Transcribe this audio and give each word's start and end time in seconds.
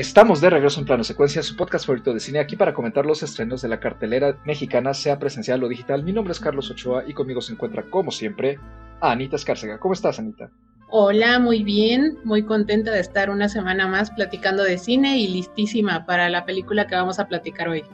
Estamos 0.00 0.40
de 0.40 0.48
regreso 0.48 0.80
en 0.80 0.86
Plano 0.86 1.04
Secuencia, 1.04 1.42
su 1.42 1.56
podcast 1.56 1.84
favorito 1.84 2.14
de 2.14 2.20
cine, 2.20 2.38
aquí 2.38 2.56
para 2.56 2.72
comentar 2.72 3.04
los 3.04 3.22
estrenos 3.22 3.60
de 3.60 3.68
la 3.68 3.80
cartelera 3.80 4.34
mexicana, 4.46 4.94
sea 4.94 5.18
presencial 5.18 5.62
o 5.62 5.68
digital. 5.68 6.02
Mi 6.02 6.14
nombre 6.14 6.32
es 6.32 6.40
Carlos 6.40 6.70
Ochoa 6.70 7.04
y 7.06 7.12
conmigo 7.12 7.42
se 7.42 7.52
encuentra, 7.52 7.82
como 7.82 8.10
siempre, 8.10 8.58
Anita 9.02 9.36
Escárcega. 9.36 9.78
¿Cómo 9.78 9.92
estás, 9.92 10.18
Anita? 10.18 10.48
Hola, 10.88 11.38
muy 11.38 11.62
bien, 11.64 12.16
muy 12.24 12.44
contenta 12.44 12.92
de 12.92 13.00
estar 13.00 13.28
una 13.28 13.50
semana 13.50 13.88
más 13.88 14.10
platicando 14.10 14.62
de 14.62 14.78
cine 14.78 15.18
y 15.18 15.28
listísima 15.28 16.06
para 16.06 16.30
la 16.30 16.46
película 16.46 16.86
que 16.86 16.94
vamos 16.94 17.18
a 17.18 17.28
platicar 17.28 17.68
hoy. 17.68 17.84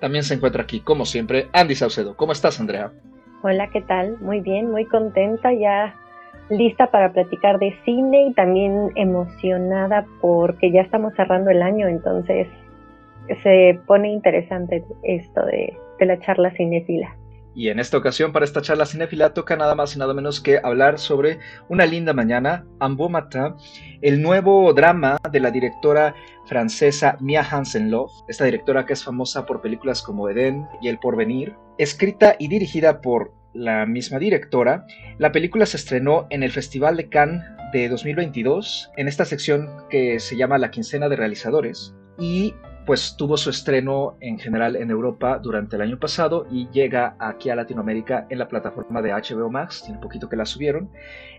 También 0.00 0.22
se 0.22 0.34
encuentra 0.34 0.62
aquí, 0.62 0.78
como 0.78 1.04
siempre, 1.04 1.48
Andy 1.52 1.74
Saucedo. 1.74 2.16
¿Cómo 2.16 2.30
estás, 2.30 2.60
Andrea? 2.60 2.92
Hola, 3.42 3.68
¿qué 3.72 3.80
tal? 3.80 4.16
Muy 4.20 4.38
bien, 4.38 4.70
muy 4.70 4.84
contenta 4.84 5.52
ya 5.52 5.96
lista 6.50 6.90
para 6.90 7.12
platicar 7.12 7.58
de 7.58 7.74
cine 7.84 8.28
y 8.28 8.34
también 8.34 8.90
emocionada 8.94 10.06
porque 10.20 10.70
ya 10.70 10.82
estamos 10.82 11.14
cerrando 11.14 11.50
el 11.50 11.62
año, 11.62 11.88
entonces 11.88 12.48
se 13.42 13.80
pone 13.86 14.12
interesante 14.12 14.84
esto 15.02 15.44
de, 15.46 15.76
la 16.00 16.20
charla 16.20 16.50
cinéfila. 16.52 17.16
Y 17.54 17.70
en 17.70 17.80
esta 17.80 17.96
ocasión, 17.96 18.32
para 18.32 18.44
esta 18.44 18.60
charla 18.60 18.84
cinéfila, 18.84 19.32
toca 19.32 19.56
nada 19.56 19.74
más 19.74 19.96
y 19.96 19.98
nada 19.98 20.12
menos 20.12 20.42
que 20.42 20.60
hablar 20.62 20.98
sobre 20.98 21.38
Una 21.70 21.86
linda 21.86 22.12
mañana, 22.12 22.66
Ambomata, 22.80 23.56
el 24.02 24.20
nuevo 24.20 24.74
drama 24.74 25.16
de 25.32 25.40
la 25.40 25.50
directora 25.50 26.14
francesa 26.44 27.16
Mia 27.18 27.42
Hansen-Love, 27.42 28.12
esta 28.28 28.44
directora 28.44 28.84
que 28.84 28.92
es 28.92 29.02
famosa 29.02 29.46
por 29.46 29.62
películas 29.62 30.02
como 30.02 30.28
Edén 30.28 30.66
y 30.82 30.88
El 30.88 30.98
Porvenir, 30.98 31.56
escrita 31.78 32.36
y 32.38 32.48
dirigida 32.48 33.00
por 33.00 33.32
la 33.56 33.86
misma 33.86 34.18
directora, 34.18 34.86
la 35.18 35.32
película 35.32 35.66
se 35.66 35.76
estrenó 35.76 36.26
en 36.30 36.42
el 36.42 36.52
Festival 36.52 36.96
de 36.96 37.08
Cannes 37.08 37.44
de 37.72 37.88
2022, 37.88 38.92
en 38.96 39.08
esta 39.08 39.24
sección 39.24 39.68
que 39.90 40.20
se 40.20 40.36
llama 40.36 40.58
La 40.58 40.70
Quincena 40.70 41.08
de 41.08 41.16
Realizadores, 41.16 41.94
y 42.18 42.54
pues 42.86 43.16
tuvo 43.18 43.36
su 43.36 43.50
estreno 43.50 44.16
en 44.20 44.38
general 44.38 44.76
en 44.76 44.90
Europa 44.90 45.40
durante 45.42 45.74
el 45.74 45.82
año 45.82 45.98
pasado 45.98 46.46
y 46.52 46.68
llega 46.70 47.16
aquí 47.18 47.50
a 47.50 47.56
Latinoamérica 47.56 48.26
en 48.30 48.38
la 48.38 48.46
plataforma 48.46 49.02
de 49.02 49.10
HBO 49.10 49.50
Max, 49.50 49.82
tiene 49.84 50.00
poquito 50.00 50.28
que 50.28 50.36
la 50.36 50.46
subieron. 50.46 50.90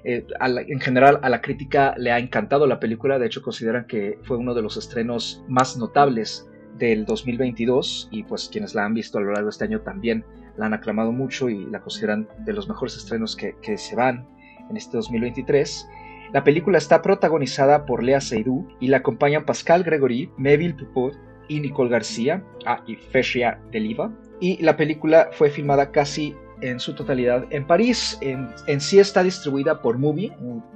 Eh, 0.03 0.27
en 0.41 0.79
general 0.81 1.19
a 1.23 1.29
la 1.29 1.41
crítica 1.41 1.95
le 1.97 2.11
ha 2.11 2.19
encantado 2.19 2.67
la 2.67 2.81
película, 2.81 3.17
de 3.17 3.27
hecho 3.27 3.41
consideran 3.41 3.87
que 3.87 4.19
fue 4.23 4.35
uno 4.35 4.53
de 4.53 4.61
los 4.61 4.75
estrenos 4.75 5.41
más 5.47 5.77
notables 5.77 6.49
del 6.77 7.05
2022 7.05 8.09
y 8.11 8.23
pues 8.23 8.49
quienes 8.51 8.75
la 8.75 8.83
han 8.83 8.93
visto 8.93 9.17
a 9.17 9.21
lo 9.21 9.31
largo 9.31 9.45
de 9.45 9.51
este 9.51 9.63
año 9.63 9.79
también 9.81 10.25
la 10.57 10.65
han 10.65 10.73
aclamado 10.73 11.11
mucho 11.11 11.49
y 11.49 11.65
la 11.65 11.79
consideran 11.79 12.27
de 12.39 12.53
los 12.53 12.67
mejores 12.67 12.97
estrenos 12.97 13.35
que, 13.35 13.77
se 13.77 13.95
van 13.95 14.27
en 14.69 14.77
este 14.77 14.97
2023. 14.97 15.87
La 16.33 16.43
película 16.43 16.77
está 16.77 17.01
protagonizada 17.01 17.85
por 17.85 18.03
Lea 18.03 18.19
Seydoux 18.19 18.67
y 18.79 18.87
la 18.87 18.97
acompañan 18.97 19.45
Pascal 19.45 19.83
Gregory, 19.83 20.29
Meville 20.37 20.73
Pupot 20.73 21.17
y 21.47 21.59
Nicole 21.61 21.89
García 21.89 22.43
ah, 22.65 22.83
y 22.85 22.95
Fesia 22.95 23.61
Deliva. 23.71 24.11
Y 24.41 24.61
la 24.61 24.75
película 24.75 25.29
fue 25.31 25.49
filmada 25.49 25.91
casi 25.91 26.35
en 26.61 26.79
su 26.79 26.93
totalidad 26.93 27.45
en 27.49 27.65
París. 27.65 28.17
En, 28.21 28.49
sí 28.79 28.99
está 28.99 29.23
distribuida 29.23 29.81
por 29.81 29.97
Movie, 29.97 30.31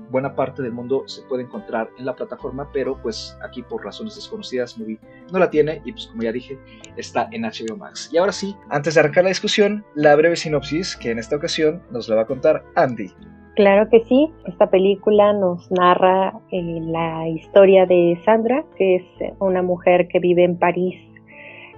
buena 0.10 0.36
parte 0.36 0.62
del 0.62 0.74
mundo 0.74 1.04
se 1.08 1.22
puede 1.24 1.44
encontrar 1.44 1.90
en 1.98 2.06
la 2.06 2.16
plataforma, 2.16 2.70
pero 2.74 2.98
pues 3.02 3.38
aquí 3.44 3.64
por 3.64 3.84
razones 3.84 4.16
desconocidas 4.16 4.78
Movie 4.78 5.00
no 5.32 5.40
la 5.40 5.50
tiene 5.50 5.82
y 5.86 5.94
pues 5.94 6.08
como 6.08 6.24
ya 6.24 6.32
dije 6.32 6.60
está 6.98 7.30
en 7.32 7.44
HBO 7.44 7.78
Max. 7.78 8.10
Y 8.12 8.18
ahora 8.18 8.32
sí, 8.32 8.56
antes 8.70 8.96
de 8.96 9.00
arrancar 9.00 9.24
la 9.24 9.30
discusión, 9.30 9.86
la 9.96 10.16
breve 10.16 10.36
sinopsis 10.36 10.96
que 10.98 11.12
en 11.12 11.20
esta 11.20 11.36
ocasión 11.36 11.82
nos 11.92 12.10
la 12.10 12.16
va 12.16 12.22
a 12.24 12.28
contar 12.28 12.64
Andy. 12.76 13.12
Claro 13.56 13.90
que 13.90 14.04
sí, 14.06 14.32
esta 14.46 14.70
película 14.70 15.34
nos 15.34 15.70
narra 15.72 16.34
eh, 16.52 16.80
la 16.84 17.28
historia 17.28 17.86
de 17.86 18.20
Sandra, 18.24 18.64
que 18.78 18.96
es 18.96 19.04
una 19.40 19.62
mujer 19.62 20.08
que 20.08 20.20
vive 20.20 20.44
en 20.44 20.58
París 20.58 20.96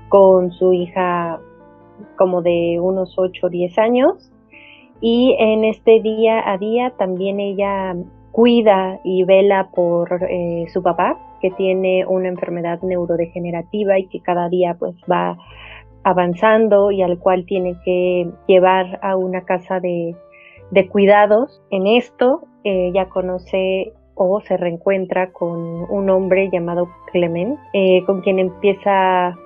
con 0.09 0.51
su 0.51 0.71
hija 0.73 1.41
como 2.17 2.41
de 2.41 2.79
unos 2.81 3.15
8 3.17 3.47
o 3.47 3.49
10 3.49 3.77
años 3.77 4.31
y 5.01 5.35
en 5.37 5.65
este 5.65 6.01
día 6.01 6.49
a 6.49 6.57
día 6.57 6.93
también 6.97 7.39
ella 7.39 7.95
cuida 8.31 8.99
y 9.03 9.23
vela 9.25 9.69
por 9.75 10.23
eh, 10.29 10.65
su 10.71 10.81
papá 10.81 11.17
que 11.41 11.51
tiene 11.51 12.05
una 12.05 12.29
enfermedad 12.29 12.81
neurodegenerativa 12.81 13.99
y 13.99 14.07
que 14.07 14.21
cada 14.21 14.47
día 14.47 14.75
pues 14.79 14.95
va 15.11 15.37
avanzando 16.03 16.89
y 16.91 17.01
al 17.01 17.19
cual 17.19 17.45
tiene 17.45 17.75
que 17.83 18.29
llevar 18.47 18.99
a 19.01 19.17
una 19.17 19.41
casa 19.41 19.79
de, 19.79 20.15
cuidados. 20.89 21.61
En 21.69 21.85
esto 21.85 22.47
ella 22.63 23.09
conoce 23.09 23.91
o 24.15 24.39
se 24.41 24.55
reencuentra 24.57 25.31
con 25.31 25.59
un 25.91 26.09
hombre 26.09 26.49
llamado 26.49 26.87
Clement, 27.11 27.59
eh, 27.73 28.03
con 28.05 28.21
quien 28.21 28.39
empieza 28.39 29.37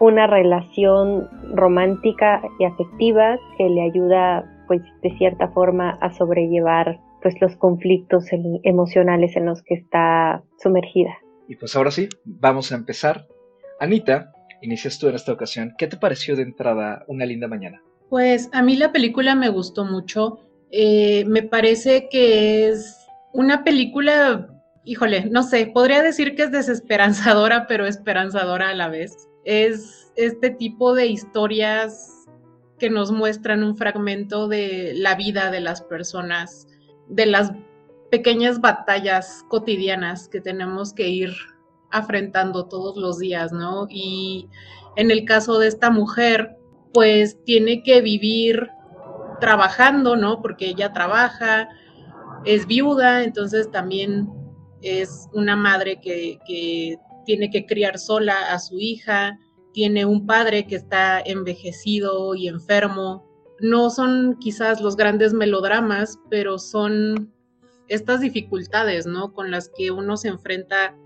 una 0.00 0.26
relación 0.26 1.28
romántica 1.54 2.42
y 2.58 2.64
afectiva 2.64 3.38
que 3.56 3.68
le 3.68 3.82
ayuda 3.82 4.50
pues 4.66 4.82
de 5.02 5.16
cierta 5.18 5.48
forma 5.48 5.98
a 6.00 6.12
sobrellevar 6.12 7.00
pues 7.22 7.34
los 7.40 7.56
conflictos 7.56 8.26
emocionales 8.64 9.34
en 9.36 9.46
los 9.46 9.62
que 9.62 9.74
está 9.74 10.42
sumergida. 10.62 11.16
Y 11.48 11.56
pues 11.56 11.74
ahora 11.74 11.90
sí, 11.90 12.08
vamos 12.24 12.70
a 12.72 12.74
empezar. 12.74 13.26
Anita, 13.80 14.32
inicias 14.60 14.98
tú 14.98 15.08
en 15.08 15.14
esta 15.14 15.32
ocasión. 15.32 15.74
¿Qué 15.78 15.86
te 15.86 15.96
pareció 15.96 16.36
de 16.36 16.42
entrada 16.42 17.04
Una 17.08 17.24
linda 17.24 17.48
mañana? 17.48 17.82
Pues 18.10 18.50
a 18.52 18.62
mí 18.62 18.76
la 18.76 18.92
película 18.92 19.34
me 19.34 19.48
gustó 19.48 19.84
mucho. 19.84 20.40
Eh, 20.70 21.24
me 21.26 21.42
parece 21.42 22.08
que 22.10 22.68
es 22.68 23.06
una 23.32 23.64
película, 23.64 24.48
híjole, 24.84 25.26
no 25.30 25.42
sé, 25.42 25.66
podría 25.66 26.02
decir 26.02 26.34
que 26.34 26.42
es 26.42 26.52
desesperanzadora, 26.52 27.66
pero 27.66 27.86
esperanzadora 27.86 28.68
a 28.68 28.74
la 28.74 28.88
vez 28.88 29.28
es 29.44 30.12
este 30.16 30.50
tipo 30.50 30.94
de 30.94 31.06
historias 31.06 32.26
que 32.78 32.90
nos 32.90 33.12
muestran 33.12 33.62
un 33.62 33.76
fragmento 33.76 34.48
de 34.48 34.92
la 34.96 35.14
vida 35.14 35.50
de 35.50 35.60
las 35.60 35.82
personas, 35.82 36.66
de 37.08 37.26
las 37.26 37.52
pequeñas 38.10 38.60
batallas 38.60 39.44
cotidianas 39.48 40.28
que 40.28 40.40
tenemos 40.40 40.92
que 40.92 41.08
ir 41.08 41.32
afrontando 41.90 42.66
todos 42.66 42.96
los 42.96 43.18
días, 43.18 43.52
¿no? 43.52 43.86
Y 43.88 44.48
en 44.96 45.10
el 45.10 45.24
caso 45.24 45.58
de 45.58 45.68
esta 45.68 45.90
mujer, 45.90 46.56
pues 46.92 47.42
tiene 47.44 47.82
que 47.82 48.00
vivir 48.00 48.68
trabajando, 49.40 50.16
¿no? 50.16 50.40
Porque 50.42 50.66
ella 50.66 50.92
trabaja, 50.92 51.68
es 52.44 52.66
viuda, 52.66 53.24
entonces 53.24 53.70
también 53.70 54.28
es 54.82 55.28
una 55.32 55.56
madre 55.56 56.00
que, 56.00 56.38
que 56.46 56.98
tiene 57.24 57.50
que 57.50 57.66
criar 57.66 57.98
sola 57.98 58.52
a 58.52 58.58
su 58.58 58.78
hija, 58.78 59.38
tiene 59.74 60.06
un 60.06 60.24
padre 60.24 60.66
que 60.66 60.76
está 60.76 61.20
envejecido 61.20 62.34
y 62.34 62.48
enfermo. 62.48 63.26
No 63.60 63.90
son 63.90 64.36
quizás 64.38 64.80
los 64.80 64.96
grandes 64.96 65.34
melodramas, 65.34 66.18
pero 66.30 66.58
son 66.58 67.32
estas 67.88 68.20
dificultades, 68.20 69.06
¿no? 69.06 69.32
Con 69.32 69.50
las 69.50 69.68
que 69.68 69.90
uno 69.90 70.16
se 70.16 70.28
enfrenta, 70.28 70.96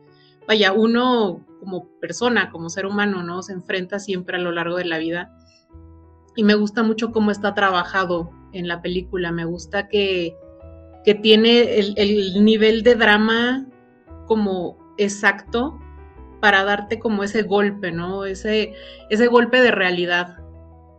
vaya, 0.47 0.73
uno 0.73 1.45
como 1.61 1.89
persona, 1.99 2.51
como 2.51 2.69
ser 2.69 2.87
humano, 2.87 3.23
¿no? 3.23 3.43
Se 3.43 3.55
enfrenta 3.55 3.99
siempre 3.99 4.37
a 4.37 4.41
lo 4.41 4.53
largo 4.53 4.77
de 4.77 4.85
la 4.85 4.99
vida. 4.99 5.35
Y 6.37 6.45
me 6.45 6.55
gusta 6.55 6.83
mucho 6.83 7.11
cómo 7.11 7.31
está 7.31 7.55
trabajado 7.55 8.31
en 8.53 8.69
la 8.69 8.83
película. 8.83 9.33
Me 9.33 9.47
gusta 9.47 9.89
que, 9.89 10.37
que 11.05 11.15
tiene 11.15 11.79
el, 11.79 11.95
el 11.97 12.45
nivel 12.45 12.83
de 12.83 12.95
drama 12.95 13.67
como 14.27 14.77
exacto 14.99 15.81
para 16.41 16.65
darte 16.65 16.99
como 16.99 17.23
ese 17.23 17.43
golpe, 17.43 17.93
¿no? 17.93 18.25
Ese, 18.25 18.73
ese 19.11 19.27
golpe 19.27 19.61
de 19.61 19.71
realidad 19.71 20.37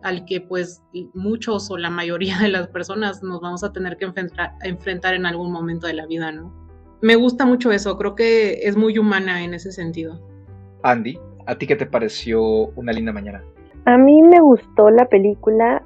al 0.01 0.25
que 0.25 0.41
pues 0.41 0.83
muchos 1.13 1.69
o 1.71 1.77
la 1.77 1.89
mayoría 1.89 2.37
de 2.39 2.49
las 2.49 2.67
personas 2.67 3.21
nos 3.23 3.41
vamos 3.41 3.63
a 3.63 3.73
tener 3.73 3.97
que 3.97 4.05
enfrentar, 4.05 4.53
enfrentar 4.63 5.13
en 5.13 5.25
algún 5.25 5.51
momento 5.51 5.87
de 5.87 5.93
la 5.93 6.05
vida, 6.05 6.31
¿no? 6.31 6.53
Me 7.01 7.15
gusta 7.15 7.45
mucho 7.45 7.71
eso, 7.71 7.97
creo 7.97 8.15
que 8.15 8.59
es 8.63 8.75
muy 8.75 8.97
humana 8.97 9.43
en 9.43 9.53
ese 9.53 9.71
sentido. 9.71 10.19
Andy, 10.83 11.17
¿a 11.45 11.55
ti 11.57 11.65
qué 11.65 11.75
te 11.75 11.85
pareció 11.85 12.41
una 12.75 12.91
linda 12.91 13.13
mañana? 13.13 13.43
A 13.85 13.97
mí 13.97 14.21
me 14.21 14.39
gustó 14.41 14.89
la 14.89 15.05
película, 15.07 15.81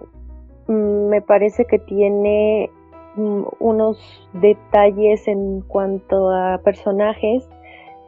mm, 0.68 1.10
me 1.10 1.22
parece 1.22 1.66
que 1.66 1.78
tiene 1.80 2.70
mm, 3.16 3.44
unos 3.60 3.98
detalles 4.34 5.28
en 5.28 5.62
cuanto 5.62 6.30
a 6.30 6.60
personajes 6.64 7.48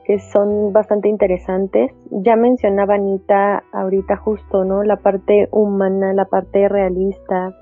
que 0.06 0.20
son 0.20 0.72
bastante 0.72 1.10
interesantes. 1.10 1.92
Ya 2.12 2.36
mencionaba 2.36 2.96
Anita 2.96 3.64
ahorita 3.74 4.18
justo, 4.18 4.64
¿no? 4.64 4.84
La 4.84 4.98
parte 4.98 5.48
humana, 5.52 6.14
la 6.14 6.26
parte 6.26 6.70
realista, 6.70 7.54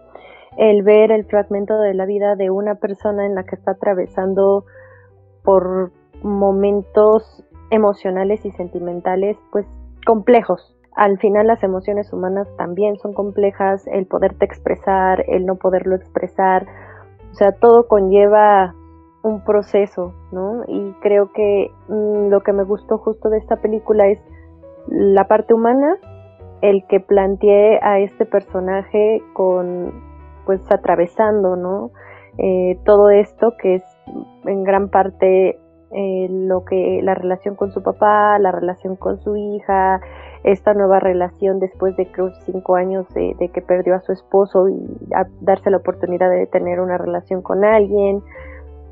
el 0.58 0.84
ver 0.84 1.12
el 1.12 1.26
fragmento 1.26 1.80
de 1.80 1.94
la 1.94 2.06
vida 2.06 2.36
de 2.36 2.50
una 2.50 2.76
persona 2.76 3.26
en 3.26 3.36
la 3.36 3.44
que 3.44 3.56
está 3.56 3.72
atravesando 3.72 4.66
por 5.44 5.92
momentos 6.22 7.44
emocionales 7.72 8.46
y 8.46 8.52
sentimentales, 8.52 9.38
pues 9.52 9.66
complejos. 10.06 10.76
Al 10.96 11.18
final 11.18 11.48
las 11.48 11.64
emociones 11.64 12.12
humanas 12.14 12.48
también 12.58 12.98
son 12.98 13.14
complejas, 13.14 13.88
el 13.88 14.06
poderte 14.06 14.46
expresar, 14.46 15.26
el 15.28 15.46
no 15.46 15.56
poderlo 15.56 15.96
expresar, 15.96 16.68
o 17.32 17.36
sea, 17.36 17.52
todo 17.54 17.88
conlleva 17.88 18.76
un 19.24 19.44
proceso, 19.44 20.14
¿no? 20.32 20.64
Y 20.68 20.94
creo 21.02 21.32
que 21.32 21.72
mm, 21.88 22.30
lo 22.30 22.42
que 22.42 22.54
me 22.54 22.64
gustó 22.64 22.98
justo 22.98 23.30
de 23.30 23.40
esta 23.40 23.56
película 23.58 24.08
es 24.08 24.20
la 24.88 25.28
parte 25.28 25.54
humana, 25.54 25.98
el 26.62 26.86
que 26.88 27.00
planteé 27.00 27.80
a 27.82 28.00
este 28.00 28.26
personaje 28.26 29.22
con, 29.34 29.94
pues, 30.46 30.62
atravesando, 30.72 31.56
¿no? 31.56 31.92
Eh, 32.38 32.80
todo 32.86 33.10
esto 33.10 33.54
que 33.62 33.76
es 33.76 33.84
en 34.46 34.64
gran 34.64 34.90
parte 34.90 35.60
eh, 35.96 36.28
lo 36.30 36.66
que 36.66 37.02
la 37.04 37.14
relación 37.14 37.56
con 37.56 37.72
su 37.72 37.84
papá, 37.84 38.40
la 38.40 38.52
relación 38.52 38.96
con 38.96 39.20
su 39.20 39.36
hija, 39.36 40.02
esta 40.44 40.74
nueva 40.74 41.00
relación 41.00 41.60
después 41.60 41.96
de 41.96 42.12
creo 42.12 42.32
cinco 42.46 42.76
años 42.76 43.08
de, 43.14 43.36
que 43.54 43.62
perdió 43.62 43.96
a 43.96 44.02
su 44.02 44.12
esposo 44.12 44.68
y 44.70 44.76
darse 45.42 45.70
la 45.70 45.78
oportunidad 45.78 46.32
de 46.32 46.48
tener 46.48 46.80
una 46.80 46.98
relación 46.98 47.44
con 47.44 47.64
alguien, 47.64 48.24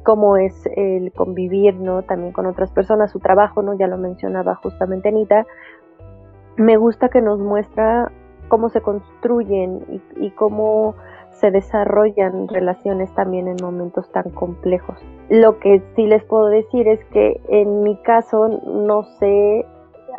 cómo 0.03 0.37
es 0.37 0.67
el 0.75 1.11
convivir, 1.13 1.75
¿no? 1.75 2.03
También 2.03 2.31
con 2.31 2.45
otras 2.45 2.71
personas, 2.71 3.11
su 3.11 3.19
trabajo, 3.19 3.61
¿no? 3.61 3.73
Ya 3.73 3.87
lo 3.87 3.97
mencionaba 3.97 4.55
justamente 4.55 5.09
Anita. 5.09 5.45
Me 6.57 6.77
gusta 6.77 7.09
que 7.09 7.21
nos 7.21 7.39
muestra 7.39 8.11
cómo 8.47 8.69
se 8.69 8.81
construyen 8.81 10.01
y, 10.17 10.31
cómo 10.31 10.95
se 11.29 11.51
desarrollan 11.51 12.49
relaciones 12.49 13.13
también 13.15 13.47
en 13.47 13.55
momentos 13.61 14.11
tan 14.11 14.29
complejos. 14.31 14.99
Lo 15.29 15.57
que 15.59 15.81
sí 15.95 16.05
les 16.05 16.23
puedo 16.25 16.47
decir 16.47 16.87
es 16.89 17.03
que 17.05 17.39
en 17.47 17.83
mi 17.83 17.95
caso 18.01 18.49
no 18.65 19.03
sé 19.03 19.65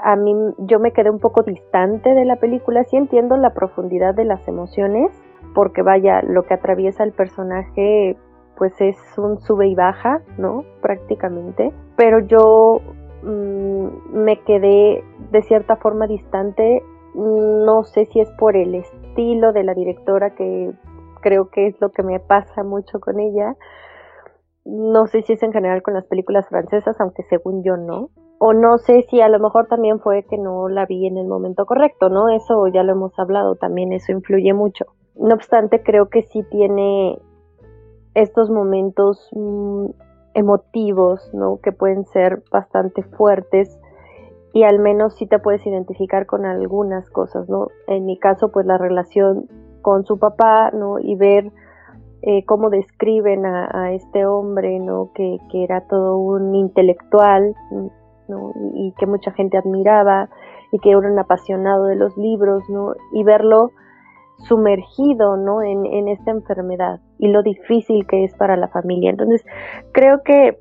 a 0.02 0.16
mí 0.16 0.34
yo 0.58 0.80
me 0.80 0.92
quedé 0.92 1.10
un 1.10 1.20
poco 1.20 1.42
distante 1.42 2.14
de 2.14 2.24
la 2.24 2.36
película, 2.36 2.84
sí 2.84 2.96
entiendo 2.96 3.36
la 3.36 3.50
profundidad 3.50 4.14
de 4.14 4.24
las 4.24 4.48
emociones, 4.48 5.12
porque 5.54 5.82
vaya, 5.82 6.22
lo 6.22 6.44
que 6.44 6.54
atraviesa 6.54 7.04
el 7.04 7.12
personaje 7.12 8.16
pues 8.56 8.72
es 8.80 8.96
un 9.16 9.40
sube 9.40 9.66
y 9.66 9.74
baja, 9.74 10.22
¿no? 10.38 10.64
Prácticamente, 10.80 11.72
pero 11.96 12.20
yo 12.20 12.80
mm, 13.22 14.14
me 14.14 14.40
quedé 14.42 15.04
de 15.30 15.42
cierta 15.42 15.76
forma 15.76 16.06
distante, 16.06 16.82
no 17.14 17.84
sé 17.84 18.06
si 18.06 18.20
es 18.20 18.30
por 18.38 18.56
el 18.56 18.74
estilo 18.74 19.52
de 19.52 19.64
la 19.64 19.74
directora 19.74 20.34
que 20.34 20.72
creo 21.20 21.50
que 21.50 21.68
es 21.68 21.80
lo 21.80 21.90
que 21.90 22.02
me 22.02 22.20
pasa 22.20 22.62
mucho 22.62 23.00
con 23.00 23.20
ella, 23.20 23.56
no 24.64 25.06
sé 25.06 25.22
si 25.22 25.32
es 25.32 25.42
en 25.42 25.52
general 25.52 25.82
con 25.82 25.94
las 25.94 26.06
películas 26.06 26.48
francesas, 26.48 27.00
aunque 27.00 27.24
según 27.24 27.64
yo 27.64 27.76
no, 27.76 28.10
o 28.38 28.52
no 28.52 28.78
sé 28.78 29.02
si 29.08 29.20
a 29.20 29.28
lo 29.28 29.38
mejor 29.38 29.66
también 29.68 30.00
fue 30.00 30.24
que 30.24 30.36
no 30.36 30.68
la 30.68 30.86
vi 30.86 31.06
en 31.06 31.16
el 31.16 31.26
momento 31.26 31.64
correcto, 31.64 32.08
¿no? 32.08 32.28
Eso 32.28 32.66
ya 32.68 32.82
lo 32.82 32.92
hemos 32.92 33.16
hablado, 33.18 33.54
también 33.56 33.92
eso 33.92 34.12
influye 34.12 34.52
mucho. 34.52 34.86
No 35.14 35.34
obstante, 35.34 35.82
creo 35.82 36.08
que 36.08 36.22
sí 36.22 36.42
tiene 36.50 37.18
estos 38.14 38.50
momentos 38.50 39.28
mm, 39.32 39.86
emotivos, 40.34 41.30
¿no? 41.32 41.58
Que 41.62 41.72
pueden 41.72 42.04
ser 42.06 42.42
bastante 42.50 43.02
fuertes 43.02 43.78
y 44.52 44.64
al 44.64 44.78
menos 44.78 45.14
sí 45.16 45.26
te 45.26 45.38
puedes 45.38 45.66
identificar 45.66 46.26
con 46.26 46.44
algunas 46.44 47.08
cosas, 47.10 47.48
¿no? 47.48 47.68
En 47.86 48.04
mi 48.04 48.18
caso, 48.18 48.50
pues 48.50 48.66
la 48.66 48.78
relación 48.78 49.48
con 49.80 50.04
su 50.04 50.18
papá, 50.18 50.70
¿no? 50.72 50.98
Y 50.98 51.16
ver 51.16 51.50
eh, 52.22 52.44
cómo 52.44 52.70
describen 52.70 53.46
a, 53.46 53.92
este 53.92 54.26
hombre, 54.26 54.78
¿no? 54.78 55.10
Que, 55.14 55.38
era 55.52 55.82
todo 55.86 56.18
un 56.18 56.54
intelectual, 56.54 57.54
y, 58.74 58.92
que 58.98 59.06
mucha 59.06 59.32
gente 59.32 59.58
admiraba 59.58 60.28
y 60.70 60.78
que 60.78 60.90
era 60.90 60.98
un 60.98 61.18
apasionado 61.18 61.86
de 61.86 61.96
los 61.96 62.16
libros, 62.16 62.62
¿no? 62.68 62.94
Y 63.12 63.24
verlo 63.24 63.70
sumergido, 64.48 65.36
¿no? 65.36 65.62
En, 65.62 65.84
en 65.86 66.08
esta 66.08 66.30
enfermedad 66.30 67.00
y 67.22 67.28
lo 67.28 67.42
difícil 67.42 68.06
que 68.06 68.24
es 68.24 68.34
para 68.34 68.56
la 68.56 68.68
familia. 68.68 69.10
Entonces, 69.10 69.42
creo 69.92 70.22
que 70.22 70.58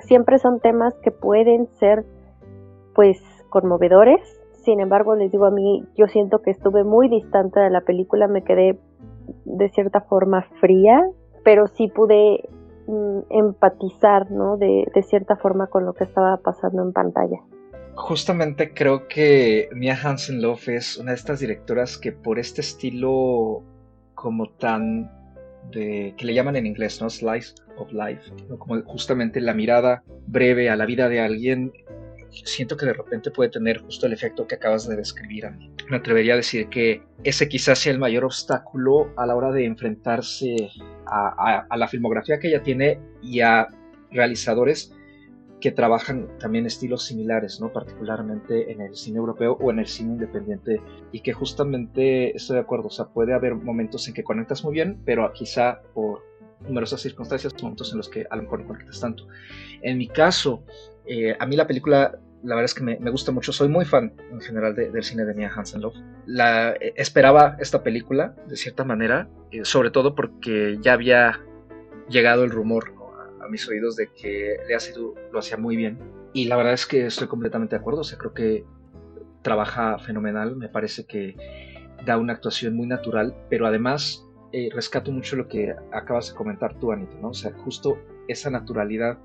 siempre 0.00 0.38
son 0.38 0.60
temas 0.60 0.94
que 1.02 1.10
pueden 1.10 1.66
ser, 1.78 2.04
pues, 2.94 3.20
conmovedores. 3.50 4.20
Sin 4.64 4.80
embargo, 4.80 5.14
les 5.14 5.30
digo 5.30 5.44
a 5.44 5.50
mí, 5.50 5.84
yo 5.96 6.06
siento 6.06 6.40
que 6.40 6.50
estuve 6.50 6.84
muy 6.84 7.08
distante 7.08 7.60
de 7.60 7.70
la 7.70 7.82
película, 7.82 8.28
me 8.28 8.42
quedé 8.42 8.78
de 9.44 9.68
cierta 9.70 10.00
forma 10.00 10.46
fría, 10.60 11.06
pero 11.44 11.66
sí 11.66 11.88
pude 11.88 12.48
Mm, 12.86 13.20
empatizar, 13.30 14.30
¿no? 14.30 14.58
De, 14.58 14.84
cierta 15.08 15.36
forma 15.36 15.68
con 15.68 15.86
lo 15.86 15.94
que 15.94 16.04
estaba 16.04 16.36
pasando 16.36 16.82
en 16.82 16.92
pantalla. 16.92 17.38
Justamente 17.94 18.74
creo 18.74 19.08
que 19.08 19.68
Mia 19.72 19.96
Hansen 20.02 20.42
Love 20.42 20.68
es 20.68 20.98
una 20.98 21.12
de 21.12 21.16
estas 21.16 21.40
directoras 21.40 21.96
que 21.96 22.12
por 22.12 22.38
este 22.38 22.60
estilo 22.60 23.62
como 24.14 24.50
tan 24.50 25.10
de 25.72 26.14
que 26.16 26.26
le 26.26 26.34
llaman 26.34 26.56
en 26.56 26.66
inglés, 26.66 27.00
¿no? 27.00 27.10
Slice 27.10 27.54
of 27.76 27.92
life, 27.92 28.30
como 28.58 28.80
justamente 28.82 29.40
la 29.40 29.54
mirada 29.54 30.02
breve 30.26 30.70
a 30.70 30.76
la 30.76 30.86
vida 30.86 31.08
de 31.08 31.20
alguien 31.20 31.72
siento 32.44 32.76
que 32.76 32.86
de 32.86 32.92
repente 32.92 33.30
puede 33.30 33.50
tener 33.50 33.78
justo 33.78 34.06
el 34.06 34.12
efecto 34.12 34.46
que 34.46 34.56
acabas 34.56 34.88
de 34.88 34.96
describir 34.96 35.46
a 35.46 35.50
mí. 35.50 35.70
Me 35.88 35.98
atrevería 35.98 36.34
a 36.34 36.36
decir 36.36 36.68
que 36.68 37.02
ese 37.22 37.48
quizás 37.48 37.78
sea 37.78 37.92
el 37.92 37.98
mayor 37.98 38.24
obstáculo 38.24 39.12
a 39.16 39.26
la 39.26 39.36
hora 39.36 39.52
de 39.52 39.64
enfrentarse 39.64 40.70
a, 41.06 41.66
la 41.76 41.88
filmografía 41.88 42.38
que 42.38 42.48
ella 42.48 42.62
tiene 42.62 42.98
y 43.22 43.40
a 43.40 43.68
realizadores 44.10 44.93
que 45.60 45.72
trabajan 45.72 46.28
también 46.38 46.66
estilos 46.66 47.04
similares, 47.04 47.60
¿no? 47.60 47.72
particularmente 47.72 48.70
en 48.70 48.80
el 48.80 48.94
cine 48.96 49.18
europeo 49.18 49.56
o 49.60 49.70
en 49.70 49.78
el 49.78 49.86
cine 49.86 50.14
independiente, 50.14 50.80
y 51.12 51.20
que 51.20 51.32
justamente 51.32 52.36
estoy 52.36 52.56
de 52.56 52.62
acuerdo, 52.62 52.88
o 52.88 52.90
sea, 52.90 53.06
puede 53.06 53.32
haber 53.34 53.54
momentos 53.54 54.06
en 54.08 54.14
que 54.14 54.24
conectas 54.24 54.64
muy 54.64 54.74
bien, 54.74 55.00
pero 55.04 55.32
quizá 55.32 55.80
por 55.94 56.22
numerosas 56.60 57.00
circunstancias, 57.00 57.54
momentos 57.62 57.92
en 57.92 57.98
los 57.98 58.08
que 58.08 58.26
a 58.28 58.36
lo 58.36 58.42
mejor 58.42 58.60
no 58.60 58.68
conectas 58.68 59.00
tanto. 59.00 59.26
En 59.82 59.98
mi 59.98 60.08
caso, 60.08 60.64
eh, 61.06 61.36
a 61.38 61.46
mí 61.46 61.56
la 61.56 61.66
película, 61.66 62.18
la 62.42 62.54
verdad 62.54 62.64
es 62.64 62.74
que 62.74 62.82
me, 62.82 63.10
gusta 63.10 63.32
mucho. 63.32 63.52
Soy 63.52 63.68
muy 63.68 63.84
fan 63.84 64.14
en 64.30 64.40
general 64.40 64.74
del 64.74 65.02
cine 65.02 65.24
de 65.24 65.34
Mia 65.34 65.50
Hansen-Love. 65.54 65.96
La, 66.26 66.72
eh, 66.72 66.94
esperaba 66.96 67.56
esta 67.60 67.82
película, 67.82 68.34
de 68.48 68.56
cierta 68.56 68.84
manera, 68.84 69.28
eh, 69.50 69.64
sobre 69.64 69.90
todo 69.90 70.14
porque 70.14 70.78
ya 70.80 70.94
había 70.94 71.40
llegado 72.08 72.44
el 72.44 72.50
rumor 72.50 72.94
a, 73.44 73.48
mis 73.48 73.68
oídos 73.68 73.96
de 73.96 74.08
que 74.08 74.56
Lea 74.66 74.80
Seydoux 74.80 75.14
lo 75.32 75.38
hacía 75.38 75.56
muy 75.56 75.76
bien. 75.76 75.98
Y 76.32 76.46
la 76.46 76.56
verdad 76.56 76.72
es 76.72 76.86
que 76.86 77.06
estoy 77.06 77.28
completamente 77.28 77.76
de 77.76 77.80
acuerdo. 77.80 78.00
O 78.00 78.04
sea, 78.04 78.18
creo 78.18 78.34
que 78.34 78.64
trabaja 79.42 79.98
fenomenal. 79.98 80.56
Me 80.56 80.68
parece 80.68 81.06
que 81.06 81.36
da 82.04 82.18
una 82.18 82.32
actuación 82.34 82.74
muy 82.74 82.86
natural, 82.86 83.34
pero 83.48 83.66
además 83.66 84.24
rescato 84.72 85.10
mucho 85.10 85.36
lo 85.36 85.48
que 85.48 85.74
acabas 85.92 86.30
de 86.30 86.36
comentar 86.36 86.78
tú, 86.78 86.92
Anita, 86.92 87.16
¿no? 87.20 87.30
O 87.30 87.34
sea, 87.34 87.52
justo 87.64 87.98
esa 88.28 88.50
naturalidad 88.50 89.18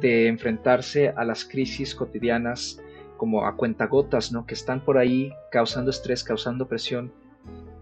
de 0.00 0.26
enfrentarse 0.26 1.10
a 1.10 1.24
las 1.24 1.44
crisis 1.44 1.94
cotidianas 1.94 2.82
como 3.16 3.46
a 3.46 3.56
cuentagotas, 3.56 4.32
¿no? 4.32 4.46
Que 4.46 4.54
están 4.54 4.84
por 4.84 4.98
ahí 4.98 5.32
causando 5.50 5.90
estrés, 5.90 6.24
causando 6.24 6.66
presión 6.66 7.12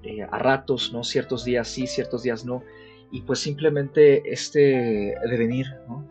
eh, 0.02 0.22
a 0.22 0.38
ratos, 0.38 0.92
¿no? 0.92 1.04
Ciertos 1.04 1.44
días 1.44 1.68
sí, 1.68 1.86
ciertos 1.86 2.22
días 2.22 2.44
no. 2.44 2.62
Y 3.12 3.20
pues 3.20 3.40
simplemente 3.40 4.22
este 4.24 5.14
devenir 5.30 5.66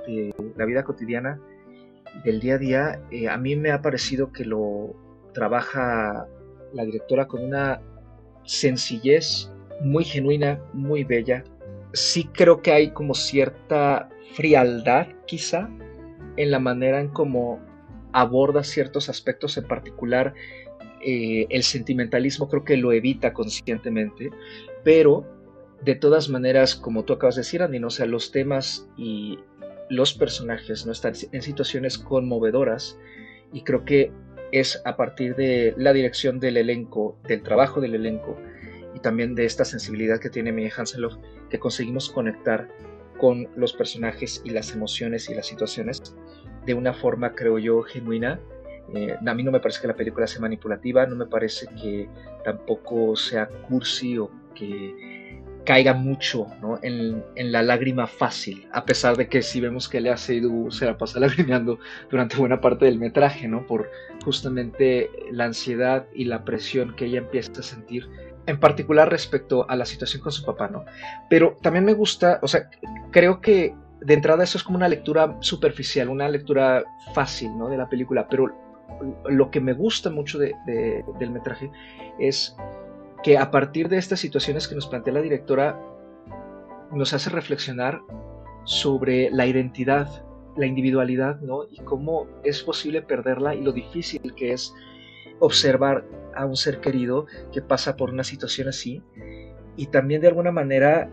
de 0.05 0.33
la 0.55 0.65
vida 0.65 0.83
cotidiana, 0.83 1.41
del 2.23 2.39
día 2.39 2.53
a 2.53 2.57
día, 2.59 3.01
eh, 3.09 3.27
a 3.27 3.37
mí 3.37 3.55
me 3.55 3.71
ha 3.71 3.81
parecido 3.81 4.31
que 4.31 4.45
lo 4.45 4.95
trabaja 5.33 6.27
la 6.73 6.85
directora 6.85 7.27
con 7.27 7.43
una 7.43 7.81
sencillez 8.43 9.51
muy 9.81 10.03
genuina, 10.03 10.61
muy 10.73 11.03
bella. 11.03 11.43
Sí 11.93 12.29
creo 12.31 12.61
que 12.61 12.71
hay 12.71 12.91
como 12.91 13.15
cierta 13.15 14.07
frialdad 14.35 15.07
quizá 15.25 15.69
en 16.37 16.51
la 16.51 16.59
manera 16.59 17.01
en 17.01 17.09
cómo 17.09 17.59
aborda 18.13 18.63
ciertos 18.63 19.09
aspectos 19.09 19.57
en 19.57 19.67
particular. 19.67 20.35
Eh, 21.03 21.47
el 21.49 21.63
sentimentalismo 21.63 22.47
creo 22.47 22.63
que 22.63 22.77
lo 22.77 22.91
evita 22.91 23.33
conscientemente, 23.33 24.29
pero 24.83 25.40
de 25.83 25.95
todas 25.95 26.29
maneras, 26.29 26.75
como 26.75 27.03
tú 27.03 27.13
acabas 27.13 27.35
de 27.35 27.41
decir, 27.41 27.63
Andy, 27.63 27.79
¿no? 27.79 27.89
sea, 27.89 28.05
los 28.05 28.31
temas 28.31 28.87
y 28.97 29.39
los 29.89 30.13
personajes 30.13 30.85
no 30.85 30.91
están 30.91 31.13
en 31.31 31.41
situaciones 31.41 31.97
conmovedoras 31.97 32.97
y 33.51 33.63
creo 33.63 33.83
que 33.83 34.11
es 34.51 34.81
a 34.85 34.95
partir 34.95 35.35
de 35.35 35.73
la 35.77 35.93
dirección 35.93 36.39
del 36.39 36.57
elenco, 36.57 37.17
del 37.27 37.41
trabajo 37.41 37.81
del 37.81 37.95
elenco 37.95 38.37
y 38.93 38.99
también 38.99 39.35
de 39.35 39.45
esta 39.45 39.65
sensibilidad 39.65 40.19
que 40.19 40.29
tiene 40.29 40.51
Mia 40.51 40.71
Hanseloff 40.75 41.15
que 41.49 41.59
conseguimos 41.59 42.09
conectar 42.09 42.69
con 43.17 43.49
los 43.55 43.73
personajes 43.73 44.41
y 44.43 44.51
las 44.51 44.73
emociones 44.73 45.29
y 45.29 45.35
las 45.35 45.47
situaciones 45.47 46.15
de 46.65 46.73
una 46.73 46.93
forma, 46.93 47.33
creo 47.33 47.59
yo, 47.59 47.81
genuina. 47.81 48.39
Eh, 48.93 49.15
a 49.25 49.33
mí 49.33 49.43
no 49.43 49.51
me 49.51 49.59
parece 49.59 49.81
que 49.81 49.87
la 49.87 49.95
película 49.95 50.27
sea 50.27 50.41
manipulativa, 50.41 51.05
no 51.05 51.15
me 51.15 51.25
parece 51.25 51.67
que 51.81 52.09
tampoco 52.43 53.15
sea 53.15 53.47
cursi 53.47 54.17
o 54.17 54.29
que 54.53 55.10
caiga 55.65 55.93
mucho 55.93 56.47
en, 56.81 57.23
la 57.35 57.61
lágrima 57.61 58.07
fácil, 58.07 58.67
a 58.71 58.85
pesar 58.85 59.15
de 59.17 59.27
que 59.27 59.41
si 59.41 59.61
vemos 59.61 59.87
que 59.87 60.01
le 60.01 60.09
hace 60.09 60.41
se 60.69 60.85
la 60.85 60.97
pasa 60.97 61.19
lagrimeando 61.21 61.79
durante 62.09 62.37
buena 62.37 62.61
parte 62.61 62.85
del 62.85 62.97
metraje, 62.97 63.47
¿no? 63.47 63.65
por 63.67 63.89
justamente 64.23 65.09
la 65.31 65.45
ansiedad 65.45 66.05
y 66.13 66.25
la 66.25 66.43
presión 66.43 66.95
que 66.95 67.05
ella 67.05 67.19
empieza 67.19 67.59
a 67.59 67.63
sentir 67.63 68.09
en 68.47 68.59
particular 68.59 69.09
respecto 69.09 69.69
a 69.69 69.75
la 69.75 69.85
situación 69.85 70.23
con 70.23 70.31
su 70.31 70.43
papá, 70.43 70.67
¿no? 70.67 70.83
Pero 71.29 71.57
también 71.61 71.85
me 71.85 71.93
gusta, 71.93 72.39
o 72.41 72.47
sea, 72.47 72.69
creo 73.11 73.39
que 73.39 73.75
de 74.01 74.13
entrada 74.13 74.43
eso 74.43 74.57
es 74.57 74.63
como 74.63 74.77
una 74.77 74.87
lectura 74.87 75.37
superficial, 75.41 76.09
una 76.09 76.27
lectura 76.27 76.83
fácil 77.13 77.55
¿no? 77.57 77.69
de 77.69 77.77
la 77.77 77.87
película, 77.87 78.27
pero 78.27 78.51
lo 79.29 79.51
que 79.51 79.61
me 79.61 79.73
gusta 79.73 80.09
mucho 80.09 80.37
de, 80.37 80.53
del 81.19 81.31
metraje 81.31 81.71
es 82.19 82.55
que 83.23 83.37
a 83.37 83.51
partir 83.51 83.89
de 83.89 83.97
estas 83.97 84.19
situaciones 84.19 84.67
que 84.67 84.75
nos 84.75 84.87
plantea 84.87 85.13
la 85.13 85.21
directora, 85.21 85.79
nos 86.91 87.13
hace 87.13 87.29
reflexionar 87.29 88.01
sobre 88.65 89.29
la 89.31 89.45
identidad, 89.45 90.25
la 90.57 90.65
individualidad, 90.65 91.39
¿no? 91.41 91.63
Y 91.69 91.77
cómo 91.83 92.27
es 92.43 92.61
posible 92.63 93.01
perderla 93.01 93.55
y 93.55 93.61
lo 93.61 93.71
difícil 93.71 94.33
que 94.35 94.53
es 94.53 94.73
observar 95.39 96.05
a 96.35 96.45
un 96.45 96.55
ser 96.55 96.79
querido 96.81 97.25
que 97.51 97.61
pasa 97.61 97.95
por 97.95 98.11
una 98.11 98.23
situación 98.23 98.67
así 98.67 99.01
y 99.75 99.87
también 99.87 100.21
de 100.21 100.27
alguna 100.27 100.51
manera 100.51 101.09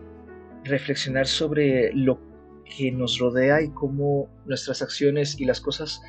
reflexionar 0.64 1.26
sobre 1.26 1.92
lo 1.94 2.20
que 2.64 2.92
nos 2.92 3.18
rodea 3.18 3.62
y 3.62 3.70
cómo 3.70 4.28
nuestras 4.44 4.82
acciones 4.82 5.40
y 5.40 5.44
las 5.44 5.60
cosas 5.60 6.02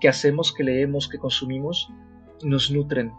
que 0.00 0.08
hacemos, 0.08 0.54
que 0.54 0.64
leemos, 0.64 1.08
que 1.08 1.18
consumimos, 1.18 1.90
nos 2.42 2.70
nutren 2.70 3.12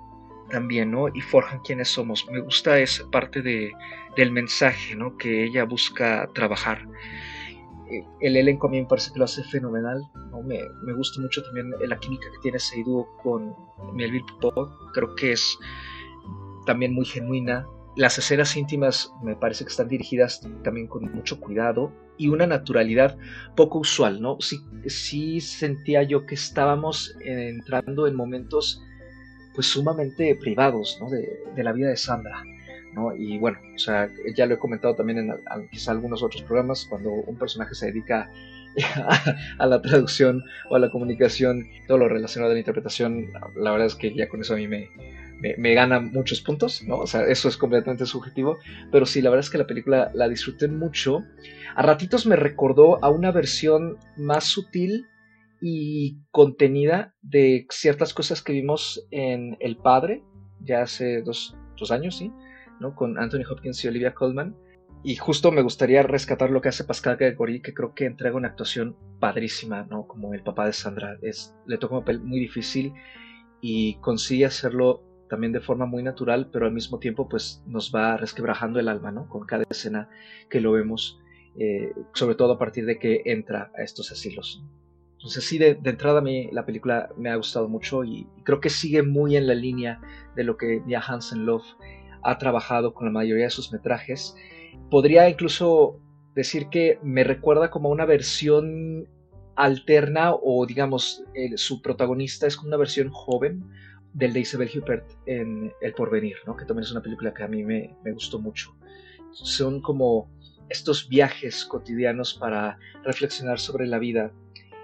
también, 0.49 0.91
¿no? 0.91 1.07
Y 1.09 1.21
forjan 1.21 1.59
quienes 1.59 1.89
somos. 1.89 2.27
Me 2.31 2.39
gusta 2.39 2.79
esa 2.79 3.09
parte 3.09 3.41
de, 3.41 3.71
del 4.15 4.31
mensaje, 4.31 4.95
¿no? 4.95 5.17
Que 5.17 5.43
ella 5.43 5.63
busca 5.63 6.29
trabajar. 6.33 6.87
Eh, 7.91 8.03
el 8.21 8.37
elenco 8.37 8.67
a 8.67 8.69
mí 8.69 8.81
me 8.81 8.87
parece 8.87 9.11
que 9.13 9.19
lo 9.19 9.25
hace 9.25 9.43
fenomenal, 9.43 10.01
¿no? 10.31 10.41
Me, 10.41 10.59
me 10.83 10.93
gusta 10.93 11.21
mucho 11.21 11.43
también 11.43 11.71
la 11.79 11.97
química 11.99 12.25
que 12.31 12.39
tiene 12.41 12.59
Seidu 12.59 13.05
con 13.23 13.55
Melville 13.93 14.25
Popov. 14.41 14.69
Creo 14.93 15.15
que 15.15 15.33
es 15.33 15.57
también 16.65 16.93
muy 16.93 17.05
genuina, 17.05 17.65
las 17.97 18.19
escenas 18.19 18.55
íntimas 18.55 19.11
me 19.23 19.35
parece 19.35 19.65
que 19.65 19.71
están 19.71 19.87
dirigidas 19.87 20.41
también 20.63 20.87
con 20.87 21.11
mucho 21.15 21.39
cuidado 21.39 21.91
y 22.15 22.27
una 22.27 22.45
naturalidad 22.45 23.17
poco 23.55 23.79
usual, 23.79 24.21
¿no? 24.21 24.37
Sí, 24.39 24.59
sí 24.85 25.41
sentía 25.41 26.03
yo 26.03 26.27
que 26.27 26.35
estábamos 26.35 27.15
entrando 27.21 28.05
en 28.05 28.15
momentos 28.15 28.83
pues 29.57 29.65
sumamente 29.65 30.35
privados, 30.35 30.99
¿no? 31.01 31.09
De, 31.09 31.63
la 31.63 31.71
vida 31.71 31.89
de 31.89 31.97
Sandra, 31.97 32.43
¿no? 32.93 33.15
Y 33.15 33.39
bueno, 33.39 33.57
o 33.73 33.79
sea, 33.79 34.07
ya 34.35 34.45
lo 34.45 34.53
he 34.53 34.59
comentado 34.59 34.93
también 34.93 35.17
en 35.17 35.67
quizá 35.71 35.93
algunos 35.93 36.21
otros 36.21 36.43
programas, 36.43 36.85
cuando 36.85 37.09
un 37.09 37.35
personaje 37.37 37.73
se 37.73 37.87
dedica 37.87 38.29
a, 39.57 39.65
la 39.65 39.81
traducción 39.81 40.43
o 40.69 40.75
a 40.75 40.79
la 40.79 40.91
comunicación, 40.91 41.65
todo 41.87 41.97
lo 41.97 42.07
relacionado 42.07 42.51
a 42.51 42.53
la 42.53 42.59
interpretación, 42.59 43.31
la 43.55 43.71
verdad 43.71 43.87
es 43.87 43.95
que 43.95 44.13
ya 44.13 44.29
con 44.29 44.41
eso 44.41 44.53
a 44.53 44.57
mí 44.57 44.67
me, 44.67 44.91
me, 45.39 45.73
gana 45.73 46.01
muchos 46.01 46.39
puntos, 46.39 46.83
¿no? 46.83 46.97
O 46.97 47.07
sea, 47.07 47.25
eso 47.25 47.49
es 47.49 47.57
completamente 47.57 48.05
subjetivo, 48.05 48.59
pero 48.91 49.07
sí, 49.07 49.23
la 49.23 49.31
verdad 49.31 49.43
es 49.43 49.49
que 49.49 49.57
la 49.57 49.65
película 49.65 50.11
la 50.13 50.29
disfruté 50.29 50.67
mucho. 50.67 51.23
A 51.75 51.81
ratitos 51.81 52.27
me 52.27 52.35
recordó 52.35 53.03
a 53.03 53.09
una 53.09 53.31
versión 53.31 53.97
más 54.17 54.43
sutil 54.43 55.07
y 55.61 56.17
contenida 56.31 57.15
de 57.21 57.65
ciertas 57.69 58.13
cosas 58.13 58.41
que 58.41 58.53
vimos 58.53 59.07
en 59.11 59.57
El 59.59 59.77
Padre, 59.77 60.23
ya 60.61 60.81
hace 60.81 61.21
dos, 61.21 61.55
años, 61.91 62.17
¿sí? 62.17 62.31
¿no? 62.79 62.95
Con 62.95 63.17
Anthony 63.17 63.43
Hopkins 63.49 63.83
y 63.83 63.87
Olivia 63.87 64.13
Colman. 64.13 64.55
Y 65.03 65.15
justo 65.15 65.51
me 65.51 65.61
gustaría 65.61 66.01
rescatar 66.03 66.49
lo 66.49 66.59
que 66.59 66.69
hace 66.69 66.83
Pascal 66.83 67.17
Gregory, 67.17 67.61
que 67.61 67.73
creo 67.73 67.93
que 67.93 68.05
entrega 68.05 68.35
una 68.35 68.49
actuación 68.49 68.95
padrísima, 69.19 69.83
¿no? 69.83 70.07
Como 70.07 70.33
el 70.33 70.43
papá 70.43 70.65
de 70.65 70.73
Sandra. 70.73 71.17
Es, 71.21 71.55
le 71.67 71.77
toca 71.77 71.95
un 71.95 72.01
papel 72.01 72.19
muy 72.19 72.39
difícil 72.39 72.93
y 73.61 73.95
consigue 73.99 74.45
hacerlo 74.45 75.03
también 75.29 75.53
de 75.53 75.59
forma 75.59 75.85
muy 75.85 76.03
natural, 76.03 76.49
pero 76.51 76.65
al 76.65 76.71
mismo 76.71 76.99
tiempo 76.99 77.27
pues 77.29 77.61
nos 77.67 77.93
va 77.93 78.17
resquebrajando 78.17 78.79
el 78.79 78.87
alma, 78.87 79.11
¿no? 79.11 79.27
Con 79.29 79.45
cada 79.45 79.65
escena 79.69 80.09
que 80.49 80.61
lo 80.61 80.71
vemos, 80.71 81.19
eh, 81.59 81.93
sobre 82.13 82.35
todo 82.35 82.53
a 82.53 82.59
partir 82.59 82.85
de 82.85 82.97
que 82.97 83.21
entra 83.25 83.71
a 83.77 83.83
estos 83.83 84.11
asilos. 84.11 84.63
Entonces 85.27 85.45
sí, 85.45 85.57
de, 85.57 85.77
entrada 85.83 86.19
a 86.19 86.21
mí 86.21 86.47
la 86.53 86.65
película 86.65 87.09
me 87.17 87.29
ha 87.29 87.35
gustado 87.35 87.67
mucho 87.67 88.05
y, 88.05 88.25
creo 88.45 88.61
que 88.61 88.69
sigue 88.69 89.03
muy 89.03 89.35
en 89.35 89.45
la 89.45 89.55
línea 89.55 89.99
de 90.37 90.45
lo 90.45 90.55
que 90.55 90.79
Mia 90.85 91.01
Hansen 91.05 91.45
Love 91.45 91.65
ha 92.23 92.37
trabajado 92.37 92.93
con 92.93 93.07
la 93.07 93.11
mayoría 93.11 93.43
de 93.43 93.49
sus 93.49 93.73
metrajes. 93.73 94.37
Podría 94.89 95.27
incluso 95.27 95.99
decir 96.33 96.69
que 96.69 96.97
me 97.03 97.25
recuerda 97.25 97.69
como 97.69 97.89
una 97.89 98.05
versión 98.05 99.09
alterna 99.57 100.31
o 100.33 100.65
digamos 100.65 101.25
su 101.57 101.81
protagonista 101.81 102.47
es 102.47 102.55
como 102.55 102.69
una 102.69 102.77
versión 102.77 103.09
joven 103.09 103.65
del 104.13 104.31
de 104.31 104.39
Isabel 104.39 104.69
Huppert 104.73 105.11
en 105.25 105.73
El 105.81 105.93
Porvenir, 105.93 106.37
¿no? 106.45 106.55
que 106.55 106.63
también 106.63 106.85
es 106.85 106.91
una 106.91 107.01
película 107.01 107.33
que 107.33 107.43
a 107.43 107.49
mí 107.49 107.65
me, 107.65 107.97
gustó 108.13 108.39
mucho. 108.39 108.73
Son 109.33 109.81
como 109.81 110.31
estos 110.69 111.09
viajes 111.09 111.65
cotidianos 111.65 112.33
para 112.33 112.79
reflexionar 113.03 113.59
sobre 113.59 113.87
la 113.87 113.99
vida 113.99 114.31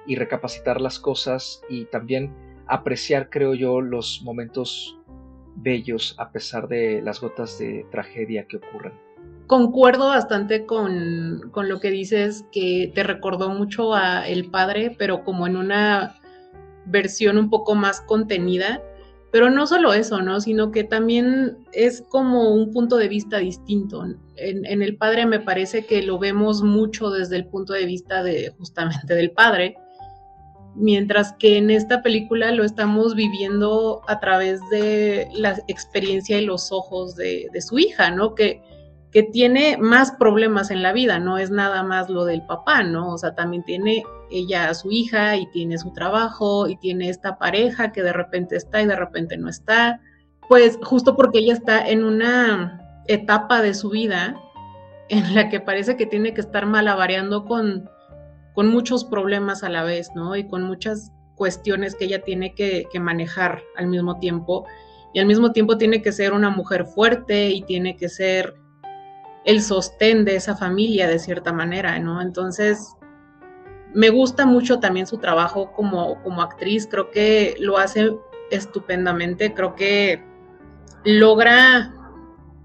y 0.05 0.15
recapacitar 0.15 0.81
las 0.81 0.99
cosas 0.99 1.61
y 1.69 1.85
también 1.85 2.33
apreciar, 2.67 3.29
creo 3.29 3.53
yo, 3.53 3.81
los 3.81 4.21
momentos 4.23 4.97
bellos 5.55 6.15
a 6.17 6.31
pesar 6.31 6.67
de 6.67 7.01
las 7.01 7.21
gotas 7.21 7.59
de 7.59 7.85
tragedia 7.91 8.47
que 8.47 8.57
ocurren. 8.57 8.93
Concuerdo 9.47 10.07
bastante 10.07 10.65
con, 10.65 11.49
con 11.51 11.69
lo 11.69 11.79
que 11.79 11.91
dices, 11.91 12.45
que 12.51 12.91
te 12.95 13.03
recordó 13.03 13.49
mucho 13.49 13.93
a 13.93 14.27
El 14.27 14.49
Padre, 14.49 14.95
pero 14.97 15.23
como 15.23 15.45
en 15.47 15.57
una 15.57 16.15
versión 16.85 17.37
un 17.37 17.49
poco 17.49 17.75
más 17.75 18.01
contenida 18.01 18.81
pero 19.33 19.49
no 19.49 19.65
solo 19.65 19.93
eso, 19.93 20.21
¿no? 20.21 20.39
Sino 20.39 20.71
que 20.71 20.83
también 20.83 21.57
es 21.71 22.03
como 22.07 22.53
un 22.53 22.71
punto 22.71 22.97
de 22.97 23.07
vista 23.07 23.39
distinto. 23.39 24.05
En, 24.35 24.81
el 24.83 24.95
padre 24.95 25.25
me 25.25 25.39
parece 25.39 25.87
que 25.87 26.03
lo 26.03 26.19
vemos 26.19 26.61
mucho 26.61 27.09
desde 27.09 27.37
el 27.37 27.47
punto 27.47 27.73
de 27.73 27.87
vista 27.87 28.21
de 28.21 28.53
justamente 28.59 29.15
del 29.15 29.31
padre, 29.31 29.75
mientras 30.75 31.33
que 31.33 31.57
en 31.57 31.69
esta 31.69 32.01
película 32.01 32.51
lo 32.51 32.63
estamos 32.63 33.15
viviendo 33.15 34.01
a 34.07 34.19
través 34.19 34.59
de 34.69 35.27
la 35.33 35.57
experiencia 35.67 36.39
y 36.39 36.45
los 36.45 36.71
ojos 36.71 37.15
de, 37.15 37.49
su 37.61 37.79
hija, 37.79 38.11
¿no? 38.11 38.35
Que, 38.35 38.61
que 39.11 39.23
tiene 39.23 39.77
más 39.77 40.11
problemas 40.11 40.71
en 40.71 40.81
la 40.81 40.91
vida, 40.91 41.19
no 41.19 41.37
es 41.37 41.51
nada 41.51 41.83
más 41.83 42.09
lo 42.09 42.25
del 42.25 42.45
papá, 42.45 42.83
¿no? 42.83 43.13
O 43.13 43.17
sea, 43.17 43.35
también 43.35 43.63
tiene 43.63 44.03
ella 44.31 44.69
a 44.69 44.73
su 44.73 44.91
hija 44.91 45.37
y 45.37 45.45
tiene 45.51 45.77
su 45.77 45.93
trabajo 45.93 46.67
y 46.67 46.75
tiene 46.77 47.09
esta 47.09 47.37
pareja 47.37 47.91
que 47.91 48.01
de 48.01 48.13
repente 48.13 48.55
está 48.55 48.81
y 48.81 48.87
de 48.87 48.95
repente 48.95 49.37
no 49.37 49.49
está, 49.49 50.01
pues 50.49 50.79
justo 50.81 51.15
porque 51.15 51.39
ella 51.39 51.53
está 51.53 51.87
en 51.87 52.03
una 52.03 53.03
etapa 53.07 53.61
de 53.61 53.73
su 53.73 53.89
vida 53.89 54.35
en 55.09 55.35
la 55.35 55.49
que 55.49 55.59
parece 55.59 55.95
que 55.95 56.05
tiene 56.05 56.33
que 56.33 56.41
estar 56.41 56.65
malabareando 56.65 57.45
con, 57.45 57.89
con 58.53 58.67
muchos 58.67 59.03
problemas 59.05 59.63
a 59.63 59.69
la 59.69 59.83
vez, 59.83 60.11
¿no? 60.15 60.35
Y 60.35 60.47
con 60.47 60.63
muchas 60.63 61.11
cuestiones 61.35 61.95
que 61.95 62.05
ella 62.05 62.23
tiene 62.23 62.53
que, 62.53 62.87
manejar 62.99 63.63
al 63.77 63.87
mismo 63.87 64.19
tiempo. 64.19 64.65
Y 65.13 65.19
al 65.19 65.25
mismo 65.25 65.51
tiempo 65.51 65.77
tiene 65.77 66.01
que 66.01 66.11
ser 66.11 66.33
una 66.33 66.49
mujer 66.49 66.85
fuerte 66.85 67.49
y 67.49 67.63
tiene 67.63 67.95
que 67.95 68.09
ser 68.09 68.55
el 69.45 69.61
sostén 69.61 70.25
de 70.25 70.35
esa 70.35 70.55
familia 70.55 71.07
de 71.07 71.19
cierta 71.19 71.51
manera, 71.51 71.99
¿no? 71.99 72.21
Entonces, 72.21 72.95
me 73.93 74.09
gusta 74.09 74.45
mucho 74.45 74.79
también 74.79 75.05
su 75.05 75.17
trabajo 75.17 75.71
como, 75.73 76.21
como 76.23 76.41
actriz, 76.41 76.87
creo 76.89 77.11
que 77.11 77.55
lo 77.59 77.77
hace 77.77 78.15
estupendamente, 78.49 79.53
creo 79.53 79.75
que 79.75 80.23
logra 81.03 81.93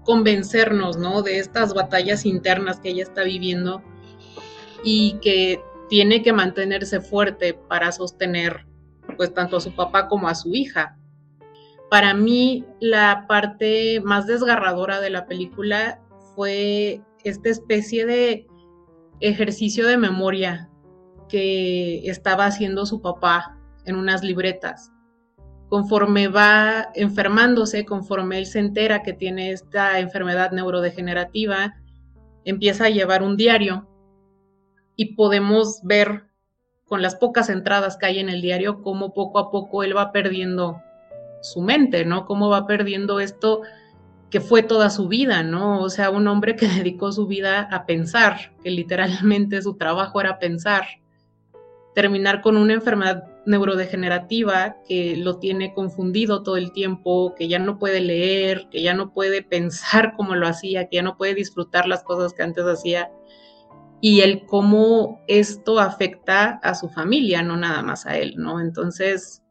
convencernos, 0.03 0.97
¿no? 0.97 1.21
De 1.21 1.39
estas 1.39 1.73
batallas 1.73 2.25
internas 2.25 2.79
que 2.79 2.89
ella 2.89 3.03
está 3.03 3.23
viviendo 3.23 3.83
y 4.83 5.19
que 5.21 5.61
tiene 5.89 6.21
que 6.21 6.31
mantenerse 6.31 7.01
fuerte 7.01 7.53
para 7.53 7.91
sostener 7.91 8.65
pues 9.17 9.33
tanto 9.33 9.57
a 9.57 9.61
su 9.61 9.75
papá 9.75 10.07
como 10.07 10.27
a 10.27 10.35
su 10.35 10.53
hija. 10.53 10.97
Para 11.89 12.13
mí 12.13 12.65
la 12.79 13.25
parte 13.27 13.99
más 14.01 14.27
desgarradora 14.27 15.01
de 15.01 15.09
la 15.09 15.25
película 15.25 15.99
fue 16.35 17.01
esta 17.23 17.49
especie 17.49 18.05
de 18.05 18.47
ejercicio 19.19 19.87
de 19.87 19.97
memoria 19.97 20.69
que 21.27 22.07
estaba 22.09 22.45
haciendo 22.45 22.85
su 22.85 23.01
papá 23.01 23.57
en 23.85 23.95
unas 23.95 24.23
libretas. 24.23 24.91
Conforme 25.67 26.27
va 26.27 26.89
enfermándose, 26.95 27.85
conforme 27.85 28.37
él 28.39 28.45
se 28.45 28.59
entera 28.59 29.03
que 29.03 29.13
tiene 29.13 29.51
esta 29.51 29.99
enfermedad 29.99 30.51
neurodegenerativa, 30.51 31.75
empieza 32.45 32.85
a 32.85 32.89
llevar 32.89 33.21
un 33.21 33.37
diario 33.37 33.87
y 34.99 35.15
podemos 35.15 35.79
ver 35.83 36.25
con 36.85 37.01
las 37.01 37.15
pocas 37.15 37.47
entradas 37.47 37.95
que 37.95 38.05
hay 38.05 38.19
en 38.19 38.27
el 38.27 38.41
diario 38.41 38.81
cómo 38.81 39.13
poco 39.13 39.39
a 39.39 39.49
poco 39.49 39.81
él 39.81 39.95
va 39.95 40.11
perdiendo 40.11 40.81
su 41.41 41.61
mente, 41.61 42.03
¿no? 42.03 42.25
Cómo 42.25 42.49
va 42.49 42.67
perdiendo 42.67 43.21
esto 43.21 43.61
que 44.29 44.41
fue 44.41 44.61
toda 44.61 44.89
su 44.89 45.07
vida, 45.07 45.41
¿no? 45.41 45.79
O 45.79 45.89
sea, 45.89 46.09
un 46.09 46.27
hombre 46.27 46.57
que 46.57 46.67
dedicó 46.83 47.13
su 47.13 47.27
vida 47.27 47.61
a 47.71 47.85
pensar, 47.85 48.51
que 48.61 48.71
literalmente 48.71 49.61
su 49.61 49.77
trabajo 49.77 50.19
era 50.19 50.37
pensar, 50.37 50.85
terminar 51.95 52.41
con 52.41 52.57
una 52.57 52.73
enfermedad 52.73 53.23
neurodegenerativa 53.45 54.75
que 54.85 55.15
lo 55.15 55.37
tiene 55.37 55.73
confundido 55.73 56.43
todo 56.43 56.57
el 56.57 56.73
tiempo, 56.73 57.35
que 57.37 57.47
ya 57.47 57.57
no 57.57 57.79
puede 57.79 58.01
leer, 58.01 58.67
que 58.69 58.81
ya 58.81 58.93
no 58.93 59.13
puede 59.13 59.43
pensar 59.49 60.11
como 60.17 60.35
lo 60.35 60.45
hacía, 60.45 60.89
que 60.89 60.97
ya 60.97 61.03
no 61.03 61.15
puede 61.15 61.35
disfrutar 61.35 61.87
las 61.87 62.03
cosas 62.03 62.33
que 62.33 62.43
antes 62.43 62.65
hacía. 62.65 63.09
Y 64.01 64.21
el 64.21 64.45
cómo 64.45 65.21
esto 65.27 65.79
afecta 65.79 66.59
a 66.63 66.73
su 66.73 66.89
familia, 66.89 67.43
no 67.43 67.57
nada 67.57 67.81
más 67.81 68.05
a 68.05 68.17
él, 68.17 68.35
¿no? 68.37 68.61
Entonces, 68.61 69.43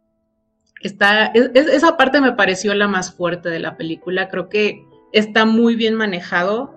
está, 0.83 1.26
esa 1.26 1.97
parte 1.97 2.21
me 2.21 2.33
pareció 2.33 2.75
la 2.75 2.88
más 2.88 3.14
fuerte 3.14 3.50
de 3.50 3.59
la 3.59 3.76
película, 3.76 4.28
creo 4.28 4.49
que 4.49 4.85
está 5.12 5.45
muy 5.45 5.76
bien 5.76 5.95
manejado 5.95 6.75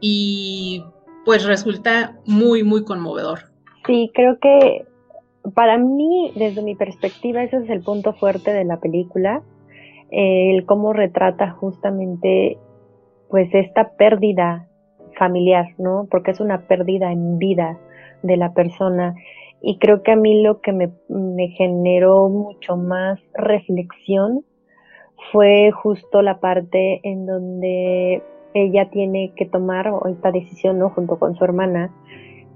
y 0.00 0.84
pues 1.24 1.44
resulta 1.44 2.18
muy, 2.26 2.62
muy 2.62 2.84
conmovedor. 2.84 3.40
Sí, 3.86 4.10
creo 4.14 4.38
que 4.38 4.84
para 5.54 5.78
mí, 5.78 6.32
desde 6.34 6.62
mi 6.62 6.74
perspectiva, 6.74 7.42
ese 7.42 7.56
es 7.58 7.70
el 7.70 7.80
punto 7.80 8.12
fuerte 8.14 8.52
de 8.52 8.64
la 8.64 8.80
película, 8.80 9.42
el 10.10 10.64
cómo 10.66 10.92
retrata 10.92 11.50
justamente 11.52 12.58
pues 13.28 13.48
esta 13.52 13.90
pérdida 13.96 14.68
familiar, 15.18 15.66
¿no? 15.78 16.06
Porque 16.10 16.30
es 16.30 16.40
una 16.40 16.66
pérdida 16.66 17.12
en 17.12 17.38
vida 17.38 17.78
de 18.22 18.36
la 18.36 18.52
persona. 18.52 19.14
Y 19.60 19.78
creo 19.78 20.02
que 20.02 20.12
a 20.12 20.16
mí 20.16 20.42
lo 20.42 20.60
que 20.60 20.72
me, 20.72 20.90
generó 21.56 22.28
mucho 22.28 22.76
más 22.76 23.20
reflexión 23.34 24.44
fue 25.32 25.72
justo 25.72 26.22
la 26.22 26.38
parte 26.38 27.00
en 27.02 27.26
donde 27.26 28.22
ella 28.54 28.88
tiene 28.90 29.32
que 29.36 29.46
tomar 29.46 29.92
esta 30.10 30.30
decisión, 30.30 30.78
¿no? 30.78 30.90
Junto 30.90 31.18
con 31.18 31.34
su 31.34 31.44
hermana 31.44 31.92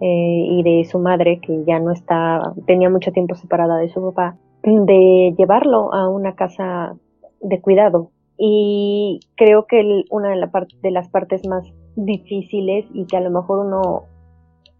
eh, 0.00 0.47
y 0.49 0.62
de 0.62 0.85
su 0.85 0.99
madre, 0.99 1.40
que 1.40 1.64
ya 1.66 1.81
no 1.81 1.92
está, 1.92 2.52
tenía 2.66 2.88
mucho 2.88 3.12
tiempo 3.12 3.35
separada 3.35 3.76
de 3.78 3.88
su 3.88 4.00
papá, 4.00 4.37
de 4.62 5.35
llevarlo 5.37 5.92
a 5.92 6.09
una 6.09 6.35
casa 6.35 6.95
de 7.40 7.61
cuidado. 7.61 8.11
Y 8.38 9.21
creo 9.37 9.66
que 9.66 10.04
una 10.11 10.31
de, 10.31 10.37
la 10.37 10.50
de 10.83 10.90
las 10.90 11.09
partes 11.09 11.47
más 11.47 11.73
difíciles 11.96 12.87
y 12.92 13.06
que 13.06 13.16
a 13.16 13.20
lo 13.20 13.30
mejor 13.30 13.66
uno 13.66 14.04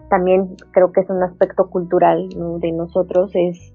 también 0.09 0.57
creo 0.73 0.93
que 0.93 1.01
es 1.01 1.11
un 1.11 1.23
aspecto 1.23 1.71
cultural 1.71 2.29
de 2.29 2.73
nosotros 2.73 3.31
es 3.35 3.75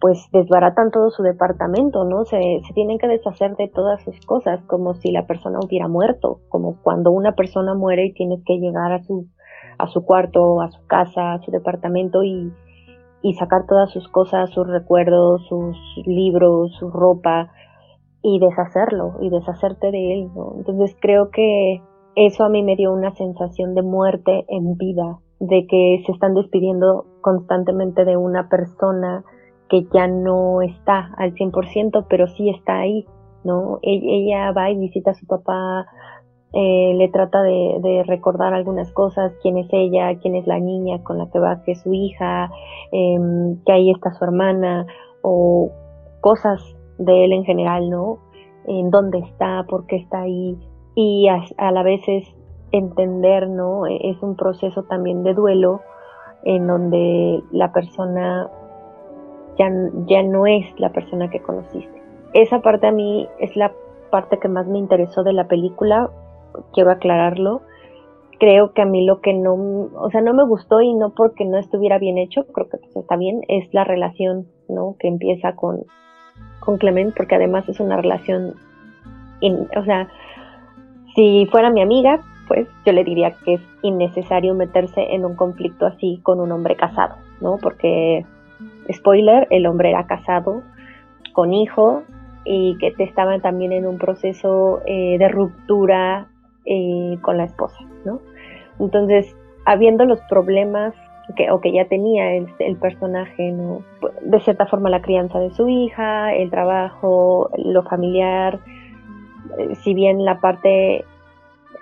pues 0.00 0.28
desbaratan 0.32 0.90
todo 0.90 1.10
su 1.10 1.22
departamento, 1.22 2.04
¿no? 2.04 2.24
Se, 2.24 2.38
se, 2.66 2.72
tienen 2.72 2.98
que 2.98 3.06
deshacer 3.06 3.54
de 3.56 3.68
todas 3.68 4.02
sus 4.02 4.18
cosas, 4.24 4.62
como 4.66 4.94
si 4.94 5.12
la 5.12 5.26
persona 5.26 5.58
hubiera 5.62 5.88
muerto, 5.88 6.40
como 6.48 6.76
cuando 6.82 7.10
una 7.10 7.32
persona 7.32 7.74
muere 7.74 8.06
y 8.06 8.14
tienes 8.14 8.42
que 8.46 8.58
llegar 8.58 8.92
a 8.92 9.02
su, 9.02 9.26
a 9.76 9.88
su 9.88 10.04
cuarto, 10.06 10.62
a 10.62 10.70
su 10.70 10.86
casa, 10.86 11.34
a 11.34 11.42
su 11.42 11.50
departamento 11.50 12.22
y, 12.24 12.50
y 13.20 13.34
sacar 13.34 13.66
todas 13.66 13.90
sus 13.90 14.08
cosas, 14.08 14.48
sus 14.50 14.66
recuerdos, 14.66 15.46
sus 15.48 15.76
libros, 16.06 16.72
su 16.78 16.90
ropa 16.90 17.52
y 18.22 18.38
deshacerlo 18.38 19.16
y 19.20 19.28
deshacerte 19.28 19.90
de 19.90 20.14
él, 20.14 20.30
¿no? 20.34 20.54
Entonces 20.56 20.96
creo 20.98 21.30
que 21.30 21.82
eso 22.16 22.44
a 22.44 22.48
mí 22.48 22.62
me 22.62 22.76
dio 22.76 22.92
una 22.92 23.14
sensación 23.14 23.74
de 23.74 23.82
muerte 23.82 24.44
en 24.48 24.76
vida, 24.76 25.18
de 25.38 25.66
que 25.66 26.02
se 26.04 26.12
están 26.12 26.34
despidiendo 26.34 27.06
constantemente 27.20 28.04
de 28.04 28.16
una 28.16 28.48
persona 28.48 29.24
que 29.68 29.86
ya 29.92 30.08
no 30.08 30.62
está 30.62 31.12
al 31.16 31.34
100%, 31.34 32.06
pero 32.08 32.26
sí 32.26 32.50
está 32.50 32.80
ahí, 32.80 33.06
¿no? 33.44 33.78
E-, 33.82 34.00
ella 34.02 34.52
va 34.52 34.70
y 34.70 34.76
visita 34.76 35.12
a 35.12 35.14
su 35.14 35.26
papá, 35.26 35.86
eh, 36.52 36.94
le 36.96 37.08
trata 37.08 37.42
de, 37.42 38.02
recordar 38.06 38.54
algunas 38.54 38.90
cosas, 38.92 39.32
quién 39.40 39.56
es 39.56 39.68
ella, 39.70 40.18
quién 40.20 40.34
es 40.34 40.46
la 40.48 40.58
niña 40.58 41.02
con 41.04 41.18
la 41.18 41.30
que 41.30 41.38
va, 41.38 41.62
que 41.62 41.72
es 41.72 41.82
su 41.82 41.92
hija, 41.92 42.50
em, 42.90 43.62
que 43.64 43.72
ahí 43.72 43.90
está 43.90 44.12
su 44.12 44.24
hermana, 44.24 44.86
o 45.22 45.70
cosas 46.20 46.60
de 46.98 47.24
él 47.24 47.32
en 47.32 47.44
general, 47.44 47.88
¿no? 47.88 48.18
En 48.66 48.90
dónde 48.90 49.18
está, 49.20 49.64
por 49.68 49.86
qué 49.86 49.96
está 49.96 50.22
ahí, 50.22 50.58
y 51.02 51.28
a, 51.28 51.42
a 51.56 51.72
la 51.72 51.82
vez 51.82 52.02
es 52.06 52.28
entender, 52.72 53.48
¿no? 53.48 53.86
E-, 53.86 54.10
es 54.10 54.22
un 54.22 54.36
proceso 54.36 54.82
también 54.82 55.22
de 55.22 55.32
duelo 55.32 55.80
en 56.44 56.66
donde 56.66 57.42
la 57.52 57.72
persona 57.72 58.48
ya, 59.58 60.22
no 60.22 60.46
es 60.46 60.64
la 60.78 60.90
persona 60.90 61.28
que 61.28 61.40
conociste. 61.40 62.02
Esa 62.32 62.60
parte 62.60 62.86
a 62.86 62.92
mí 62.92 63.28
es 63.40 63.56
la 63.56 63.72
parte 64.10 64.38
que 64.38 64.48
más 64.48 64.66
me 64.66 64.78
interesó 64.78 65.22
de 65.22 65.34
la 65.34 65.48
película, 65.48 66.10
quiero 66.72 66.90
aclararlo. 66.90 67.60
Creo 68.38 68.72
que 68.72 68.80
a 68.80 68.86
mí 68.86 69.04
lo 69.04 69.20
que 69.20 69.34
no, 69.34 69.54
o 69.94 70.08
sea, 70.10 70.22
no 70.22 70.32
me 70.32 70.46
gustó 70.46 70.80
y 70.80 70.94
no 70.94 71.10
porque 71.14 71.44
no 71.44 71.58
estuviera 71.58 71.98
bien 71.98 72.16
hecho, 72.16 72.46
creo 72.46 72.70
que 72.70 72.78
pues 72.78 72.96
está 72.96 73.16
bien, 73.16 73.42
es 73.48 73.72
la 73.74 73.84
relación, 73.84 74.46
¿no? 74.66 74.96
Que 74.98 75.08
empieza 75.08 75.54
con, 75.56 75.84
con 76.60 76.78
Clement, 76.78 77.14
porque 77.14 77.34
además 77.34 77.68
es 77.68 77.80
una 77.80 77.98
relación, 77.98 78.54
o 79.76 79.84
sea, 79.84 80.08
si 81.14 81.48
fuera 81.50 81.70
mi 81.70 81.82
amiga, 81.82 82.20
pues 82.48 82.68
yo 82.84 82.92
le 82.92 83.04
diría 83.04 83.32
que 83.44 83.54
es 83.54 83.60
innecesario 83.82 84.54
meterse 84.54 85.14
en 85.14 85.24
un 85.24 85.36
conflicto 85.36 85.86
así 85.86 86.20
con 86.22 86.40
un 86.40 86.50
hombre 86.52 86.76
casado, 86.76 87.16
¿no? 87.40 87.58
Porque 87.62 88.24
spoiler, 88.92 89.46
el 89.50 89.66
hombre 89.66 89.90
era 89.90 90.06
casado, 90.06 90.62
con 91.32 91.54
hijo, 91.54 92.02
y 92.44 92.76
que 92.78 92.92
estaban 92.98 93.40
también 93.40 93.72
en 93.72 93.86
un 93.86 93.98
proceso 93.98 94.80
eh, 94.86 95.18
de 95.18 95.28
ruptura 95.28 96.28
eh, 96.64 97.18
con 97.22 97.36
la 97.36 97.44
esposa, 97.44 97.78
¿no? 98.04 98.20
Entonces, 98.78 99.36
habiendo 99.66 100.04
los 100.04 100.20
problemas 100.22 100.94
que, 101.36 101.50
o 101.50 101.60
que 101.60 101.72
ya 101.72 101.84
tenía 101.84 102.32
el, 102.32 102.76
personaje, 102.76 103.52
¿no? 103.52 103.82
De 104.22 104.40
cierta 104.40 104.66
forma 104.66 104.90
la 104.90 105.02
crianza 105.02 105.38
de 105.38 105.50
su 105.50 105.68
hija, 105.68 106.34
el 106.34 106.50
trabajo, 106.50 107.50
lo 107.56 107.82
familiar, 107.82 108.58
eh, 109.58 109.74
si 109.76 109.94
bien 109.94 110.24
la 110.24 110.40
parte 110.40 111.04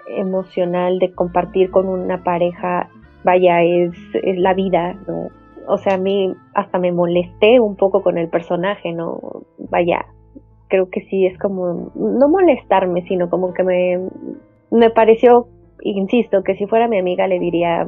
emocional 0.09 0.99
de 0.99 1.13
compartir 1.13 1.71
con 1.71 1.89
una 1.89 2.23
pareja, 2.23 2.89
vaya, 3.25 3.63
es, 3.63 3.93
es 4.15 4.39
la 4.39 4.55
vida, 4.55 4.95
¿no? 5.07 5.29
o 5.69 5.77
sea, 5.77 5.95
a 5.95 5.99
mí 5.99 6.35
hasta 6.55 6.79
me 6.79 6.93
molesté 6.93 7.61
un 7.61 7.77
poco 7.77 8.03
con 8.03 8.17
el 8.17 8.29
personaje, 8.29 8.93
¿no? 8.93 9.21
Vaya, 9.71 10.07
creo 10.69 10.89
que 10.91 11.03
sí 11.03 11.27
es 11.27 11.39
como, 11.39 11.93
no 11.95 12.29
molestarme, 12.29 13.03
sino 13.03 13.29
como 13.29 13.53
que 13.53 13.63
me, 13.63 14.09
me 14.71 14.91
pareció, 14.91 15.47
insisto, 15.83 16.43
que 16.43 16.57
si 16.57 16.67
fuera 16.67 16.89
mi 16.89 16.99
amiga 16.99 17.27
le 17.27 17.39
diría, 17.39 17.87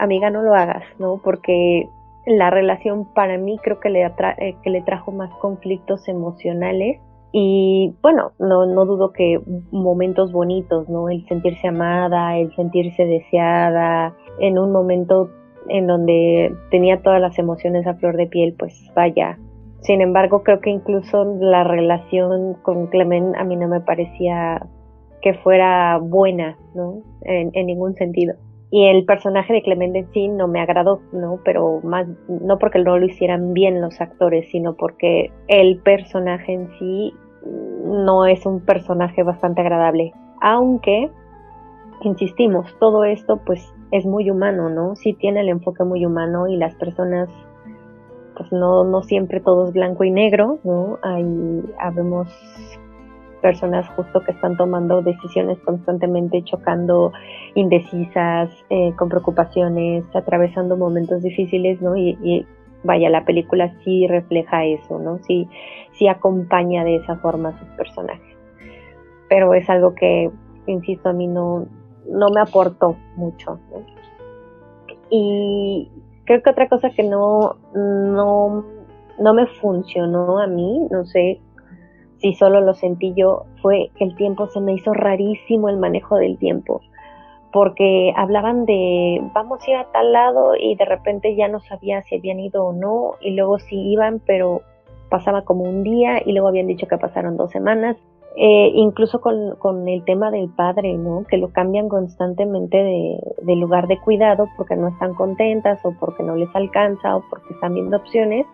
amiga, 0.00 0.30
no 0.30 0.42
lo 0.42 0.54
hagas, 0.54 0.82
¿no? 0.98 1.20
Porque 1.22 1.88
la 2.26 2.50
relación 2.50 3.06
para 3.14 3.38
mí 3.38 3.58
creo 3.62 3.78
que 3.78 3.90
le, 3.90 4.04
eh, 4.04 4.56
que 4.62 4.70
le 4.70 4.82
trajo 4.82 5.12
más 5.12 5.30
conflictos 5.40 6.08
emocionales 6.08 7.00
y 7.32 7.94
bueno, 8.02 8.32
no, 8.38 8.66
no 8.66 8.84
dudo 8.84 9.12
que 9.12 9.40
momentos 9.70 10.32
bonitos, 10.32 10.88
¿no? 10.88 11.08
El 11.08 11.26
sentirse 11.26 11.68
amada, 11.68 12.36
el 12.36 12.54
sentirse 12.54 13.06
deseada, 13.06 14.14
en 14.38 14.58
un 14.58 14.70
momento 14.70 15.30
en 15.68 15.86
donde 15.86 16.54
tenía 16.70 17.00
todas 17.00 17.20
las 17.20 17.38
emociones 17.38 17.86
a 17.86 17.94
flor 17.94 18.16
de 18.16 18.26
piel, 18.26 18.54
pues 18.58 18.90
vaya. 18.94 19.38
Sin 19.80 20.00
embargo, 20.00 20.42
creo 20.42 20.60
que 20.60 20.70
incluso 20.70 21.24
la 21.40 21.64
relación 21.64 22.54
con 22.62 22.86
Clement 22.88 23.34
a 23.36 23.44
mí 23.44 23.56
no 23.56 23.66
me 23.66 23.80
parecía 23.80 24.66
que 25.22 25.34
fuera 25.34 25.98
buena, 25.98 26.58
¿no? 26.74 27.02
En, 27.22 27.66
ningún 27.66 27.94
sentido. 27.94 28.34
Y 28.70 28.86
el 28.86 29.04
personaje 29.04 29.52
de 29.52 29.62
Clement 29.62 29.94
en 29.96 30.12
sí 30.12 30.28
no 30.28 30.48
me 30.48 30.60
agradó, 30.60 31.00
¿no? 31.12 31.40
Pero 31.44 31.80
más, 31.82 32.06
no 32.28 32.58
porque 32.58 32.78
no 32.78 32.98
lo 32.98 33.06
hicieran 33.06 33.54
bien 33.54 33.80
los 33.80 34.00
actores, 34.00 34.48
sino 34.50 34.74
porque 34.74 35.30
el 35.48 35.78
personaje 35.78 36.52
en 36.52 36.68
sí 36.78 37.12
no 37.46 38.26
es 38.26 38.46
un 38.46 38.60
personaje 38.60 39.22
bastante 39.22 39.60
agradable. 39.60 40.12
Aunque, 40.40 41.10
insistimos, 42.02 42.74
todo 42.78 43.04
esto 43.04 43.38
pues 43.44 43.72
es 43.90 44.06
muy 44.06 44.30
humano, 44.30 44.70
¿no? 44.70 44.96
Sí 44.96 45.12
tiene 45.12 45.40
el 45.40 45.48
enfoque 45.48 45.84
muy 45.84 46.04
humano 46.04 46.48
y 46.48 46.56
las 46.56 46.74
personas, 46.74 47.28
pues 48.36 48.50
no, 48.52 48.84
no 48.84 49.02
siempre 49.02 49.40
todo 49.40 49.68
es 49.68 49.72
blanco 49.72 50.04
y 50.04 50.10
negro, 50.10 50.58
¿no? 50.64 50.98
Hay, 51.02 51.24
habemos 51.78 52.28
personas 53.42 53.86
justo 53.90 54.20
que 54.20 54.30
están 54.30 54.56
tomando 54.56 55.02
decisiones 55.02 55.58
constantemente 55.60 56.42
chocando, 56.44 57.12
indecisas, 57.54 58.50
eh, 58.70 58.94
con 58.96 59.08
preocupaciones, 59.08 60.04
atravesando 60.14 60.76
momentos 60.76 61.22
difíciles, 61.22 61.82
¿no? 61.82 61.96
Y, 61.96 62.16
y, 62.22 62.46
vaya, 62.84 63.10
la 63.10 63.24
película 63.24 63.74
sí 63.84 64.06
refleja 64.06 64.64
eso, 64.64 64.98
¿no? 64.98 65.18
Sí, 65.18 65.48
sí 65.92 66.08
acompaña 66.08 66.84
de 66.84 66.96
esa 66.96 67.16
forma 67.16 67.50
a 67.50 67.58
sus 67.58 67.68
personajes. 67.70 68.36
Pero 69.28 69.54
es 69.54 69.68
algo 69.70 69.94
que, 69.94 70.30
insisto, 70.66 71.08
a 71.08 71.12
mí 71.12 71.26
no, 71.26 71.66
no 72.06 72.28
me 72.30 72.40
aportó 72.40 72.96
mucho. 73.16 73.58
Y 75.10 75.90
creo 76.24 76.42
que 76.42 76.50
otra 76.50 76.68
cosa 76.68 76.90
que 76.90 77.02
no, 77.02 77.56
no, 77.74 78.64
no 79.18 79.34
me 79.34 79.46
funcionó 79.46 80.38
a 80.38 80.46
mí, 80.46 80.86
no 80.90 81.04
sé 81.04 81.40
si 82.18 82.34
solo 82.34 82.60
lo 82.60 82.74
sentí 82.74 83.12
yo, 83.14 83.46
fue 83.60 83.90
que 83.96 84.04
el 84.04 84.14
tiempo 84.14 84.46
se 84.46 84.60
me 84.60 84.74
hizo 84.74 84.92
rarísimo 84.94 85.68
el 85.68 85.76
manejo 85.76 86.16
del 86.16 86.38
tiempo. 86.38 86.80
Porque 87.52 88.12
hablaban 88.16 88.64
de 88.64 89.20
vamos 89.34 89.60
a 89.66 89.70
ir 89.70 89.76
a 89.76 89.90
tal 89.92 90.12
lado 90.12 90.54
y 90.58 90.74
de 90.76 90.84
repente 90.84 91.36
ya 91.36 91.48
no 91.48 91.60
sabía 91.60 92.02
si 92.02 92.16
habían 92.16 92.40
ido 92.40 92.64
o 92.64 92.72
no, 92.72 93.16
y 93.20 93.32
luego 93.32 93.58
sí 93.58 93.76
iban, 93.76 94.20
pero 94.24 94.62
pasaba 95.12 95.42
como 95.42 95.64
un 95.64 95.82
día 95.82 96.22
y 96.24 96.32
luego 96.32 96.48
habían 96.48 96.66
dicho 96.66 96.88
que 96.88 96.96
pasaron 96.96 97.36
dos 97.36 97.50
semanas 97.50 97.96
Eh, 98.34 98.70
incluso 98.86 99.20
con, 99.20 99.88
el 99.88 100.04
tema 100.04 100.30
del 100.30 100.48
padre, 100.48 100.96
¿no? 100.96 101.24
Que 101.28 101.36
lo 101.36 101.48
cambian 101.52 101.90
constantemente 101.90 102.78
de, 102.78 103.20
de, 103.42 103.56
lugar 103.56 103.88
de 103.88 104.00
cuidado 104.00 104.48
porque 104.56 104.74
no 104.74 104.88
están 104.88 105.12
contentas 105.12 105.84
o 105.84 105.92
porque 106.00 106.22
no 106.22 106.34
les 106.34 106.48
alcanza 106.56 107.14
o 107.16 107.22
porque 107.28 107.52
están 107.52 107.74
viendo 107.74 107.98
opciones. 107.98 108.46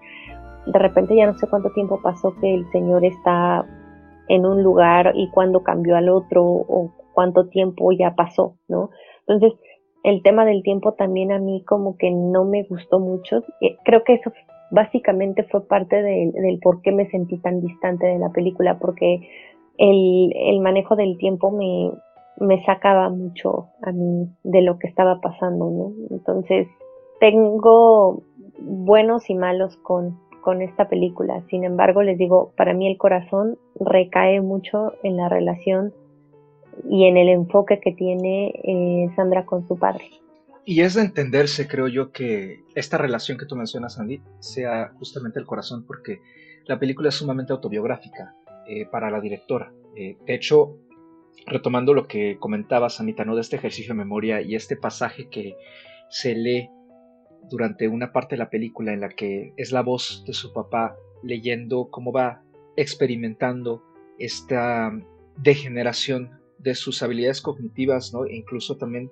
De 0.66 0.79
repente 0.81 1.14
ya 1.14 1.27
no 1.31 1.38
sé 1.38 1.47
cuánto 1.47 1.71
tiempo 1.79 2.01
pasó 2.03 2.35
que 2.40 2.53
el 2.55 2.64
señor 2.73 3.05
está 3.05 3.64
en 4.27 4.47
un 4.47 4.64
lugar 4.64 5.12
y 5.14 5.31
cuándo 5.31 5.62
cambió 5.62 5.94
al 5.97 6.09
otro 6.09 6.42
o 6.44 6.90
cuánto 7.14 7.47
tiempo 7.47 7.92
ya 7.92 8.16
pasó, 8.16 8.57
¿no? 8.66 8.90
Entonces, 9.29 9.53
el 10.03 10.23
tema 10.23 10.44
del 10.44 10.62
tiempo 10.62 10.94
también 10.94 11.31
a 11.33 11.38
mí 11.38 11.62
como 11.64 11.97
que 11.97 12.11
no 12.11 12.44
me 12.44 12.64
gustó 12.64 12.99
mucho. 12.99 13.42
Eh, 13.61 13.77
creo 13.85 14.03
que 14.05 14.14
eso 14.14 14.33
básicamente 14.70 15.44
fue 15.44 15.66
parte 15.66 16.02
del 16.02 16.59
por 16.62 16.83
qué 16.83 16.92
me 16.92 17.09
sentí 17.11 17.38
tan 17.38 17.61
distante 17.61 18.07
de 18.07 18.18
la 18.18 18.31
película, 18.31 18.78
porque 18.78 19.28
el, 19.78 20.33
el 20.35 20.61
manejo 20.61 20.96
del 20.96 21.16
tiempo 21.18 21.50
me, 21.50 21.92
sacaba 22.64 23.09
mucho 23.09 23.68
a 23.83 23.92
mí 23.92 24.28
de 24.44 24.62
lo 24.62 24.78
que 24.78 24.88
estaba 24.88 25.20
pasando, 25.20 25.70
¿no? 25.70 25.92
Entonces, 26.11 26.68
tengo 27.20 28.22
buenos 28.61 29.28
y 29.31 29.35
malos 29.35 29.76
con, 29.78 30.18
con 30.42 30.62
esta 30.62 30.88
película. 30.88 31.42
Sin 31.48 31.64
embargo, 31.64 32.02
les 32.02 32.18
digo, 32.18 32.52
para 32.57 32.74
mí 32.74 32.87
el 32.88 32.98
corazón 32.98 33.59
recae 33.81 34.40
mucho 34.40 34.92
en 35.02 35.16
la 35.16 35.28
relación 35.28 35.92
y 36.88 37.07
en 37.07 37.16
el 37.16 37.28
enfoque 37.28 37.81
que 37.81 37.92
tiene 37.92 38.52
eh, 38.62 39.11
Sandra 39.16 39.46
con 39.46 39.66
su 39.66 39.78
padre. 39.78 40.04
Y 40.68 40.83
es 40.83 40.92
de 40.92 41.00
entenderse, 41.00 41.66
creo 41.66 41.88
yo, 41.88 42.12
que 42.12 42.62
esta 42.74 42.98
relación 42.98 43.38
que 43.38 43.46
tú 43.46 43.57
mencionas, 43.57 43.98
Andy, 43.98 44.20
sea 44.38 44.92
justamente 44.98 45.38
el 45.38 45.46
corazón, 45.46 45.87
porque 45.87 46.20
la 46.66 46.78
película 46.78 47.09
es 47.09 47.14
sumamente 47.14 47.54
autobiográfica 47.54 48.35
eh, 48.66 48.85
para 48.85 49.11
la 49.11 49.18
directora. 49.18 49.72
Eh, 49.96 50.18
de 50.26 50.35
hecho, 50.35 50.76
retomando 51.46 51.94
lo 51.94 52.07
que 52.07 52.37
comentabas, 52.38 53.00
Anita, 53.00 53.24
¿no? 53.24 53.35
de 53.35 53.40
este 53.40 53.57
ejercicio 53.57 53.94
de 53.94 53.98
memoria 54.00 54.42
y 54.42 54.57
este 54.57 54.76
pasaje 54.76 55.31
que 55.31 55.57
se 56.11 56.35
lee 56.35 56.68
durante 57.48 57.88
una 57.88 58.12
parte 58.12 58.35
de 58.35 58.40
la 58.40 58.50
película 58.50 58.92
en 58.92 59.00
la 59.00 59.09
que 59.09 59.54
es 59.57 59.72
la 59.72 59.81
voz 59.81 60.22
de 60.26 60.35
su 60.35 60.52
papá 60.52 60.98
leyendo 61.22 61.88
cómo 61.90 62.12
va 62.12 62.42
experimentando 62.76 63.83
esta 64.18 64.92
degeneración 65.38 66.38
de 66.59 66.74
sus 66.74 67.02
habilidades 67.02 67.40
cognitivas, 67.40 68.12
¿no? 68.12 68.26
E 68.26 68.37
incluso 68.37 68.76
también 68.76 69.11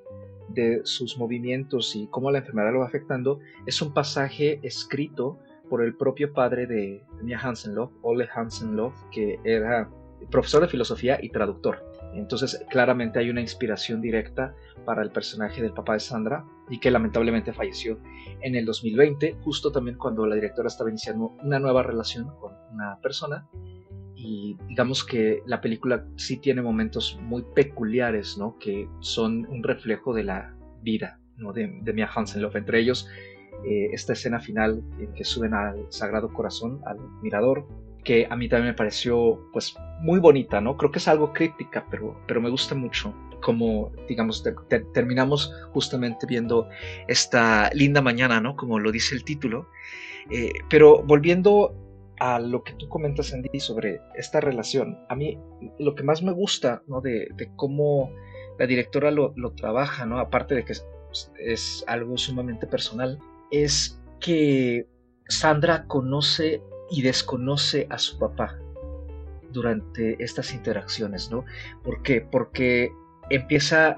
de 0.56 0.80
sus 0.84 1.16
movimientos 1.18 1.94
y 1.94 2.08
cómo 2.08 2.32
la 2.32 2.38
enfermedad 2.38 2.72
lo 2.72 2.80
va 2.80 2.86
afectando, 2.86 3.38
es 3.66 3.80
un 3.80 3.94
pasaje 3.94 4.58
escrito 4.62 5.38
por 5.68 5.82
el 5.84 5.94
propio 5.94 6.32
padre 6.32 6.66
de 6.66 7.04
Mia 7.22 7.38
Hansenloff, 7.38 7.92
Ole 8.02 8.28
Hansenloff, 8.34 8.94
que 9.12 9.38
era 9.44 9.88
profesor 10.30 10.62
de 10.62 10.68
filosofía 10.68 11.18
y 11.20 11.28
traductor. 11.28 11.84
Entonces, 12.14 12.64
claramente 12.70 13.18
hay 13.18 13.28
una 13.28 13.42
inspiración 13.42 14.00
directa 14.00 14.54
para 14.86 15.02
el 15.02 15.10
personaje 15.10 15.60
del 15.60 15.72
papá 15.72 15.92
de 15.92 16.00
Sandra 16.00 16.44
y 16.70 16.80
que 16.80 16.90
lamentablemente 16.90 17.52
falleció 17.52 17.98
en 18.40 18.54
el 18.54 18.64
2020, 18.64 19.36
justo 19.42 19.70
también 19.70 19.98
cuando 19.98 20.26
la 20.26 20.34
directora 20.34 20.68
estaba 20.68 20.88
iniciando 20.88 21.36
una 21.42 21.58
nueva 21.58 21.82
relación 21.82 22.30
con 22.40 22.54
una 22.72 22.98
persona 23.02 23.46
y 24.26 24.56
digamos 24.68 25.04
que 25.04 25.42
la 25.46 25.60
película 25.60 26.04
sí 26.16 26.38
tiene 26.38 26.60
momentos 26.60 27.16
muy 27.22 27.44
peculiares, 27.54 28.36
¿no? 28.36 28.58
Que 28.58 28.88
son 28.98 29.46
un 29.46 29.62
reflejo 29.62 30.12
de 30.12 30.24
la 30.24 30.52
vida, 30.82 31.20
¿no? 31.36 31.52
De, 31.52 31.78
de 31.80 31.92
Mia 31.92 32.10
Hansenloff, 32.12 32.56
entre 32.56 32.80
ellos 32.80 33.08
eh, 33.64 33.90
esta 33.92 34.14
escena 34.14 34.40
final 34.40 34.82
en 34.98 35.12
que 35.14 35.24
suben 35.24 35.54
al 35.54 35.86
Sagrado 35.90 36.32
Corazón, 36.32 36.80
al 36.86 36.98
mirador, 37.22 37.68
que 38.02 38.26
a 38.28 38.34
mí 38.34 38.48
también 38.48 38.72
me 38.72 38.76
pareció 38.76 39.48
pues 39.52 39.76
muy 40.00 40.18
bonita, 40.18 40.60
¿no? 40.60 40.76
Creo 40.76 40.90
que 40.90 40.98
es 40.98 41.06
algo 41.06 41.32
crítica, 41.32 41.86
pero, 41.88 42.20
pero 42.26 42.40
me 42.40 42.50
gusta 42.50 42.74
mucho 42.74 43.14
como, 43.40 43.92
digamos, 44.08 44.44
terminamos 44.92 45.52
justamente 45.72 46.26
viendo 46.26 46.68
esta 47.06 47.70
linda 47.74 48.02
mañana, 48.02 48.40
¿no? 48.40 48.56
Como 48.56 48.80
lo 48.80 48.90
dice 48.90 49.14
el 49.14 49.22
título. 49.22 49.68
Eh, 50.30 50.52
pero 50.68 51.04
volviendo 51.04 51.85
a 52.18 52.38
lo 52.38 52.62
que 52.62 52.72
tú 52.74 52.88
comentas, 52.88 53.32
Andy, 53.32 53.60
sobre 53.60 54.00
esta 54.14 54.40
relación, 54.40 54.98
a 55.08 55.14
mí 55.14 55.38
lo 55.78 55.94
que 55.94 56.02
más 56.02 56.22
me 56.22 56.32
gusta 56.32 56.82
¿no? 56.86 57.00
de, 57.00 57.28
cómo 57.56 58.10
la 58.58 58.66
directora 58.66 59.10
lo, 59.10 59.32
trabaja, 59.54 60.06
¿no? 60.06 60.18
aparte 60.18 60.54
de 60.54 60.64
que 60.64 60.74
es, 61.38 61.84
algo 61.86 62.16
sumamente 62.16 62.66
personal, 62.66 63.18
es 63.50 64.00
que 64.20 64.86
Sandra 65.28 65.86
conoce 65.86 66.62
y 66.90 67.02
desconoce 67.02 67.86
a 67.90 67.98
su 67.98 68.18
papá 68.18 68.58
durante 69.50 70.22
estas 70.22 70.52
interacciones, 70.52 71.30
¿no? 71.30 71.44
¿Por 71.82 72.02
qué? 72.02 72.20
Porque 72.20 72.92
empieza, 73.30 73.96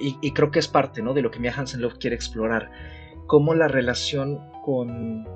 y, 0.00 0.32
creo 0.32 0.50
que 0.50 0.58
es 0.58 0.68
parte, 0.68 1.02
¿no? 1.02 1.14
De 1.14 1.22
lo 1.22 1.30
que 1.30 1.38
Mia 1.38 1.54
Hansen 1.54 1.82
Love 1.82 1.98
quiere 1.98 2.16
explorar, 2.16 2.70
cómo 3.26 3.54
la 3.54 3.68
relación 3.68 4.40
con 4.64 5.26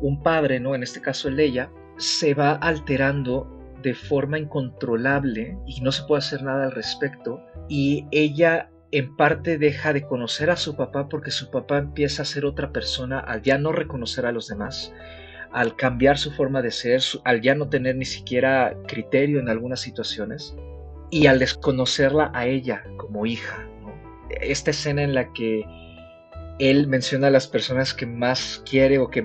un 0.00 0.22
padre, 0.22 0.60
¿no? 0.60 0.74
En 0.74 0.82
este 0.82 1.00
caso 1.00 1.28
el 1.28 1.40
ella, 1.40 1.70
se 1.96 2.34
va 2.34 2.52
alterando 2.52 3.46
de 3.82 3.94
forma 3.94 4.38
incontrolable 4.38 5.56
y 5.66 5.80
no 5.80 5.92
se 5.92 6.04
puede 6.04 6.18
hacer 6.18 6.42
nada 6.42 6.64
al 6.64 6.72
respecto 6.72 7.40
y 7.68 8.06
ella 8.10 8.70
en 8.92 9.16
parte 9.16 9.58
deja 9.58 9.92
de 9.92 10.02
conocer 10.02 10.50
a 10.50 10.56
su 10.56 10.76
papá 10.76 11.08
porque 11.08 11.30
su 11.30 11.50
papá 11.50 11.78
empieza 11.78 12.22
a 12.22 12.26
ser 12.26 12.44
otra 12.44 12.72
persona 12.72 13.20
al 13.20 13.42
ya 13.42 13.56
no 13.58 13.72
reconocer 13.72 14.26
a 14.26 14.32
los 14.32 14.48
demás, 14.48 14.92
al 15.52 15.76
cambiar 15.76 16.18
su 16.18 16.32
forma 16.32 16.62
de 16.62 16.70
ser, 16.70 17.00
al 17.24 17.40
ya 17.40 17.54
no 17.54 17.68
tener 17.68 17.96
ni 17.96 18.04
siquiera 18.04 18.76
criterio 18.86 19.38
en 19.38 19.48
algunas 19.48 19.80
situaciones 19.80 20.56
y 21.10 21.26
al 21.26 21.38
desconocerla 21.38 22.30
a 22.34 22.46
ella 22.46 22.84
como 22.96 23.26
hija. 23.26 23.66
Esta 24.40 24.70
escena 24.70 25.02
en 25.02 25.14
la 25.14 25.32
que 25.32 25.64
él 26.58 26.86
menciona 26.88 27.28
a 27.28 27.30
las 27.30 27.46
personas 27.46 27.94
que 27.94 28.06
más 28.06 28.62
quiere 28.68 28.98
o 28.98 29.08
que 29.08 29.22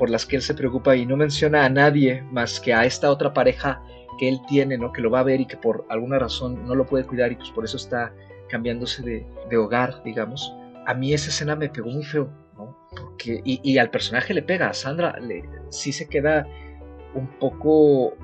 por 0.00 0.08
las 0.08 0.24
que 0.24 0.36
él 0.36 0.42
se 0.42 0.54
preocupa 0.54 0.96
y 0.96 1.04
no 1.04 1.14
menciona 1.18 1.66
a 1.66 1.68
nadie 1.68 2.22
más 2.32 2.58
que 2.58 2.72
a 2.72 2.86
esta 2.86 3.10
otra 3.10 3.34
pareja 3.34 3.82
que 4.18 4.30
él 4.30 4.40
tiene, 4.48 4.78
¿no? 4.78 4.92
Que 4.92 5.02
lo 5.02 5.10
va 5.10 5.20
a 5.20 5.24
ver 5.24 5.42
y 5.42 5.46
que 5.46 5.58
por 5.58 5.84
alguna 5.90 6.18
razón 6.18 6.66
no 6.66 6.74
lo 6.74 6.86
puede 6.86 7.04
cuidar 7.04 7.30
y 7.30 7.36
pues 7.36 7.50
por 7.50 7.66
eso 7.66 7.76
está 7.76 8.10
cambiándose 8.48 9.02
de, 9.02 9.56
hogar, 9.58 10.02
digamos. 10.02 10.54
A 10.86 10.94
mí 10.94 11.12
esa 11.12 11.28
escena 11.28 11.54
me 11.54 11.68
pegó 11.68 11.90
muy 11.90 12.02
feo, 12.02 12.30
¿no? 12.56 12.78
Porque, 12.96 13.42
y, 13.44 13.76
al 13.76 13.90
personaje 13.90 14.32
le 14.32 14.40
pega, 14.40 14.70
a 14.70 14.72
Sandra 14.72 15.18
le, 15.20 15.44
sí 15.68 15.92
se 15.92 16.08
queda 16.08 16.46
un 17.12 17.26
poco 17.38 18.14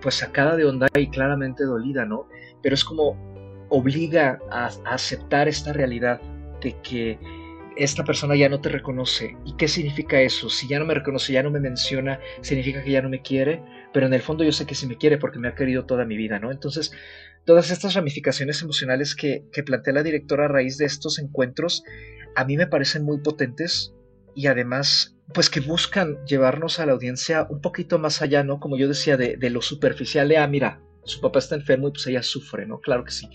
pues 0.00 0.14
sacada 0.14 0.56
de 0.56 0.64
onda 0.64 0.86
y 0.96 1.08
claramente 1.10 1.64
dolida, 1.64 2.06
¿no? 2.06 2.28
Pero 2.62 2.74
es 2.74 2.82
como 2.82 3.14
obliga 3.68 4.38
a 4.50 4.70
aceptar 4.86 5.48
esta 5.48 5.74
realidad 5.74 6.18
de 6.62 6.80
que 6.80 7.18
esta 7.76 8.04
persona 8.04 8.34
ya 8.36 8.48
no 8.48 8.60
te 8.60 8.68
reconoce. 8.68 9.36
¿Y 9.44 9.56
qué 9.56 9.68
significa 9.68 10.20
eso? 10.20 10.48
Si 10.48 10.66
ya 10.66 10.78
no 10.78 10.86
me 10.86 10.94
reconoce, 10.94 11.32
ya 11.32 11.42
no 11.42 11.50
me 11.50 11.60
menciona, 11.60 12.20
significa 12.40 12.82
que 12.82 12.90
ya 12.90 13.02
no 13.02 13.08
me 13.08 13.22
quiere, 13.22 13.62
pero 13.92 14.06
en 14.06 14.14
el 14.14 14.22
fondo 14.22 14.44
yo 14.44 14.52
sé 14.52 14.66
que 14.66 14.74
sí 14.74 14.86
me 14.86 14.96
quiere 14.96 15.18
porque 15.18 15.38
me 15.38 15.48
ha 15.48 15.54
querido 15.54 15.84
toda 15.84 16.04
mi 16.04 16.16
vida, 16.16 16.38
¿no? 16.38 16.50
Entonces, 16.50 16.92
todas 17.44 17.70
estas 17.70 17.94
ramificaciones 17.94 18.62
emocionales 18.62 19.14
que, 19.14 19.44
que 19.52 19.62
plantea 19.62 19.94
la 19.94 20.02
directora 20.02 20.46
a 20.46 20.48
raíz 20.48 20.78
de 20.78 20.86
estos 20.86 21.18
encuentros, 21.18 21.84
a 22.34 22.44
mí 22.44 22.56
me 22.56 22.66
parecen 22.66 23.04
muy 23.04 23.20
potentes 23.20 23.94
y 24.34 24.46
además, 24.48 25.16
pues 25.32 25.50
que 25.50 25.60
buscan 25.60 26.24
llevarnos 26.26 26.80
a 26.80 26.86
la 26.86 26.92
audiencia 26.92 27.46
un 27.48 27.60
poquito 27.60 27.98
más 27.98 28.22
allá, 28.22 28.42
¿no? 28.42 28.60
Como 28.60 28.76
yo 28.76 28.88
decía, 28.88 29.16
de, 29.16 29.36
de 29.36 29.50
lo 29.50 29.62
superficial 29.62 30.28
de, 30.28 30.38
ah, 30.38 30.46
mira, 30.46 30.82
su 31.04 31.20
papá 31.20 31.38
está 31.38 31.54
enfermo 31.54 31.88
y 31.88 31.92
pues 31.92 32.06
ella 32.06 32.22
sufre, 32.22 32.66
¿no? 32.66 32.80
Claro 32.80 33.04
que 33.04 33.12
sí. 33.12 33.28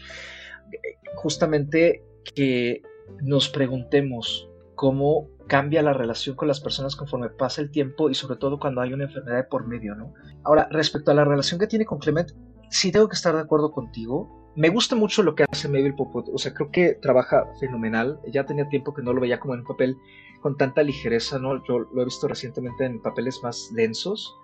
Justamente 1.15 2.03
que 2.35 2.81
nos 3.21 3.49
preguntemos 3.49 4.49
cómo 4.75 5.29
cambia 5.47 5.81
la 5.81 5.93
relación 5.93 6.35
con 6.35 6.47
las 6.47 6.59
personas 6.61 6.95
conforme 6.95 7.29
pasa 7.29 7.61
el 7.61 7.71
tiempo 7.71 8.09
y 8.09 8.15
sobre 8.15 8.37
todo 8.37 8.59
cuando 8.59 8.81
hay 8.81 8.93
una 8.93 9.03
enfermedad 9.03 9.37
de 9.37 9.43
por 9.43 9.67
medio, 9.67 9.95
¿no? 9.95 10.13
Ahora, 10.43 10.67
respecto 10.71 11.11
a 11.11 11.13
la 11.13 11.25
relación 11.25 11.59
que 11.59 11.67
tiene 11.67 11.85
con 11.85 11.99
Clement, 11.99 12.31
sí 12.69 12.91
tengo 12.91 13.07
que 13.07 13.15
estar 13.15 13.35
de 13.35 13.41
acuerdo 13.41 13.71
contigo. 13.71 14.51
Me 14.55 14.69
gusta 14.69 14.95
mucho 14.95 15.23
lo 15.23 15.35
que 15.35 15.45
hace 15.49 15.67
Mabel 15.67 15.93
Popot, 15.95 16.29
o 16.33 16.37
sea, 16.37 16.53
creo 16.53 16.71
que 16.71 16.95
trabaja 16.95 17.45
fenomenal. 17.59 18.19
Ya 18.27 18.45
tenía 18.45 18.67
tiempo 18.69 18.93
que 18.93 19.01
no 19.01 19.13
lo 19.13 19.21
veía 19.21 19.39
como 19.39 19.53
en 19.53 19.61
un 19.61 19.67
papel 19.67 19.97
con 20.41 20.57
tanta 20.57 20.83
ligereza, 20.83 21.37
¿no? 21.37 21.63
Yo 21.65 21.79
lo 21.79 22.01
he 22.01 22.05
visto 22.05 22.27
recientemente 22.27 22.85
en 22.85 23.01
papeles 23.01 23.39
más 23.43 23.71
densos. 23.75 24.35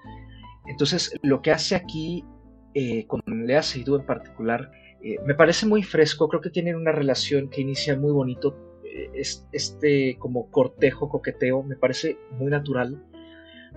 Entonces, 0.68 1.14
lo 1.24 1.42
que 1.42 1.52
hace 1.52 1.76
aquí 1.76 2.24
eh, 2.74 3.08
con 3.08 3.22
Lea 3.26 3.64
Seydoux 3.64 4.00
en 4.00 4.06
particular, 4.06 4.70
eh, 5.02 5.18
me 5.26 5.36
parece 5.36 5.66
muy 5.66 5.84
fresco, 5.84 6.28
creo 6.28 6.42
que 6.42 6.50
tienen 6.50 6.76
una 6.76 6.92
relación 6.92 7.50
que 7.50 7.62
inicia 7.62 7.96
muy 7.96 8.12
bonito, 8.12 8.58
eh, 8.84 9.22
este 9.52 10.18
como 10.20 10.50
cortejo, 10.50 11.10
coqueteo, 11.10 11.64
me 11.64 11.76
parece 11.76 12.18
muy 12.38 12.50
natural, 12.50 13.04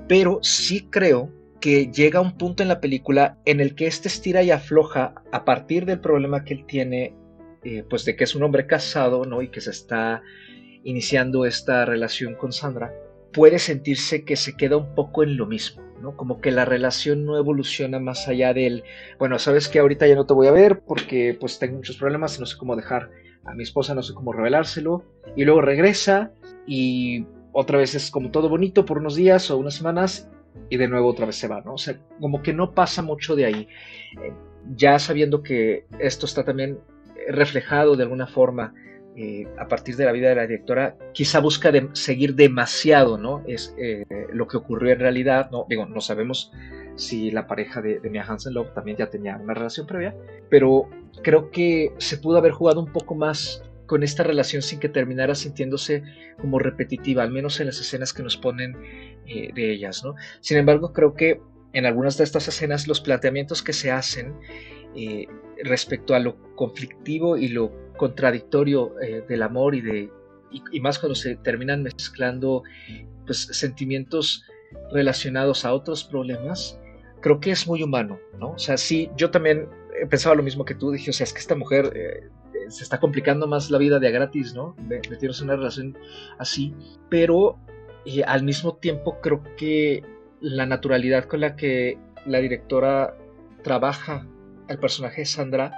pero 0.08 0.38
sí 0.42 0.88
creo 0.90 1.30
que 1.60 1.90
llega 1.92 2.20
un 2.20 2.38
punto 2.38 2.62
en 2.62 2.68
la 2.68 2.80
película 2.80 3.38
en 3.44 3.60
el 3.60 3.74
que 3.74 3.86
este 3.86 4.08
estira 4.08 4.42
y 4.42 4.50
afloja 4.50 5.14
a 5.30 5.44
partir 5.44 5.84
del 5.84 6.00
problema 6.00 6.44
que 6.44 6.54
él 6.54 6.64
tiene, 6.66 7.14
eh, 7.64 7.84
pues 7.88 8.04
de 8.06 8.16
que 8.16 8.24
es 8.24 8.34
un 8.34 8.42
hombre 8.42 8.66
casado, 8.66 9.26
¿no? 9.26 9.42
Y 9.42 9.48
que 9.48 9.60
se 9.60 9.70
está 9.70 10.22
iniciando 10.82 11.44
esta 11.44 11.84
relación 11.84 12.34
con 12.34 12.52
Sandra, 12.52 12.94
puede 13.32 13.58
sentirse 13.58 14.24
que 14.24 14.36
se 14.36 14.56
queda 14.56 14.76
un 14.76 14.94
poco 14.94 15.22
en 15.22 15.36
lo 15.36 15.46
mismo, 15.46 15.82
¿no? 16.00 16.16
Como 16.16 16.40
que 16.40 16.50
la 16.50 16.64
relación 16.64 17.24
no 17.24 17.36
evoluciona 17.36 17.98
más 17.98 18.28
allá 18.28 18.52
del, 18.54 18.84
bueno, 19.18 19.38
sabes 19.38 19.68
que 19.68 19.78
ahorita 19.78 20.06
ya 20.06 20.14
no 20.14 20.26
te 20.26 20.34
voy 20.34 20.46
a 20.46 20.52
ver 20.52 20.80
porque 20.80 21.36
pues 21.38 21.58
tengo 21.58 21.76
muchos 21.76 21.96
problemas 21.96 22.36
y 22.36 22.40
no 22.40 22.46
sé 22.46 22.56
cómo 22.56 22.76
dejar 22.76 23.10
a 23.44 23.54
mi 23.54 23.62
esposa, 23.62 23.94
no 23.94 24.02
sé 24.02 24.14
cómo 24.14 24.32
revelárselo, 24.32 25.04
y 25.36 25.44
luego 25.44 25.60
regresa 25.60 26.32
y 26.66 27.26
otra 27.52 27.78
vez 27.78 27.94
es 27.94 28.10
como 28.10 28.30
todo 28.30 28.48
bonito 28.48 28.84
por 28.84 28.98
unos 28.98 29.16
días 29.16 29.50
o 29.50 29.58
unas 29.58 29.74
semanas 29.74 30.28
y 30.68 30.76
de 30.76 30.88
nuevo 30.88 31.08
otra 31.08 31.26
vez 31.26 31.36
se 31.36 31.48
va, 31.48 31.60
¿no? 31.62 31.74
O 31.74 31.78
sea, 31.78 31.98
como 32.20 32.42
que 32.42 32.52
no 32.52 32.74
pasa 32.74 33.02
mucho 33.02 33.34
de 33.34 33.46
ahí. 33.46 33.68
Eh, 34.22 34.32
ya 34.76 34.98
sabiendo 34.98 35.42
que 35.42 35.86
esto 35.98 36.26
está 36.26 36.44
también 36.44 36.78
reflejado 37.28 37.96
de 37.96 38.02
alguna 38.02 38.26
forma 38.26 38.74
eh, 39.16 39.48
a 39.58 39.66
partir 39.66 39.96
de 39.96 40.04
la 40.04 40.12
vida 40.12 40.28
de 40.28 40.36
la 40.36 40.46
directora, 40.46 40.96
quizá 41.12 41.40
busca 41.40 41.72
de 41.72 41.88
seguir 41.94 42.36
demasiado, 42.36 43.18
¿no? 43.18 43.42
Es 43.44 43.74
eh, 43.76 44.04
lo 44.32 44.46
que 44.46 44.56
ocurrió 44.56 44.92
en 44.92 45.00
realidad, 45.00 45.50
¿no? 45.50 45.66
Digo, 45.68 45.84
no 45.84 46.00
sabemos 46.00 46.52
si 46.94 47.32
la 47.32 47.48
pareja 47.48 47.82
de, 47.82 47.98
Mia 48.08 48.22
Hansen 48.22 48.54
Love 48.54 48.72
también 48.72 48.96
ya 48.96 49.10
tenía 49.10 49.36
una 49.36 49.54
relación 49.54 49.86
previa, 49.86 50.14
pero 50.48 50.88
creo 51.24 51.50
que 51.50 51.92
se 51.98 52.18
pudo 52.18 52.38
haber 52.38 52.52
jugado 52.52 52.80
un 52.80 52.92
poco 52.92 53.16
más 53.16 53.64
con 53.86 54.04
esta 54.04 54.22
relación 54.22 54.62
sin 54.62 54.78
que 54.78 54.88
terminara 54.88 55.34
sintiéndose 55.34 56.04
como 56.38 56.60
repetitiva, 56.60 57.24
al 57.24 57.32
menos 57.32 57.58
en 57.58 57.66
las 57.66 57.80
escenas 57.80 58.12
que 58.12 58.22
nos 58.22 58.36
ponen 58.36 58.76
eh, 59.26 59.50
de 59.52 59.72
ellas, 59.72 60.04
¿no? 60.04 60.14
Sin 60.40 60.56
embargo, 60.56 60.92
creo 60.92 61.14
que 61.14 61.40
en 61.72 61.84
algunas 61.84 62.16
de 62.16 62.22
estas 62.22 62.46
escenas 62.46 62.86
los 62.86 63.00
planteamientos 63.00 63.62
que 63.62 63.72
se 63.72 63.90
hacen 63.90 64.34
respecto 65.62 66.14
a 66.14 66.18
lo 66.18 66.36
conflictivo 66.56 67.36
y 67.36 67.48
lo 67.48 67.72
contradictorio 68.00 68.98
eh, 69.00 69.22
del 69.28 69.42
amor 69.42 69.74
y 69.74 69.82
de 69.82 70.10
y, 70.72 70.80
más 70.80 70.98
cuando 70.98 71.14
se 71.14 71.36
terminan 71.36 71.82
mezclando 71.84 72.64
pues, 73.26 73.38
sentimientos 73.52 74.42
relacionados 74.90 75.64
a 75.64 75.72
otros 75.72 76.02
problemas, 76.02 76.80
creo 77.20 77.38
que 77.38 77.52
es 77.52 77.68
muy 77.68 77.84
humano, 77.84 78.18
¿no? 78.40 78.52
O 78.52 78.58
sea, 78.58 78.76
sí, 78.76 79.08
yo 79.16 79.30
también 79.30 79.68
pensaba 80.08 80.34
lo 80.34 80.42
mismo 80.42 80.64
que 80.64 80.74
tú, 80.74 80.90
dije, 80.90 81.10
o 81.10 81.12
sea, 81.12 81.22
es 81.24 81.32
que 81.32 81.38
esta 81.38 81.54
mujer 81.54 81.92
se 82.70 82.82
está 82.82 82.98
complicando 82.98 83.46
más 83.46 83.70
la 83.70 83.78
vida 83.78 83.98
de 83.98 84.08
a 84.08 84.10
gratis, 84.10 84.54
¿no? 84.54 84.74
Meterse 84.88 85.42
en 85.42 85.50
una 85.50 85.56
relación 85.56 85.98
así, 86.38 86.74
pero 87.08 87.58
eh, 88.04 88.22
al 88.24 88.42
mismo 88.42 88.76
tiempo 88.76 89.20
creo 89.20 89.42
que 89.56 90.02
la 90.40 90.66
naturalidad 90.66 91.24
con 91.24 91.40
la 91.40 91.56
que 91.56 91.98
la 92.26 92.38
directora 92.38 93.16
trabaja 93.62 94.26
al 94.68 94.78
personaje 94.78 95.22
de 95.22 95.26
Sandra, 95.26 95.72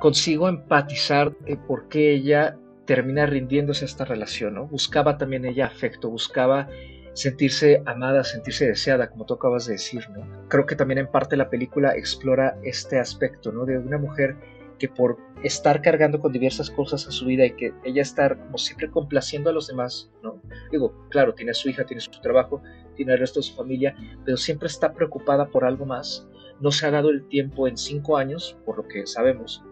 consigo 0.00 0.48
empatizar 0.48 1.32
eh, 1.46 1.56
por 1.56 1.88
qué 1.88 2.12
ella 2.12 2.56
termina 2.86 3.26
rindiéndose 3.26 3.84
a 3.84 3.86
esta 3.86 4.04
relación, 4.04 4.54
¿no? 4.54 4.66
Buscaba 4.66 5.18
también 5.18 5.44
ella 5.44 5.66
afecto, 5.66 6.08
buscaba 6.08 6.68
sentirse 7.12 7.82
amada, 7.84 8.24
sentirse 8.24 8.66
deseada, 8.66 9.10
como 9.10 9.26
tú 9.26 9.34
acabas 9.34 9.66
de 9.66 9.72
decir, 9.72 10.08
¿no? 10.10 10.48
Creo 10.48 10.66
que 10.66 10.76
también 10.76 10.98
en 10.98 11.10
parte 11.10 11.36
la 11.36 11.50
película 11.50 11.94
explora 11.96 12.56
este 12.62 12.98
aspecto, 12.98 13.52
¿no? 13.52 13.66
De 13.66 13.76
una 13.78 13.98
mujer 13.98 14.36
que 14.78 14.88
por 14.88 15.18
estar 15.42 15.82
cargando 15.82 16.20
con 16.20 16.32
diversas 16.32 16.70
cosas 16.70 17.06
a 17.06 17.10
su 17.10 17.26
vida 17.26 17.44
y 17.44 17.56
que 17.56 17.74
ella 17.84 18.02
estar 18.02 18.38
como 18.38 18.58
siempre 18.58 18.90
complaciendo 18.90 19.50
a 19.50 19.52
los 19.52 19.66
demás, 19.66 20.10
¿no? 20.22 20.40
Digo, 20.70 20.94
claro, 21.10 21.34
tiene 21.34 21.50
a 21.50 21.54
su 21.54 21.68
hija, 21.68 21.84
tiene 21.84 22.00
su 22.00 22.10
trabajo, 22.20 22.62
tiene 22.94 23.12
el 23.12 23.18
resto 23.18 23.40
de 23.40 23.44
su 23.44 23.54
familia, 23.54 23.94
pero 24.24 24.36
siempre 24.36 24.68
está 24.68 24.92
preocupada 24.92 25.48
por 25.48 25.64
algo 25.64 25.84
más. 25.84 26.26
No 26.60 26.70
se 26.70 26.86
ha 26.86 26.90
dado 26.90 27.10
el 27.10 27.28
tiempo 27.28 27.68
en 27.68 27.76
cinco 27.76 28.16
años, 28.16 28.56
por 28.64 28.76
lo 28.78 28.88
que 28.88 29.06
sabemos, 29.06 29.62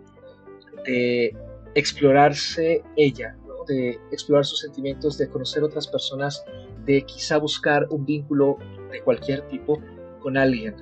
de 0.87 1.35
explorarse 1.75 2.83
ella, 2.97 3.37
¿no? 3.47 3.65
de 3.67 3.99
explorar 4.11 4.45
sus 4.45 4.61
sentimientos, 4.61 5.19
de 5.19 5.29
conocer 5.29 5.63
otras 5.63 5.87
personas, 5.87 6.45
de 6.85 7.03
quizá 7.03 7.39
buscar 7.39 7.87
un 7.91 8.07
vínculo 8.07 8.57
de 8.91 9.03
cualquier 9.03 9.43
tipo 9.49 9.81
con 10.21 10.37
alguien. 10.37 10.75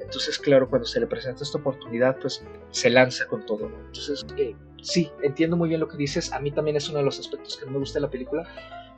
Entonces, 0.00 0.38
claro, 0.38 0.68
cuando 0.68 0.86
se 0.86 1.00
le 1.00 1.06
presenta 1.06 1.42
esta 1.42 1.58
oportunidad, 1.58 2.18
pues 2.20 2.44
se 2.70 2.90
lanza 2.90 3.26
con 3.26 3.46
todo. 3.46 3.70
Entonces, 3.86 4.26
eh, 4.36 4.54
sí, 4.82 5.10
entiendo 5.22 5.56
muy 5.56 5.70
bien 5.70 5.80
lo 5.80 5.88
que 5.88 5.96
dices. 5.96 6.32
A 6.32 6.38
mí 6.38 6.50
también 6.50 6.76
es 6.76 6.88
uno 6.90 6.98
de 6.98 7.04
los 7.04 7.18
aspectos 7.18 7.56
que 7.56 7.64
no 7.64 7.72
me 7.72 7.78
gusta 7.78 7.98
de 7.98 8.02
la 8.02 8.10
película, 8.10 8.46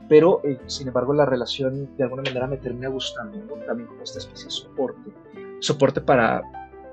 pero 0.09 0.41
eh, 0.43 0.59
sin 0.67 0.89
embargo 0.89 1.13
la 1.13 1.25
relación 1.25 1.95
de 1.95 2.03
alguna 2.03 2.23
manera 2.23 2.47
me 2.47 2.57
termina 2.57 2.89
gustando, 2.89 3.37
también 3.65 3.87
como 3.87 4.03
esta 4.03 4.19
especie 4.19 4.45
de 4.45 4.51
soporte. 4.51 5.11
Soporte 5.59 6.01
para 6.01 6.43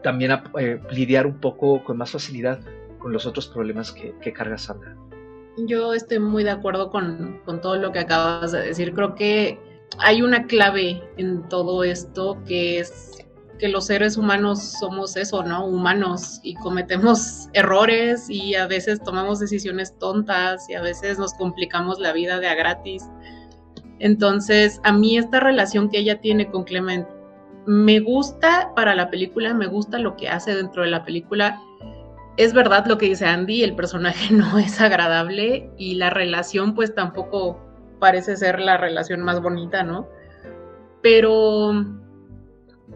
también 0.02 0.32
eh, 0.58 0.80
lidiar 0.90 1.26
un 1.26 1.38
poco 1.40 1.82
con 1.84 1.96
más 1.96 2.12
facilidad 2.12 2.60
con 3.02 3.12
los 3.12 3.26
otros 3.26 3.48
problemas 3.48 3.92
que, 3.92 4.14
que 4.22 4.32
carga 4.32 4.56
Sandra. 4.56 4.96
Yo 5.58 5.92
estoy 5.92 6.18
muy 6.18 6.44
de 6.44 6.50
acuerdo 6.50 6.90
con, 6.90 7.40
con 7.44 7.60
todo 7.60 7.76
lo 7.76 7.92
que 7.92 7.98
acabas 7.98 8.52
de 8.52 8.60
decir. 8.60 8.94
Creo 8.94 9.14
que 9.14 9.60
hay 9.98 10.22
una 10.22 10.46
clave 10.46 11.02
en 11.16 11.46
todo 11.48 11.84
esto 11.84 12.38
que 12.46 12.78
es 12.78 13.18
que 13.58 13.68
los 13.68 13.86
seres 13.86 14.16
humanos 14.16 14.60
somos 14.80 15.16
eso, 15.16 15.44
¿no? 15.44 15.64
Humanos 15.66 16.40
y 16.42 16.54
cometemos 16.54 17.48
errores 17.52 18.28
y 18.28 18.56
a 18.56 18.66
veces 18.66 19.00
tomamos 19.04 19.38
decisiones 19.38 19.96
tontas 19.98 20.68
y 20.68 20.74
a 20.74 20.82
veces 20.82 21.18
nos 21.18 21.34
complicamos 21.34 22.00
la 22.00 22.12
vida 22.12 22.40
de 22.40 22.48
a 22.48 22.54
gratis. 22.54 23.04
Entonces, 24.00 24.80
a 24.82 24.92
mí 24.92 25.16
esta 25.16 25.38
relación 25.38 25.88
que 25.90 25.98
ella 25.98 26.20
tiene 26.20 26.50
con 26.50 26.64
Clement 26.64 27.06
me 27.66 28.00
gusta 28.00 28.72
para 28.74 28.96
la 28.96 29.10
película, 29.10 29.54
me 29.54 29.68
gusta 29.68 29.98
lo 29.98 30.16
que 30.16 30.28
hace 30.28 30.56
dentro 30.56 30.82
de 30.82 30.90
la 30.90 31.04
película. 31.04 31.62
Es 32.36 32.54
verdad 32.54 32.86
lo 32.86 32.96
que 32.96 33.06
dice 33.06 33.26
Andy, 33.26 33.62
el 33.62 33.74
personaje 33.74 34.32
no 34.34 34.58
es 34.58 34.80
agradable 34.80 35.70
y 35.76 35.94
la 35.94 36.10
relación 36.10 36.74
pues 36.74 36.94
tampoco 36.94 37.60
parece 37.98 38.36
ser 38.36 38.58
la 38.58 38.76
relación 38.78 39.22
más 39.22 39.40
bonita, 39.40 39.82
¿no? 39.82 40.08
Pero 41.02 41.84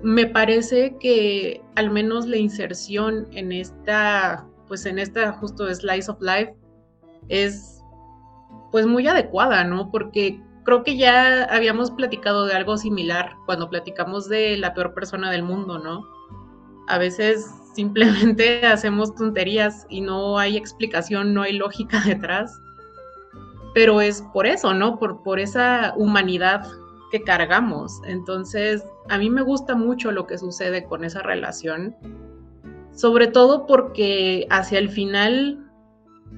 me 0.02 0.26
parece 0.26 0.96
que 0.98 1.62
al 1.74 1.90
menos 1.90 2.26
la 2.26 2.36
inserción 2.36 3.28
en 3.32 3.52
esta, 3.52 4.46
pues 4.68 4.86
en 4.86 4.98
esta 4.98 5.32
justo 5.32 5.72
slice 5.72 6.10
of 6.10 6.20
life 6.20 6.54
es 7.28 7.80
pues 8.72 8.86
muy 8.86 9.06
adecuada, 9.06 9.64
¿no? 9.64 9.90
Porque 9.90 10.40
creo 10.64 10.82
que 10.82 10.96
ya 10.96 11.44
habíamos 11.44 11.90
platicado 11.92 12.46
de 12.46 12.54
algo 12.54 12.76
similar 12.76 13.36
cuando 13.46 13.70
platicamos 13.70 14.28
de 14.28 14.56
la 14.56 14.74
peor 14.74 14.92
persona 14.94 15.30
del 15.30 15.42
mundo, 15.42 15.78
¿no? 15.78 16.04
A 16.88 16.98
veces 16.98 17.48
simplemente 17.76 18.66
hacemos 18.66 19.14
tonterías 19.14 19.86
y 19.88 20.00
no 20.00 20.38
hay 20.38 20.56
explicación, 20.56 21.34
no 21.34 21.42
hay 21.42 21.52
lógica 21.52 22.02
detrás. 22.04 22.60
Pero 23.74 24.00
es 24.00 24.22
por 24.32 24.46
eso, 24.46 24.72
¿no? 24.72 24.98
Por, 24.98 25.22
por 25.22 25.38
esa 25.38 25.92
humanidad 25.96 26.66
que 27.12 27.22
cargamos. 27.22 28.00
Entonces, 28.06 28.82
a 29.08 29.18
mí 29.18 29.30
me 29.30 29.42
gusta 29.42 29.76
mucho 29.76 30.10
lo 30.10 30.26
que 30.26 30.38
sucede 30.38 30.84
con 30.84 31.04
esa 31.04 31.22
relación, 31.22 31.94
sobre 32.92 33.26
todo 33.26 33.66
porque 33.66 34.46
hacia 34.48 34.78
el 34.78 34.88
final, 34.88 35.62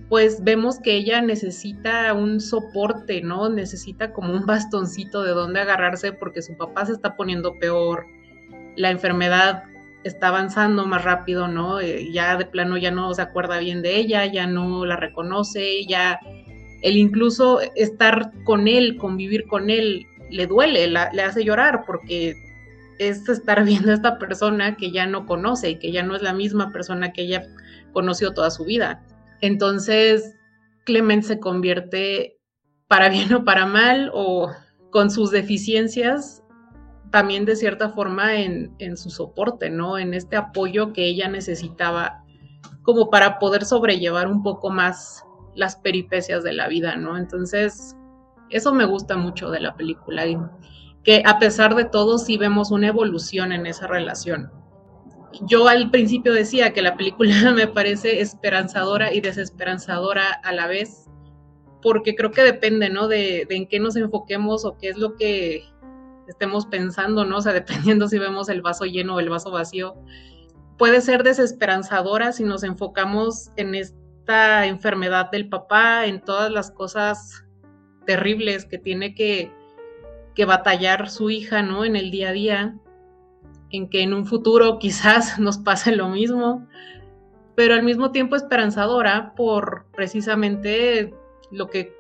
pues 0.09 0.43
vemos 0.43 0.81
que 0.81 0.97
ella 0.97 1.23
necesita 1.23 2.13
un 2.13 2.41
soporte, 2.41 3.23
¿no? 3.23 3.49
Necesita 3.49 4.13
como 4.13 4.33
un 4.33 4.45
bastoncito 4.45 5.23
de 5.23 5.31
dónde 5.31 5.61
agarrarse 5.61 6.13
porque 6.13 6.43
su 6.43 6.57
papá 6.57 6.87
se 6.87 6.93
está 6.93 7.15
poniendo 7.15 7.55
peor, 7.61 8.05
la 8.77 8.91
enfermedad 8.91 9.63
está 10.05 10.29
avanzando 10.29 10.87
más 10.87 11.05
rápido, 11.05 11.49
¿no? 11.49 11.81
Eh, 11.81 12.11
ya 12.13 12.37
de 12.37 12.47
plano 12.47 12.77
ya 12.77 12.91
no 12.91 13.13
se 13.15 13.23
acuerda 13.23 13.59
bien 13.59 13.83
de 13.83 13.97
ella, 13.97 14.27
ya 14.27 14.47
no 14.47 14.85
la 14.85 14.97
reconoce, 14.97 15.85
ya 15.87 16.21
el 16.83 16.97
incluso 16.97 17.61
estar 17.75 18.33
con 18.45 18.69
él, 18.69 18.97
convivir 18.97 19.47
con 19.47 19.71
él, 19.71 20.07
le 20.31 20.47
duele, 20.47 20.87
le 20.89 21.23
hace 21.23 21.45
llorar 21.45 21.85
porque 21.87 22.35
es 22.99 23.29
estar 23.29 23.65
viendo 23.67 23.91
a 23.91 23.95
esta 23.95 24.19
persona 24.19 24.77
que 24.77 24.91
ya 24.91 25.07
no 25.07 25.27
conoce 25.27 25.71
y 25.71 25.79
que 25.79 25.93
ya 25.93 26.03
no 26.03 26.15
es 26.15 26.23
la 26.23 26.33
misma 26.33 26.73
persona 26.73 27.13
que 27.13 27.23
ella 27.23 27.47
conoció 27.93 28.33
toda 28.33 28.51
su 28.51 28.65
vida. 28.65 29.05
Entonces, 29.41 30.35
Clement 30.85 31.23
se 31.23 31.39
convierte 31.39 32.39
para 32.89 33.09
bien 33.09 33.33
o 33.33 33.45
para 33.45 33.67
mal 33.67 34.11
o 34.15 34.51
con 34.91 35.11
sus 35.11 35.31
deficiencias 35.31 36.43
también 37.11 37.45
de 37.45 37.57
cierta 37.57 37.91
forma 37.91 38.37
en, 38.37 38.75
en 38.79 38.97
su 38.97 39.11
soporte, 39.11 39.71
¿no? 39.71 39.99
En 39.99 40.15
este 40.15 40.37
apoyo 40.37 40.93
que 40.93 41.07
ella 41.07 41.29
necesitaba 41.29 42.25
como 42.83 43.11
para 43.11 43.39
poder 43.39 43.65
sobrellevar 43.65 44.29
un 44.29 44.43
poco 44.43 44.71
más 44.71 45.25
las 45.55 45.77
peripecias 45.77 46.43
de 46.43 46.53
la 46.53 46.69
vida, 46.69 46.97
¿no? 46.97 47.19
Entonces, 47.19 47.97
eso 48.51 48.73
me 48.73 48.85
gusta 48.85 49.17
mucho 49.17 49.51
de 49.51 49.61
la 49.61 49.75
película, 49.75 50.25
que 51.05 51.23
a 51.27 51.39
pesar 51.39 51.75
de 51.75 51.85
todo 51.85 52.19
sí 52.19 52.39
vemos 52.39 52.71
una 52.71 52.89
evolución 52.89 53.53
en 53.53 53.67
esa 53.67 53.87
relación. 53.87 54.51
Yo 55.43 55.69
al 55.69 55.91
principio 55.91 56.33
decía 56.33 56.73
que 56.73 56.81
la 56.81 56.97
película 56.97 57.53
me 57.55 57.67
parece 57.67 58.21
esperanzadora 58.21 59.13
y 59.13 59.21
desesperanzadora 59.21 60.33
a 60.43 60.53
la 60.53 60.67
vez, 60.67 61.07
porque 61.83 62.15
creo 62.15 62.31
que 62.31 62.43
depende, 62.43 62.89
¿no? 62.89 63.09
De, 63.09 63.47
de, 63.49 63.57
en 63.57 63.69
qué 63.69 63.81
nos 63.81 63.97
enfoquemos 63.97 64.65
o 64.65 64.77
qué 64.79 64.89
es 64.89 64.97
lo 64.97 65.15
que 65.17 65.65
estemos 66.29 66.67
pensando, 66.67 67.25
¿no? 67.25 67.39
O 67.39 67.41
sea, 67.41 67.53
dependiendo 67.61 68.09
si 68.09 68.19
vemos 68.19 68.49
el 68.49 68.63
vaso 68.63 68.85
lleno 68.85 69.17
o 69.17 69.21
el 69.21 69.31
vaso 69.31 69.51
vacío. 69.51 69.95
Puede 70.77 71.01
ser 71.01 71.25
desesperanzadora 71.25 72.33
si 72.33 72.45
nos 72.45 72.63
enfocamos 72.63 73.51
en 73.57 73.75
esta 73.75 74.67
enfermedad 74.67 75.31
del 75.31 75.49
papá, 75.49 76.07
en 76.07 76.21
todas 76.21 76.53
las 76.53 76.71
cosas 76.71 77.45
terribles 78.07 78.65
que 78.65 78.79
tiene 78.79 79.15
que, 79.15 79.51
que 80.35 80.45
batallar 80.45 81.11
su 81.11 81.31
hija, 81.31 81.63
¿no? 81.63 81.85
En 81.85 81.97
el 81.97 82.11
día 82.11 82.29
a 82.29 82.33
día, 82.33 82.79
en 83.71 83.89
que 83.89 84.03
en 84.03 84.15
un 84.15 84.27
futuro 84.27 84.79
quizás 84.81 85.39
nos 85.39 85.59
pase 85.59 85.97
lo 85.97 86.09
mismo, 86.09 86.69
pero 87.57 87.75
al 87.75 87.83
mismo 87.83 88.13
tiempo 88.13 88.37
esperanzadora 88.37 89.35
por 89.35 89.87
precisamente 89.97 91.13
lo 91.51 91.67
que 91.69 91.93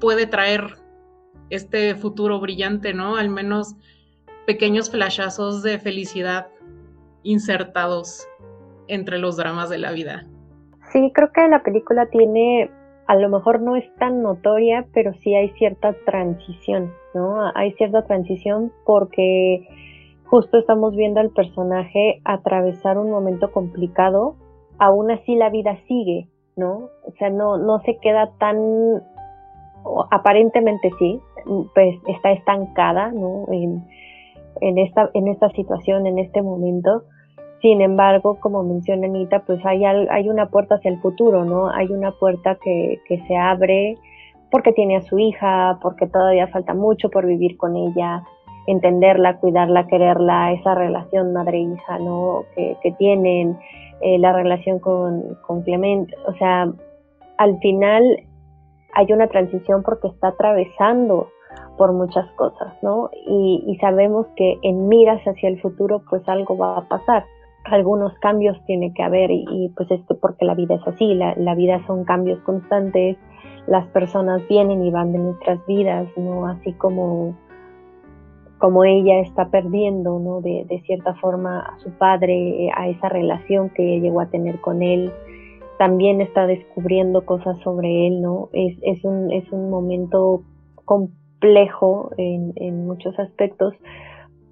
puede 0.00 0.26
traer 0.26 0.78
este 1.50 1.94
futuro 1.94 2.40
brillante, 2.40 2.94
¿no? 2.94 3.16
Al 3.16 3.28
menos 3.28 3.76
pequeños 4.46 4.90
flashazos 4.90 5.62
de 5.62 5.78
felicidad 5.78 6.48
insertados 7.22 8.28
entre 8.88 9.18
los 9.18 9.36
dramas 9.36 9.68
de 9.68 9.78
la 9.78 9.92
vida. 9.92 10.24
Sí, 10.92 11.10
creo 11.12 11.32
que 11.32 11.46
la 11.48 11.62
película 11.62 12.06
tiene, 12.06 12.70
a 13.06 13.16
lo 13.16 13.28
mejor 13.28 13.60
no 13.60 13.76
es 13.76 13.84
tan 13.96 14.22
notoria, 14.22 14.86
pero 14.94 15.12
sí 15.22 15.34
hay 15.34 15.50
cierta 15.50 15.94
transición, 16.04 16.92
¿no? 17.14 17.50
Hay 17.54 17.72
cierta 17.72 18.06
transición 18.06 18.72
porque 18.84 19.66
justo 20.26 20.58
estamos 20.58 20.94
viendo 20.94 21.20
al 21.20 21.30
personaje 21.30 22.20
atravesar 22.24 22.98
un 22.98 23.10
momento 23.10 23.50
complicado, 23.50 24.36
aún 24.78 25.10
así 25.10 25.34
la 25.34 25.50
vida 25.50 25.78
sigue, 25.88 26.28
¿no? 26.56 26.88
O 27.04 27.12
sea, 27.18 27.30
no, 27.30 27.58
no 27.58 27.80
se 27.80 27.98
queda 27.98 28.30
tan, 28.38 28.56
aparentemente 30.10 30.90
sí, 30.98 31.20
pues 31.74 31.96
está 32.06 32.32
estancada, 32.32 33.12
¿no? 33.12 33.46
En, 33.50 33.84
en, 34.60 34.78
esta, 34.78 35.10
en 35.14 35.28
esta 35.28 35.50
situación, 35.50 36.06
en 36.06 36.18
este 36.18 36.42
momento, 36.42 37.04
sin 37.62 37.80
embargo, 37.80 38.38
como 38.40 38.62
menciona 38.62 39.06
Anita, 39.06 39.40
pues 39.46 39.64
hay, 39.64 39.84
hay 39.84 40.28
una 40.28 40.48
puerta 40.50 40.76
hacia 40.76 40.90
el 40.90 41.00
futuro, 41.00 41.44
¿no? 41.44 41.70
Hay 41.70 41.86
una 41.86 42.12
puerta 42.12 42.58
que, 42.62 43.00
que 43.08 43.20
se 43.26 43.36
abre 43.36 43.96
porque 44.50 44.72
tiene 44.72 44.96
a 44.96 45.02
su 45.02 45.18
hija, 45.18 45.78
porque 45.82 46.06
todavía 46.06 46.46
falta 46.48 46.74
mucho 46.74 47.10
por 47.10 47.26
vivir 47.26 47.56
con 47.56 47.76
ella, 47.76 48.22
entenderla, 48.66 49.38
cuidarla, 49.38 49.86
quererla, 49.86 50.52
esa 50.52 50.74
relación 50.74 51.32
madre-hija, 51.32 51.98
¿no? 51.98 52.44
Que, 52.54 52.92
tienen, 52.98 53.58
eh, 54.00 54.18
la 54.18 54.32
relación 54.32 54.78
con, 54.78 55.36
con 55.46 55.62
Clement, 55.62 56.10
o 56.26 56.32
sea, 56.34 56.72
al 57.38 57.58
final 57.58 58.24
hay 58.94 59.12
una 59.12 59.26
transición 59.28 59.82
porque 59.82 60.08
está 60.08 60.28
atravesando 60.28 61.28
por 61.76 61.92
muchas 61.92 62.30
cosas, 62.32 62.74
¿no? 62.82 63.10
Y, 63.26 63.64
y, 63.66 63.76
sabemos 63.78 64.26
que 64.36 64.58
en 64.62 64.88
miras 64.88 65.22
hacia 65.26 65.48
el 65.48 65.60
futuro, 65.60 66.02
pues 66.08 66.26
algo 66.28 66.56
va 66.56 66.78
a 66.78 66.88
pasar 66.88 67.24
algunos 67.70 68.14
cambios 68.18 68.56
tiene 68.66 68.92
que 68.92 69.02
haber 69.02 69.30
y, 69.30 69.72
pues 69.76 69.90
es 69.90 70.00
porque 70.20 70.44
la 70.44 70.54
vida 70.54 70.76
es 70.76 70.86
así, 70.86 71.14
la, 71.14 71.54
vida 71.54 71.84
son 71.86 72.04
cambios 72.04 72.40
constantes, 72.40 73.16
las 73.66 73.86
personas 73.88 74.46
vienen 74.48 74.84
y 74.84 74.90
van 74.90 75.12
de 75.12 75.18
nuestras 75.18 75.64
vidas, 75.66 76.08
¿no? 76.16 76.46
Así 76.46 76.72
como, 76.74 77.36
como 78.58 78.84
ella 78.84 79.20
está 79.20 79.48
perdiendo, 79.50 80.18
¿no? 80.18 80.40
De, 80.40 80.66
cierta 80.86 81.14
forma 81.14 81.60
a 81.60 81.78
su 81.78 81.90
padre, 81.90 82.70
a 82.74 82.88
esa 82.88 83.08
relación 83.08 83.70
que 83.70 84.00
llegó 84.00 84.20
a 84.20 84.30
tener 84.30 84.60
con 84.60 84.82
él, 84.82 85.12
también 85.78 86.20
está 86.20 86.46
descubriendo 86.46 87.26
cosas 87.26 87.58
sobre 87.60 88.06
él, 88.06 88.22
¿no? 88.22 88.48
Es, 88.52 88.78
es, 88.82 89.04
un, 89.04 89.30
es 89.32 89.50
un 89.52 89.70
momento 89.70 90.42
complejo 90.84 91.25
en, 91.40 92.52
en 92.56 92.86
muchos 92.86 93.18
aspectos, 93.18 93.74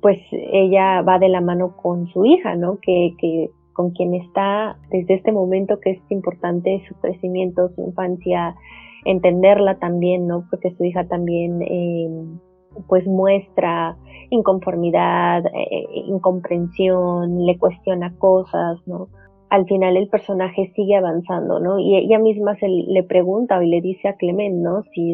pues 0.05 0.18
ella 0.33 1.01
va 1.01 1.18
de 1.18 1.31
la 1.31 1.40
mano 1.40 1.77
con 1.77 2.09
su 2.09 2.27
hija, 2.27 2.57
¿no? 2.57 2.79
Que, 2.83 3.49
con 3.73 3.90
quien 3.92 4.12
está 4.12 4.77
desde 4.90 5.14
este 5.14 5.33
momento 5.33 5.81
que 5.81 5.92
es 5.92 6.01
importante 6.11 6.85
su 6.87 6.94
crecimiento, 7.01 7.70
su 7.70 7.81
infancia, 7.81 8.55
entenderla 9.07 9.79
también, 9.79 10.27
¿no? 10.27 10.44
Porque 10.51 10.75
su 10.77 10.85
hija 10.85 11.09
también 11.09 11.62
eh, 11.62 12.09
pues 12.87 13.07
muestra 13.07 13.97
inconformidad, 14.29 15.47
eh, 15.47 15.87
incomprensión, 16.07 17.47
le 17.47 17.57
cuestiona 17.57 18.14
cosas, 18.18 18.79
¿no? 18.87 19.09
Al 19.49 19.64
final 19.64 19.97
el 19.97 20.09
personaje 20.09 20.70
sigue 20.77 20.97
avanzando, 20.97 21.61
¿no? 21.61 21.79
Y 21.79 21.97
ella 21.97 22.18
misma 22.18 22.57
se 22.57 22.68
le 22.68 23.03
pregunta 23.05 23.64
y 23.64 23.70
le 23.70 23.81
dice 23.81 24.09
a 24.09 24.16
Clement, 24.16 24.57
¿no? 24.57 24.83
Si 24.92 25.12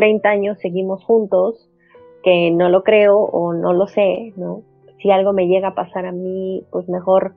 30 0.00 0.30
años 0.30 0.58
seguimos 0.60 1.04
juntos, 1.04 1.68
que 2.22 2.50
no 2.50 2.70
lo 2.70 2.84
creo 2.84 3.18
o 3.18 3.52
no 3.52 3.74
lo 3.74 3.86
sé, 3.86 4.32
¿no? 4.34 4.62
Si 5.02 5.10
algo 5.10 5.34
me 5.34 5.46
llega 5.46 5.68
a 5.68 5.74
pasar 5.74 6.06
a 6.06 6.12
mí, 6.12 6.64
pues 6.72 6.88
mejor 6.88 7.34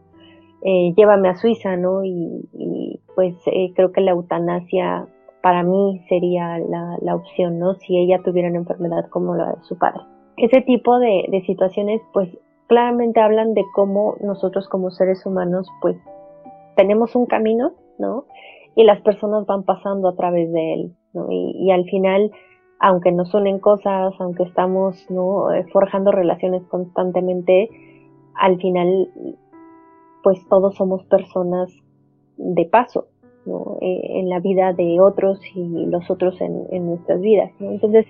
eh, 0.61 0.93
llévame 0.95 1.27
a 1.27 1.35
Suiza, 1.35 1.75
¿no? 1.75 2.05
Y, 2.05 3.01
pues 3.15 3.35
eh, 3.47 3.73
creo 3.75 3.91
que 3.91 3.99
la 3.99 4.11
eutanasia 4.11 5.07
para 5.41 5.61
mí 5.63 6.01
sería 6.07 6.57
la, 6.57 6.97
la, 7.01 7.15
opción, 7.15 7.59
¿no? 7.59 7.73
Si 7.73 7.97
ella 7.97 8.21
tuviera 8.23 8.47
una 8.47 8.59
enfermedad 8.59 9.09
como 9.09 9.35
la 9.35 9.51
de 9.51 9.63
su 9.63 9.77
padre. 9.77 9.99
Ese 10.37 10.61
tipo 10.61 10.99
de, 10.99 11.25
de 11.27 11.41
situaciones, 11.41 12.01
pues 12.13 12.29
claramente 12.67 13.19
hablan 13.19 13.53
de 13.55 13.65
cómo 13.75 14.15
nosotros 14.21 14.69
como 14.69 14.89
seres 14.89 15.25
humanos, 15.25 15.67
pues 15.81 15.97
tenemos 16.77 17.13
un 17.13 17.25
camino, 17.25 17.73
¿no? 17.99 18.23
Y 18.73 18.85
las 18.85 19.01
personas 19.01 19.45
van 19.45 19.63
pasando 19.63 20.07
a 20.07 20.15
través 20.15 20.49
de 20.53 20.73
él, 20.75 20.95
¿no? 21.11 21.29
Y, 21.29 21.51
y 21.57 21.71
al 21.71 21.83
final 21.83 22.31
aunque 22.79 23.11
nos 23.11 23.33
unen 23.33 23.59
cosas, 23.59 24.13
aunque 24.19 24.43
estamos 24.43 25.05
¿no? 25.09 25.53
Eh, 25.53 25.65
forjando 25.71 26.11
relaciones 26.11 26.63
constantemente, 26.67 27.69
al 28.35 28.57
final, 28.59 29.09
pues 30.23 30.39
todos 30.49 30.75
somos 30.75 31.03
personas 31.05 31.71
de 32.37 32.65
paso 32.65 33.07
¿no? 33.45 33.77
Eh, 33.81 34.19
en 34.19 34.29
la 34.29 34.39
vida 34.39 34.73
de 34.73 34.99
otros 34.99 35.39
y 35.53 35.85
los 35.85 36.09
otros 36.09 36.39
en, 36.41 36.65
en 36.71 36.87
nuestras 36.87 37.21
vidas. 37.21 37.51
Entonces, 37.59 38.05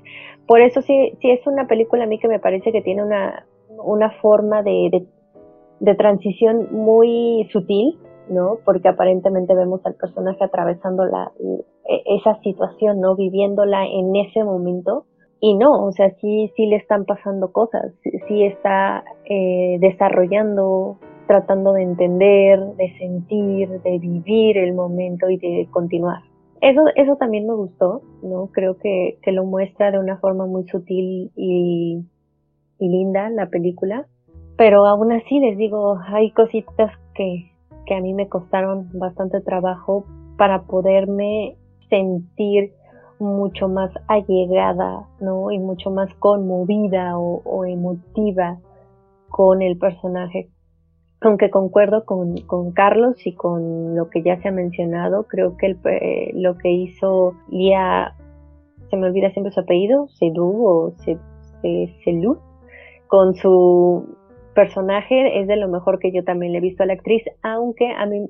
por 0.48 0.62
eso 0.62 0.82
sí, 0.82 1.14
sí 1.22 1.32
es 1.32 1.46
una 1.48 1.68
película 1.68 2.04
a 2.04 2.08
mí 2.08 2.20
que 2.20 2.28
me 2.28 2.40
parece 2.40 2.72
que 2.72 2.82
tiene 2.82 3.04
una, 3.04 3.46
una 3.84 4.12
forma 4.22 4.64
de, 4.64 4.90
de, 4.92 5.06
de 5.80 5.96
transición 5.96 6.68
muy 6.72 7.48
sutil, 7.52 7.98
¿no? 8.30 8.60
Porque 8.64 8.88
aparentemente 8.88 9.54
vemos 9.56 9.86
al 9.86 9.96
personaje 9.96 10.44
atravesando 10.44 11.06
la, 11.06 11.32
esa 11.86 12.40
situación, 12.42 13.00
¿no? 13.02 13.16
Viviéndola 13.16 13.86
en 13.86 14.16
ese 14.16 14.44
momento. 14.44 15.06
Y 15.40 15.56
no, 15.56 15.86
o 15.86 15.92
sea, 15.92 16.10
sí, 16.22 16.52
sí 16.56 16.68
le 16.68 16.78
están 16.78 17.04
pasando 17.04 17.52
cosas, 17.52 17.92
sí, 18.02 18.44
está 18.46 19.04
eh, 19.26 19.78
desarrollando, 19.82 21.00
tratando 21.28 21.74
de 21.74 21.84
entender, 21.84 22.60
de 22.78 22.98
sentir, 22.98 23.68
de 23.82 24.00
vivir 24.00 24.58
el 24.58 24.74
momento 24.74 25.30
y 25.30 25.38
de 25.38 25.68
continuar. 25.70 26.22
Eso, 26.62 26.84
eso 26.96 27.18
también 27.18 27.46
me 27.46 27.56
gustó, 27.56 28.04
¿no? 28.22 28.48
Creo 28.54 28.78
que, 28.78 29.18
que 29.22 29.34
lo 29.34 29.44
muestra 29.44 29.92
de 29.92 30.00
una 30.00 30.18
forma 30.18 30.46
muy 30.46 30.64
sutil 30.70 31.30
y, 31.36 32.06
y 32.80 32.88
linda 32.88 33.30
la 33.30 33.48
película. 33.48 34.08
Pero 34.56 34.86
aún 34.86 35.12
así 35.12 35.40
les 35.40 35.58
digo, 35.58 36.00
hay 36.08 36.32
cositas 36.32 36.92
que, 37.16 37.52
que 37.86 37.96
a 37.96 38.00
mí 38.00 38.14
me 38.14 38.30
costaron 38.30 38.88
bastante 38.94 39.42
trabajo 39.42 40.06
para 40.38 40.62
poderme 40.62 41.58
sentir 41.94 42.74
mucho 43.20 43.68
más 43.68 43.92
allegada, 44.08 45.08
¿no? 45.20 45.52
Y 45.52 45.60
mucho 45.60 45.92
más 45.92 46.12
conmovida 46.16 47.18
o, 47.18 47.66
emotiva 47.66 48.58
con 49.30 49.62
el 49.62 49.78
personaje. 49.78 50.50
Aunque 51.22 51.52
concuerdo 51.52 52.04
con, 52.06 52.36
Carlos 52.74 53.16
y 53.26 53.34
con 53.34 53.96
lo 53.96 54.10
que 54.10 54.24
ya 54.24 54.42
se 54.42 54.50
ha 54.50 54.52
mencionado, 54.52 55.24
creo 55.28 55.56
que 55.56 55.78
eh, 55.86 56.32
lo 56.34 56.58
que 56.58 56.72
hizo 56.72 57.34
Lía, 57.50 58.16
se 58.90 58.98
me 58.98 59.08
olvida 59.08 59.32
siempre 59.32 59.54
su 59.54 59.60
apellido, 59.60 60.08
Sedú 60.08 60.66
o 60.68 60.94
Selú, 62.04 62.40
con 63.08 63.36
su 63.36 64.18
personaje 64.56 65.40
es 65.40 65.48
de 65.48 65.56
lo 65.56 65.68
mejor 65.68 66.00
que 66.00 66.12
yo 66.12 66.24
también 66.24 66.52
le 66.52 66.58
he 66.58 66.62
visto 66.62 66.84
a 66.84 66.88
la 66.88 66.94
actriz, 66.94 67.24
aunque 67.42 67.90
a 67.92 68.06
mí 68.06 68.28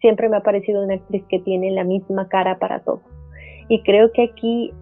siempre 0.00 0.28
me 0.28 0.36
ha 0.36 0.42
parecido 0.42 0.82
una 0.82 0.94
actriz 0.94 1.24
que 1.28 1.38
tiene 1.38 1.70
la 1.70 1.84
misma 1.84 2.28
cara 2.28 2.58
para 2.58 2.80
todo. 2.80 3.00
Y 3.68 3.82
creo 3.82 4.10
que 4.12 4.24
aquí 4.24 4.72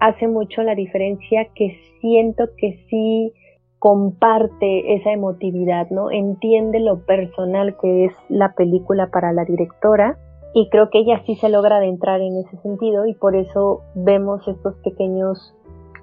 hace 0.00 0.26
mucho 0.26 0.62
la 0.62 0.74
diferencia 0.74 1.46
que 1.54 1.78
siento 2.00 2.44
que 2.56 2.78
sí 2.88 3.32
comparte 3.78 4.94
esa 4.94 5.12
emotividad, 5.12 5.90
¿no? 5.90 6.10
Entiende 6.10 6.80
lo 6.80 7.04
personal 7.04 7.76
que 7.80 8.06
es 8.06 8.12
la 8.28 8.54
película 8.54 9.10
para 9.10 9.32
la 9.32 9.44
directora 9.44 10.18
y 10.54 10.68
creo 10.70 10.90
que 10.90 10.98
ella 10.98 11.22
sí 11.26 11.34
se 11.36 11.48
logra 11.48 11.76
adentrar 11.76 12.20
en 12.20 12.36
ese 12.36 12.56
sentido 12.58 13.06
y 13.06 13.14
por 13.14 13.34
eso 13.34 13.80
vemos 13.94 14.46
estos 14.46 14.74
pequeños 14.84 15.54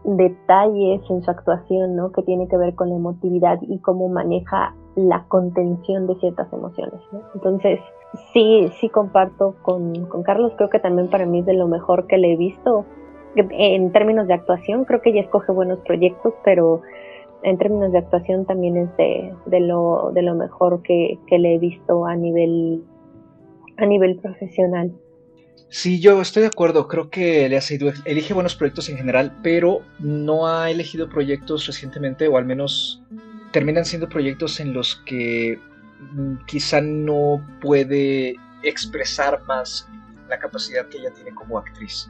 detalles 0.03 1.01
en 1.09 1.21
su 1.21 1.31
actuación, 1.31 1.95
¿no? 1.95 2.11
Que 2.11 2.23
tiene 2.23 2.47
que 2.47 2.57
ver 2.57 2.75
con 2.75 2.89
la 2.89 2.95
emotividad 2.95 3.59
y 3.61 3.79
cómo 3.79 4.09
maneja 4.09 4.75
la 4.95 5.25
contención 5.27 6.07
de 6.07 6.15
ciertas 6.15 6.51
emociones, 6.51 7.01
¿no? 7.11 7.21
Entonces, 7.35 7.79
sí, 8.33 8.69
sí 8.79 8.89
comparto 8.89 9.55
con, 9.61 9.93
Carlos, 10.23 10.53
creo 10.57 10.69
que 10.69 10.79
también 10.79 11.09
para 11.09 11.25
mí 11.25 11.39
es 11.39 11.45
de 11.45 11.53
lo 11.53 11.67
mejor 11.67 12.07
que 12.07 12.17
le 12.17 12.33
he 12.33 12.37
visto. 12.37 12.85
En 13.35 13.91
términos 13.91 14.27
de 14.27 14.33
actuación, 14.33 14.85
creo 14.85 15.01
que 15.01 15.11
ella 15.11 15.21
escoge 15.21 15.51
buenos 15.51 15.79
proyectos, 15.79 16.33
pero 16.43 16.81
en 17.43 17.57
términos 17.57 17.91
de 17.91 17.99
actuación 17.99 18.45
también 18.45 18.75
es 18.75 18.97
de, 18.97 19.33
de, 19.45 19.59
lo, 19.59 20.11
de 20.13 20.23
lo 20.23 20.35
mejor 20.35 20.81
que, 20.81 21.19
que 21.27 21.37
le 21.37 21.55
he 21.55 21.59
visto 21.59 22.05
a 22.05 22.15
nivel, 22.15 22.83
a 23.77 23.85
nivel 23.85 24.17
profesional. 24.17 24.91
Sí, 25.69 25.99
yo 25.99 26.19
estoy 26.19 26.41
de 26.41 26.47
acuerdo. 26.47 26.87
Creo 26.87 27.09
que 27.09 27.47
le 27.47 27.55
ha 27.55 27.61
sido, 27.61 27.91
elige 28.05 28.33
buenos 28.33 28.55
proyectos 28.55 28.89
en 28.89 28.97
general, 28.97 29.37
pero 29.43 29.81
no 29.99 30.47
ha 30.47 30.71
elegido 30.71 31.07
proyectos 31.09 31.67
recientemente, 31.67 32.27
o 32.27 32.37
al 32.37 32.45
menos 32.45 33.03
terminan 33.51 33.85
siendo 33.85 34.09
proyectos 34.09 34.59
en 34.59 34.73
los 34.73 34.95
que 35.05 35.59
quizá 36.45 36.81
no 36.81 37.45
puede 37.61 38.35
expresar 38.63 39.41
más 39.45 39.87
la 40.27 40.39
capacidad 40.39 40.87
que 40.87 40.97
ella 40.99 41.11
tiene 41.11 41.33
como 41.33 41.57
actriz. 41.57 42.09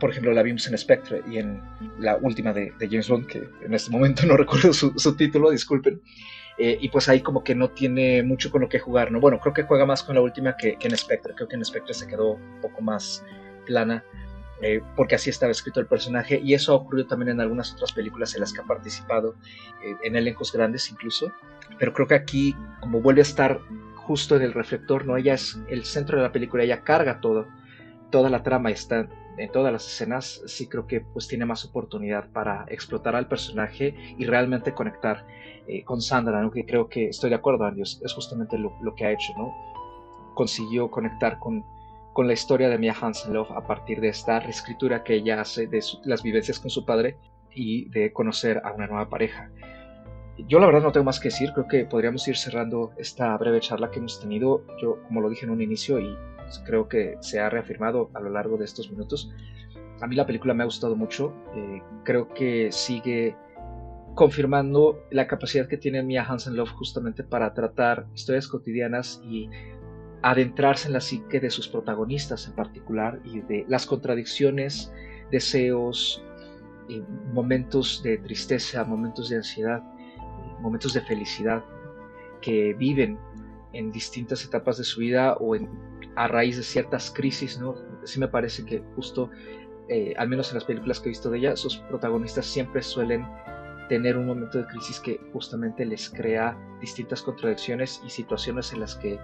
Por 0.00 0.10
ejemplo, 0.10 0.32
la 0.32 0.42
vimos 0.42 0.66
en 0.66 0.76
Spectre 0.76 1.22
y 1.28 1.38
en 1.38 1.62
la 1.98 2.16
última 2.16 2.52
de, 2.52 2.72
James 2.78 3.08
Bond, 3.08 3.26
que 3.26 3.48
en 3.62 3.74
este 3.74 3.90
momento 3.90 4.26
no 4.26 4.36
recuerdo 4.36 4.72
su, 4.72 4.92
su 4.98 5.16
título, 5.16 5.50
disculpen. 5.50 6.00
Eh, 6.58 6.78
y 6.80 6.88
pues 6.88 7.08
ahí 7.08 7.20
como 7.20 7.44
que 7.44 7.54
no 7.54 7.70
tiene 7.70 8.22
mucho 8.22 8.50
con 8.50 8.62
lo 8.62 8.68
que 8.68 8.78
jugar, 8.78 9.12
¿no? 9.12 9.20
Bueno, 9.20 9.38
creo 9.40 9.52
que 9.52 9.64
juega 9.64 9.84
más 9.84 10.02
con 10.02 10.14
la 10.14 10.22
última 10.22 10.56
que, 10.56 10.78
en 10.80 10.96
Spectre, 10.96 11.34
creo 11.34 11.48
que 11.48 11.56
en 11.56 11.64
Spectre 11.64 11.92
se 11.92 12.06
quedó 12.06 12.32
un 12.32 12.60
poco 12.62 12.80
más 12.80 13.22
plana, 13.66 14.02
eh, 14.62 14.80
porque 14.96 15.16
así 15.16 15.28
estaba 15.28 15.52
escrito 15.52 15.80
el 15.80 15.86
personaje, 15.86 16.40
y 16.42 16.54
eso 16.54 16.72
ha 16.72 16.76
ocurrido 16.76 17.06
también 17.08 17.32
en 17.32 17.40
algunas 17.40 17.74
otras 17.74 17.92
películas 17.92 18.34
en 18.34 18.40
las 18.40 18.54
que 18.54 18.62
ha 18.62 18.64
participado, 18.64 19.34
eh, 19.84 19.94
en 20.02 20.16
elencos 20.16 20.50
grandes 20.50 20.90
incluso, 20.90 21.30
pero 21.78 21.92
creo 21.92 22.06
que 22.06 22.14
aquí 22.14 22.56
como 22.80 23.00
vuelve 23.00 23.20
a 23.20 23.22
estar 23.22 23.60
justo 23.96 24.36
en 24.36 24.42
el 24.42 24.52
reflector, 24.52 25.04
¿no? 25.04 25.16
Ella 25.16 25.34
es 25.34 25.58
el 25.68 25.84
centro 25.84 26.16
de 26.16 26.22
la 26.22 26.32
película, 26.32 26.62
ella 26.62 26.82
carga 26.82 27.20
todo, 27.20 27.46
toda 28.10 28.30
la 28.30 28.42
trama 28.42 28.70
está 28.70 29.08
en 29.36 29.52
todas 29.52 29.72
las 29.72 29.86
escenas, 29.86 30.42
sí 30.46 30.66
creo 30.68 30.86
que 30.86 31.00
pues 31.00 31.28
tiene 31.28 31.44
más 31.44 31.64
oportunidad 31.64 32.30
para 32.30 32.64
explotar 32.68 33.14
al 33.16 33.28
personaje 33.28 33.94
y 34.16 34.24
realmente 34.24 34.72
conectar 34.72 35.26
eh, 35.66 35.84
con 35.84 36.00
Sandra, 36.00 36.40
¿no? 36.40 36.50
que 36.50 36.64
creo 36.64 36.88
que 36.88 37.08
estoy 37.08 37.30
de 37.30 37.36
acuerdo, 37.36 37.64
Andy, 37.64 37.82
es, 37.82 38.12
justamente 38.14 38.56
lo, 38.58 38.94
que 38.94 39.04
ha 39.04 39.10
hecho, 39.10 39.32
¿no? 39.36 39.52
Consiguió 40.34 40.90
conectar 40.90 41.38
con, 41.38 41.64
con 42.12 42.26
la 42.26 42.32
historia 42.32 42.68
de 42.68 42.78
Mia 42.78 42.94
Hansen-Love 42.98 43.50
a 43.50 43.66
partir 43.66 44.00
de 44.00 44.08
esta 44.08 44.40
reescritura 44.40 45.02
que 45.02 45.14
ella 45.14 45.40
hace 45.40 45.66
de 45.66 45.80
las 46.04 46.22
vivencias 46.22 46.60
con 46.60 46.70
su 46.70 46.84
padre 46.84 47.18
y 47.54 47.88
de 47.88 48.12
conocer 48.12 48.62
a 48.64 48.72
una 48.72 48.86
nueva 48.86 49.08
pareja. 49.08 49.50
Yo 50.38 50.58
la 50.60 50.66
verdad 50.66 50.82
no 50.82 50.92
tengo 50.92 51.04
más 51.04 51.18
que 51.18 51.28
decir, 51.28 51.52
creo 51.52 51.66
que 51.66 51.84
podríamos 51.86 52.26
ir 52.28 52.36
cerrando 52.36 52.92
esta 52.98 53.36
breve 53.38 53.60
charla 53.60 53.90
que 53.90 53.98
hemos 53.98 54.20
tenido. 54.20 54.62
Yo, 54.80 55.02
como 55.04 55.20
lo 55.20 55.30
dije 55.30 55.46
en 55.46 55.50
un 55.50 55.62
inicio 55.62 55.98
y 55.98 56.14
creo 56.64 56.88
que 56.88 57.16
se 57.20 57.40
ha 57.40 57.48
reafirmado 57.48 58.10
a 58.14 58.20
lo 58.20 58.30
largo 58.30 58.56
de 58.56 58.66
estos 58.66 58.90
minutos, 58.90 59.32
a 60.00 60.06
mí 60.06 60.14
la 60.14 60.26
película 60.26 60.52
me 60.52 60.62
ha 60.62 60.66
gustado 60.66 60.94
mucho, 60.94 61.32
eh, 61.54 61.82
creo 62.04 62.28
que 62.28 62.70
sigue 62.70 63.34
confirmando 64.14 65.04
la 65.10 65.26
capacidad 65.26 65.68
que 65.68 65.78
tiene 65.78 66.02
Mia 66.02 66.24
Hansen 66.24 66.56
Love 66.56 66.70
justamente 66.70 67.24
para 67.24 67.52
tratar 67.54 68.06
historias 68.14 68.46
cotidianas 68.46 69.20
y 69.24 69.48
adentrarse 70.22 70.88
en 70.88 70.94
la 70.94 71.00
psique 71.00 71.40
de 71.40 71.50
sus 71.50 71.68
protagonistas 71.68 72.46
en 72.46 72.54
particular 72.54 73.20
y 73.24 73.40
de 73.40 73.64
las 73.68 73.86
contradicciones, 73.86 74.92
deseos, 75.30 76.22
y 76.88 77.02
momentos 77.32 78.02
de 78.02 78.18
tristeza, 78.18 78.84
momentos 78.84 79.28
de 79.28 79.36
ansiedad, 79.36 79.82
momentos 80.60 80.92
de 80.92 81.00
felicidad 81.00 81.64
que 82.40 82.74
viven 82.74 83.18
en 83.72 83.92
distintas 83.92 84.44
etapas 84.44 84.78
de 84.78 84.84
su 84.84 85.00
vida 85.00 85.36
o 85.38 85.56
a 86.16 86.28
raíz 86.28 86.56
de 86.56 86.62
ciertas 86.62 87.10
crisis, 87.10 87.58
¿no? 87.58 87.74
Sí 88.04 88.18
me 88.18 88.28
parece 88.28 88.64
que 88.64 88.82
justo, 88.94 89.30
eh, 89.88 90.14
al 90.16 90.28
menos 90.28 90.50
en 90.50 90.54
las 90.54 90.64
películas 90.64 91.00
que 91.00 91.08
he 91.08 91.10
visto 91.10 91.30
de 91.30 91.38
ella, 91.38 91.56
sus 91.56 91.76
protagonistas 91.78 92.46
siempre 92.46 92.82
suelen 92.82 93.26
tener 93.88 94.16
un 94.16 94.26
momento 94.26 94.58
de 94.58 94.66
crisis 94.66 94.98
que 95.00 95.20
justamente 95.32 95.84
les 95.84 96.10
crea 96.10 96.56
distintas 96.80 97.22
contradicciones 97.22 98.02
y 98.04 98.10
situaciones 98.10 98.72
en 98.72 98.80
las 98.80 98.96
que 98.96 99.18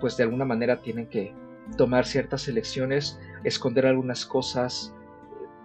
pues 0.00 0.16
de 0.16 0.24
alguna 0.24 0.44
manera 0.44 0.82
tienen 0.82 1.06
que 1.06 1.34
tomar 1.76 2.04
ciertas 2.04 2.48
elecciones, 2.48 3.18
esconder 3.44 3.86
algunas 3.86 4.26
cosas, 4.26 4.92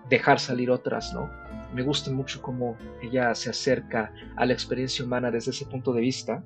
dejar 0.09 0.39
salir 0.39 0.69
otras, 0.69 1.13
¿no? 1.13 1.29
Me 1.73 1.83
gusta 1.83 2.11
mucho 2.11 2.41
cómo 2.41 2.77
ella 3.01 3.35
se 3.35 3.49
acerca 3.49 4.11
a 4.35 4.45
la 4.45 4.53
experiencia 4.53 5.03
humana 5.03 5.31
desde 5.31 5.51
ese 5.51 5.65
punto 5.65 5.93
de 5.93 6.01
vista. 6.01 6.43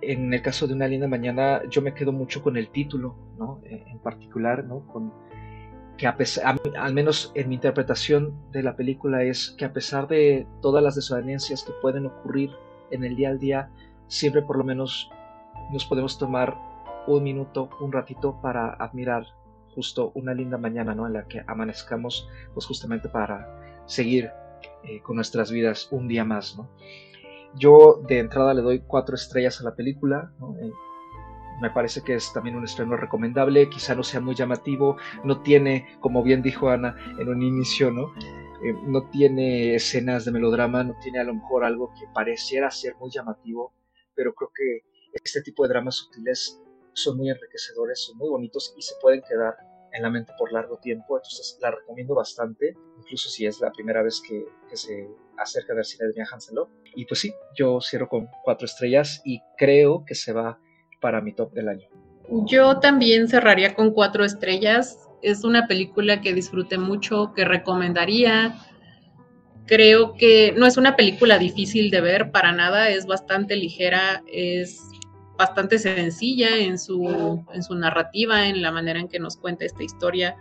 En 0.00 0.34
el 0.34 0.42
caso 0.42 0.66
de 0.66 0.74
Una 0.74 0.88
linda 0.88 1.08
mañana 1.08 1.62
yo 1.70 1.80
me 1.80 1.94
quedo 1.94 2.12
mucho 2.12 2.42
con 2.42 2.56
el 2.56 2.70
título, 2.70 3.16
¿no? 3.38 3.60
En 3.64 3.98
particular, 4.00 4.64
¿no? 4.64 4.86
Con 4.86 5.12
que 5.96 6.06
a 6.06 6.16
pesar, 6.16 6.60
al 6.76 6.94
menos 6.94 7.30
en 7.34 7.48
mi 7.48 7.54
interpretación 7.54 8.34
de 8.50 8.62
la 8.62 8.74
película 8.74 9.22
es 9.22 9.54
que 9.56 9.64
a 9.64 9.72
pesar 9.72 10.08
de 10.08 10.46
todas 10.60 10.82
las 10.82 10.96
desavenencias 10.96 11.62
que 11.62 11.72
pueden 11.80 12.06
ocurrir 12.06 12.50
en 12.90 13.04
el 13.04 13.14
día 13.16 13.28
al 13.28 13.38
día, 13.38 13.70
siempre 14.08 14.42
por 14.42 14.58
lo 14.58 14.64
menos 14.64 15.08
nos 15.72 15.84
podemos 15.84 16.18
tomar 16.18 16.56
un 17.06 17.22
minuto, 17.22 17.70
un 17.80 17.92
ratito 17.92 18.40
para 18.40 18.74
admirar 18.74 19.24
justo 19.74 20.12
una 20.14 20.34
linda 20.34 20.58
mañana, 20.58 20.94
¿no? 20.94 21.06
En 21.06 21.12
la 21.12 21.24
que 21.24 21.42
amanezcamos, 21.46 22.28
pues 22.54 22.66
justamente 22.66 23.08
para 23.08 23.82
seguir 23.86 24.30
eh, 24.84 25.00
con 25.02 25.16
nuestras 25.16 25.50
vidas 25.50 25.88
un 25.90 26.08
día 26.08 26.24
más, 26.24 26.56
¿no? 26.56 26.70
Yo 27.56 28.02
de 28.08 28.18
entrada 28.18 28.54
le 28.54 28.62
doy 28.62 28.80
cuatro 28.80 29.14
estrellas 29.14 29.60
a 29.60 29.64
la 29.64 29.74
película. 29.74 30.32
Eh, 30.60 30.72
me 31.60 31.70
parece 31.70 32.02
que 32.02 32.14
es 32.14 32.32
también 32.32 32.56
un 32.56 32.64
estreno 32.64 32.96
recomendable, 32.96 33.70
quizá 33.70 33.94
no 33.94 34.02
sea 34.02 34.20
muy 34.20 34.34
llamativo, 34.34 34.96
no 35.22 35.40
tiene, 35.42 35.96
como 36.00 36.22
bien 36.22 36.42
dijo 36.42 36.68
Ana 36.68 36.96
en 37.18 37.28
un 37.28 37.42
inicio, 37.42 37.90
¿no? 37.90 38.12
Eh, 38.64 38.74
no 38.86 39.08
tiene 39.08 39.74
escenas 39.74 40.24
de 40.24 40.32
melodrama, 40.32 40.82
no 40.82 40.96
tiene 41.00 41.20
a 41.20 41.24
lo 41.24 41.34
mejor 41.34 41.64
algo 41.64 41.92
que 41.94 42.06
pareciera 42.12 42.70
ser 42.70 42.96
muy 42.96 43.10
llamativo, 43.10 43.72
pero 44.14 44.34
creo 44.34 44.50
que 44.54 44.80
este 45.12 45.42
tipo 45.42 45.62
de 45.62 45.68
dramas 45.68 45.96
sutiles 45.96 46.60
son 46.92 47.16
muy 47.18 47.30
enriquecedores, 47.30 48.00
son 48.00 48.18
muy 48.18 48.28
bonitos 48.28 48.74
y 48.76 48.82
se 48.82 48.94
pueden 49.00 49.22
quedar 49.22 49.54
en 49.94 50.02
la 50.02 50.10
mente 50.10 50.32
por 50.36 50.52
largo 50.52 50.76
tiempo, 50.78 51.16
entonces 51.16 51.56
la 51.60 51.70
recomiendo 51.70 52.14
bastante, 52.14 52.76
incluso 52.98 53.28
si 53.28 53.46
es 53.46 53.60
la 53.60 53.70
primera 53.70 54.02
vez 54.02 54.20
que, 54.20 54.44
se 54.74 55.08
acerca 55.38 55.72
del 55.72 55.84
cine 55.84 56.08
de 56.08 56.14
Mia 56.14 56.26
Hansen 56.32 56.56
Y 56.96 57.04
pues 57.04 57.20
sí, 57.20 57.32
yo 57.56 57.80
cierro 57.80 58.08
con 58.08 58.28
cuatro 58.42 58.64
estrellas 58.64 59.22
y 59.24 59.40
creo 59.56 60.04
que 60.04 60.16
se 60.16 60.32
va 60.32 60.58
para 61.00 61.20
mi 61.20 61.32
top 61.32 61.52
del 61.52 61.68
año. 61.68 61.88
Yo 62.46 62.80
también 62.80 63.28
cerraría 63.28 63.74
con 63.74 63.92
cuatro 63.92 64.24
estrellas. 64.24 64.98
Es 65.22 65.44
una 65.44 65.68
película 65.68 66.20
que 66.20 66.34
disfruté 66.34 66.76
mucho, 66.76 67.32
que 67.34 67.44
recomendaría. 67.44 68.56
Creo 69.66 70.14
que 70.14 70.52
no 70.56 70.66
es 70.66 70.76
una 70.76 70.96
película 70.96 71.38
difícil 71.38 71.90
de 71.90 72.00
ver 72.00 72.32
para 72.32 72.52
nada, 72.52 72.90
es 72.90 73.06
bastante 73.06 73.56
ligera, 73.56 74.22
es 74.26 74.80
bastante 75.36 75.78
sencilla 75.78 76.56
en 76.56 76.78
su, 76.78 77.44
en 77.52 77.62
su 77.62 77.74
narrativa, 77.74 78.46
en 78.46 78.62
la 78.62 78.70
manera 78.70 79.00
en 79.00 79.08
que 79.08 79.18
nos 79.18 79.36
cuenta 79.36 79.64
esta 79.64 79.82
historia. 79.82 80.36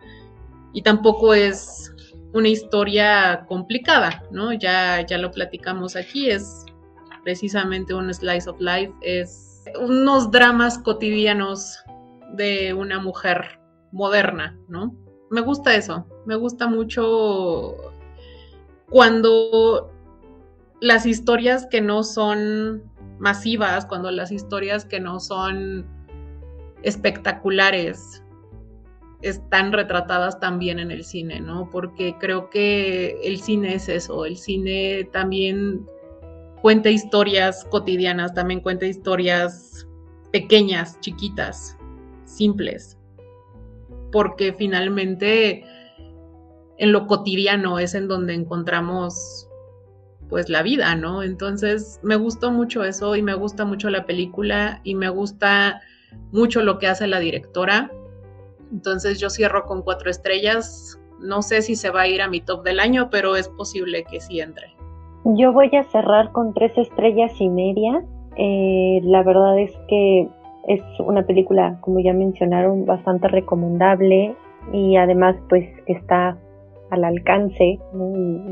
Y 0.74 0.82
tampoco 0.82 1.34
es 1.34 1.92
una 2.34 2.50
historia 2.50 3.46
complicada, 3.48 4.24
¿no? 4.32 4.54
Ya, 4.54 5.06
ya 5.06 5.18
lo 5.18 5.32
platicamos 5.32 5.96
aquí, 5.96 6.30
es 6.30 6.66
precisamente 7.24 7.94
un 7.94 8.14
slice 8.14 8.50
of 8.50 8.60
life, 8.60 8.94
es 9.02 9.64
unos 9.80 10.30
dramas 10.32 10.78
cotidianos 10.80 11.80
de 12.34 12.74
una 12.74 13.00
mujer 13.00 13.60
moderna, 13.92 14.58
¿no? 14.68 14.96
Me 15.30 15.42
gusta 15.42 15.76
eso, 15.76 16.06
me 16.26 16.36
gusta 16.36 16.68
mucho 16.68 17.76
cuando 18.90 19.92
las 20.82 21.06
historias 21.06 21.66
que 21.68 21.82
no 21.82 22.04
son 22.04 22.84
masivas, 23.20 23.86
cuando 23.86 24.12
las 24.12 24.32
historias 24.32 24.86
que 24.86 25.00
no 25.00 25.20
son 25.20 25.86
espectaculares 26.84 28.24
están 29.22 29.72
retratadas 29.72 30.40
también 30.40 30.80
en 30.80 30.92
el 30.92 31.04
cine, 31.04 31.40
¿no? 31.40 31.70
Porque 31.70 32.16
creo 32.20 32.50
que 32.50 33.18
el 33.24 33.40
cine 33.40 33.76
es 33.76 33.88
eso, 33.88 34.26
el 34.26 34.36
cine 34.36 35.08
también 35.12 35.86
cuenta 36.62 36.90
historias 36.90 37.66
cotidianas, 37.72 38.34
también 38.34 38.60
cuenta 38.60 38.86
historias 38.86 39.88
pequeñas, 40.32 41.00
chiquitas, 41.00 41.78
simples, 42.26 42.98
porque 44.12 44.54
finalmente 44.54 45.64
en 46.78 46.92
lo 46.92 47.08
cotidiano 47.08 47.80
es 47.80 47.96
en 47.96 48.08
donde 48.08 48.34
encontramos 48.34 49.48
pues 50.34 50.50
la 50.50 50.64
vida, 50.64 50.96
¿no? 50.96 51.22
Entonces 51.22 52.00
me 52.02 52.16
gustó 52.16 52.52
mucho 52.52 52.84
eso 52.84 53.16
y 53.16 53.22
me 53.22 53.36
gusta 53.36 53.66
mucho 53.66 53.92
la 53.92 54.08
película 54.08 54.82
y 54.84 54.96
me 54.96 55.08
gusta 55.10 55.80
mucho 56.32 56.64
lo 56.64 56.80
que 56.80 56.88
hace 56.88 57.06
la 57.06 57.20
directora. 57.20 57.92
Entonces 58.72 59.20
yo 59.20 59.30
cierro 59.30 59.66
con 59.66 59.84
cuatro 59.84 60.10
estrellas. 60.10 61.00
No 61.20 61.44
sé 61.44 61.62
si 61.62 61.76
se 61.76 61.92
va 61.92 62.02
a 62.02 62.08
ir 62.08 62.20
a 62.24 62.30
mi 62.30 62.42
top 62.42 62.64
del 62.64 62.80
año, 62.80 63.10
pero 63.12 63.36
es 63.36 63.48
posible 63.48 64.06
que 64.06 64.20
sí 64.22 64.40
entre. 64.40 64.74
Yo 65.24 65.54
voy 65.54 65.70
a 65.76 65.84
cerrar 65.92 66.32
con 66.32 66.52
tres 66.56 66.76
estrellas 66.80 67.40
y 67.40 67.50
media. 67.50 68.04
Eh, 68.36 69.02
la 69.04 69.22
verdad 69.22 69.60
es 69.60 69.72
que 69.88 70.28
es 70.68 70.82
una 70.98 71.28
película, 71.28 71.78
como 71.82 72.00
ya 72.00 72.14
mencionaron, 72.14 72.88
bastante 72.88 73.28
recomendable 73.28 74.36
y 74.72 74.96
además 74.96 75.36
pues 75.48 75.70
está 75.86 76.40
al 76.94 77.04
alcance 77.04 77.80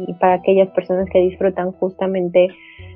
y, 0.08 0.14
para 0.20 0.36
aquellas 0.36 0.70
personas 0.70 1.08
que 1.12 1.20
disfrutan 1.20 1.72
justamente 1.74 2.48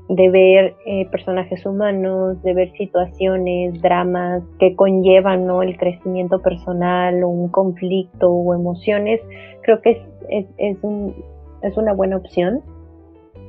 de 0.10 0.30
ver 0.30 0.76
eh, 0.86 1.08
personajes 1.10 1.66
humanos, 1.66 2.42
de 2.44 2.54
ver 2.54 2.72
situaciones, 2.74 3.82
dramas 3.82 4.44
que 4.60 4.76
conllevan 4.76 5.50
el 5.64 5.78
crecimiento 5.78 6.42
personal 6.42 7.24
o 7.24 7.30
un 7.30 7.50
conflicto 7.50 8.30
o 8.30 8.54
emociones, 8.54 9.22
creo 9.64 9.82
que 9.82 10.04
es, 10.30 10.46
es, 10.58 10.78
un, 10.84 11.16
es 11.62 11.76
una 11.78 11.94
buena 11.94 12.18
opción. 12.18 12.62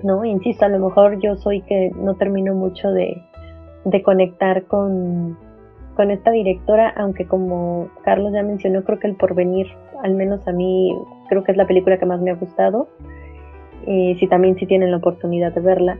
¿no? 0.03 0.24
Insisto, 0.24 0.64
a 0.64 0.68
lo 0.68 0.78
mejor 0.78 1.20
yo 1.20 1.36
soy 1.36 1.62
que 1.62 1.90
no 1.97 2.14
termino 2.14 2.55
mucho 2.55 2.90
de, 2.90 3.22
de 3.84 4.03
conectar 4.03 4.64
con, 4.64 5.38
con 5.97 6.11
esta 6.11 6.30
directora, 6.30 6.92
aunque 6.97 7.26
como 7.26 7.88
Carlos 8.05 8.32
ya 8.32 8.42
mencionó, 8.42 8.84
creo 8.84 8.99
que 8.99 9.09
El 9.09 9.16
Porvenir, 9.16 9.66
al 10.03 10.14
menos 10.14 10.47
a 10.47 10.53
mí, 10.53 10.94
creo 11.29 11.45
que 11.45 11.53
es 11.53 11.59
la 11.59 11.66
película 11.66 11.99
que 11.99 12.07
más 12.07 12.20
me 12.20 12.31
ha 12.31 12.35
gustado. 12.35 12.89
Eh, 13.87 14.16
si 14.18 14.27
también 14.27 14.57
si 14.57 14.66
tienen 14.66 14.91
la 14.91 14.97
oportunidad 14.97 15.53
de 15.53 15.61
verla, 15.61 15.99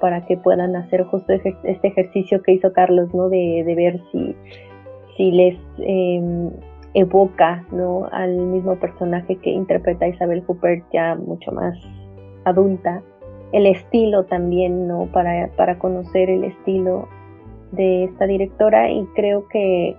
para 0.00 0.26
que 0.26 0.36
puedan 0.36 0.74
hacer 0.74 1.04
justo 1.04 1.32
este 1.32 1.88
ejercicio 1.88 2.42
que 2.42 2.52
hizo 2.52 2.72
Carlos, 2.72 3.14
¿no? 3.14 3.28
de, 3.28 3.62
ver 3.76 4.00
si, 4.10 4.34
si 5.16 5.30
les 5.30 5.56
em, 5.78 6.50
evoca 6.94 7.64
¿no? 7.70 8.08
al 8.10 8.36
mismo 8.36 8.74
personaje 8.76 9.36
que 9.36 9.50
interpreta 9.50 10.08
Isabel 10.08 10.42
Hooper 10.46 10.82
ya 10.92 11.14
mucho 11.14 11.52
más 11.52 11.78
adulta, 12.44 13.02
el 13.52 13.66
estilo 13.66 14.24
también, 14.24 14.88
¿no? 14.88 15.06
para, 15.12 15.48
para 15.56 15.78
conocer 15.78 16.28
el 16.28 16.42
estilo 16.42 17.06
de 17.70 18.04
esta 18.04 18.26
directora 18.26 18.90
y 18.90 19.04
creo 19.14 19.46
que, 19.46 19.94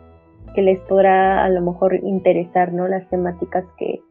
que 0.56 0.62
les 0.62 0.80
podrá 0.82 1.46
a 1.46 1.50
lo 1.50 1.62
mejor 1.62 1.96
interesar 2.04 2.74
¿no? 2.74 2.88
las 2.88 3.08
temáticas 3.10 3.64
que, 3.78 4.02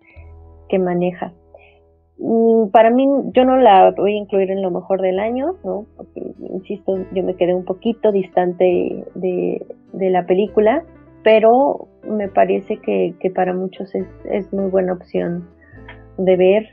que 0.73 0.79
maneja. 0.79 1.35
Mm, 2.19 2.71
para 2.71 2.91
mí, 2.91 3.07
yo 3.35 3.45
no 3.45 3.59
la 3.59 3.91
voy 3.91 4.15
a 4.15 4.17
incluir 4.17 4.51
en 4.51 4.63
lo 4.63 4.71
mejor 4.71 5.03
del 5.03 5.21
año, 5.21 5.57
¿no? 5.65 5.85
Porque, 5.99 6.23
insisto, 6.51 6.97
yo 7.13 7.23
me 7.23 7.35
quedé 7.35 7.55
un 7.55 7.67
poquito 7.67 8.11
distante 8.11 9.05
de, 9.15 9.61
la 9.93 10.25
película, 10.25 10.83
pero 11.23 11.89
me 12.09 12.29
parece 12.29 12.79
que, 12.79 13.15
para 13.35 13.53
muchos 13.53 13.95
es, 13.95 14.51
muy 14.53 14.71
buena 14.71 14.95
opción 14.95 15.47
de 16.17 16.37
ver 16.37 16.69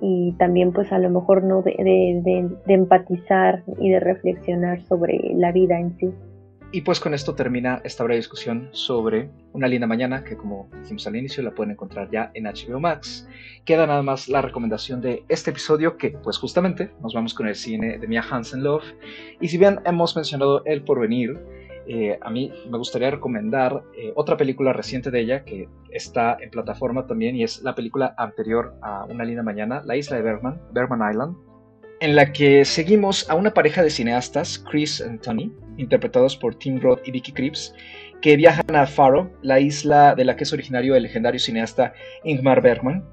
y 0.00 0.32
también 0.38 0.72
pues 0.72 0.92
a 0.92 0.98
lo 0.98 1.08
mejor 1.08 1.44
no 1.44 1.62
de 1.62 2.56
empatizar 2.66 3.62
y 3.78 3.90
de 3.90 4.00
reflexionar 4.00 4.82
sobre 4.82 5.18
la 5.34 5.52
vida 5.52 5.78
en 5.78 5.96
sí. 5.98 6.10
Y 6.74 6.80
pues 6.80 6.98
con 6.98 7.14
esto 7.14 7.36
termina 7.36 7.80
esta 7.84 8.02
breve 8.02 8.16
discusión 8.16 8.68
sobre 8.72 9.30
Una 9.52 9.68
linda 9.68 9.86
mañana, 9.86 10.24
que 10.24 10.36
como 10.36 10.68
dijimos 10.82 11.06
al 11.06 11.14
inicio 11.14 11.40
la 11.44 11.52
pueden 11.52 11.70
encontrar 11.70 12.10
ya 12.10 12.32
en 12.34 12.46
HBO 12.46 12.80
Max. 12.80 13.28
Queda 13.64 13.86
nada 13.86 14.02
más 14.02 14.28
la 14.28 14.42
recomendación 14.42 15.00
de 15.00 15.22
este 15.28 15.52
episodio, 15.52 15.96
que 15.96 16.10
pues 16.10 16.36
justamente 16.36 16.90
nos 17.00 17.14
vamos 17.14 17.32
con 17.32 17.46
el 17.46 17.54
cine 17.54 17.96
de 18.00 18.08
Mia 18.08 18.24
Hansen 18.28 18.64
Love. 18.64 18.82
Y 19.40 19.46
si 19.46 19.56
bien 19.56 19.78
hemos 19.84 20.16
mencionado 20.16 20.64
El 20.64 20.82
Porvenir, 20.82 21.38
eh, 21.86 22.18
a 22.20 22.28
mí 22.28 22.52
me 22.68 22.76
gustaría 22.76 23.08
recomendar 23.08 23.84
eh, 23.96 24.12
otra 24.16 24.36
película 24.36 24.72
reciente 24.72 25.12
de 25.12 25.20
ella 25.20 25.44
que 25.44 25.68
está 25.92 26.36
en 26.40 26.50
plataforma 26.50 27.06
también 27.06 27.36
y 27.36 27.44
es 27.44 27.62
la 27.62 27.76
película 27.76 28.16
anterior 28.18 28.74
a 28.82 29.04
Una 29.04 29.22
linda 29.22 29.44
mañana, 29.44 29.80
La 29.84 29.94
isla 29.94 30.16
de 30.16 30.24
Berman, 30.24 30.60
Berman 30.72 31.08
Island, 31.08 31.36
en 32.00 32.16
la 32.16 32.32
que 32.32 32.64
seguimos 32.64 33.30
a 33.30 33.36
una 33.36 33.54
pareja 33.54 33.80
de 33.80 33.90
cineastas, 33.90 34.58
Chris 34.58 35.00
y 35.00 35.18
Tony, 35.18 35.52
interpretados 35.76 36.36
por 36.36 36.54
Tim 36.54 36.80
Roth 36.80 37.00
y 37.06 37.10
Vicky 37.10 37.32
Krieps, 37.32 37.74
que 38.20 38.36
viajan 38.36 38.74
a 38.74 38.86
Faro, 38.86 39.30
la 39.42 39.60
isla 39.60 40.14
de 40.14 40.24
la 40.24 40.36
que 40.36 40.44
es 40.44 40.52
originario 40.52 40.94
el 40.94 41.02
legendario 41.02 41.38
cineasta 41.38 41.92
Ingmar 42.24 42.62
Bergman, 42.62 43.04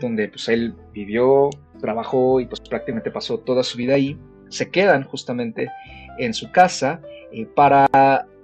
donde 0.00 0.28
pues, 0.28 0.48
él 0.48 0.74
vivió, 0.92 1.50
trabajó 1.80 2.40
y 2.40 2.46
pues 2.46 2.60
prácticamente 2.60 3.10
pasó 3.10 3.38
toda 3.38 3.62
su 3.62 3.78
vida 3.78 3.94
ahí. 3.94 4.18
Se 4.48 4.70
quedan 4.70 5.04
justamente 5.04 5.68
en 6.18 6.34
su 6.34 6.50
casa 6.52 7.00
eh, 7.32 7.46
para 7.46 7.86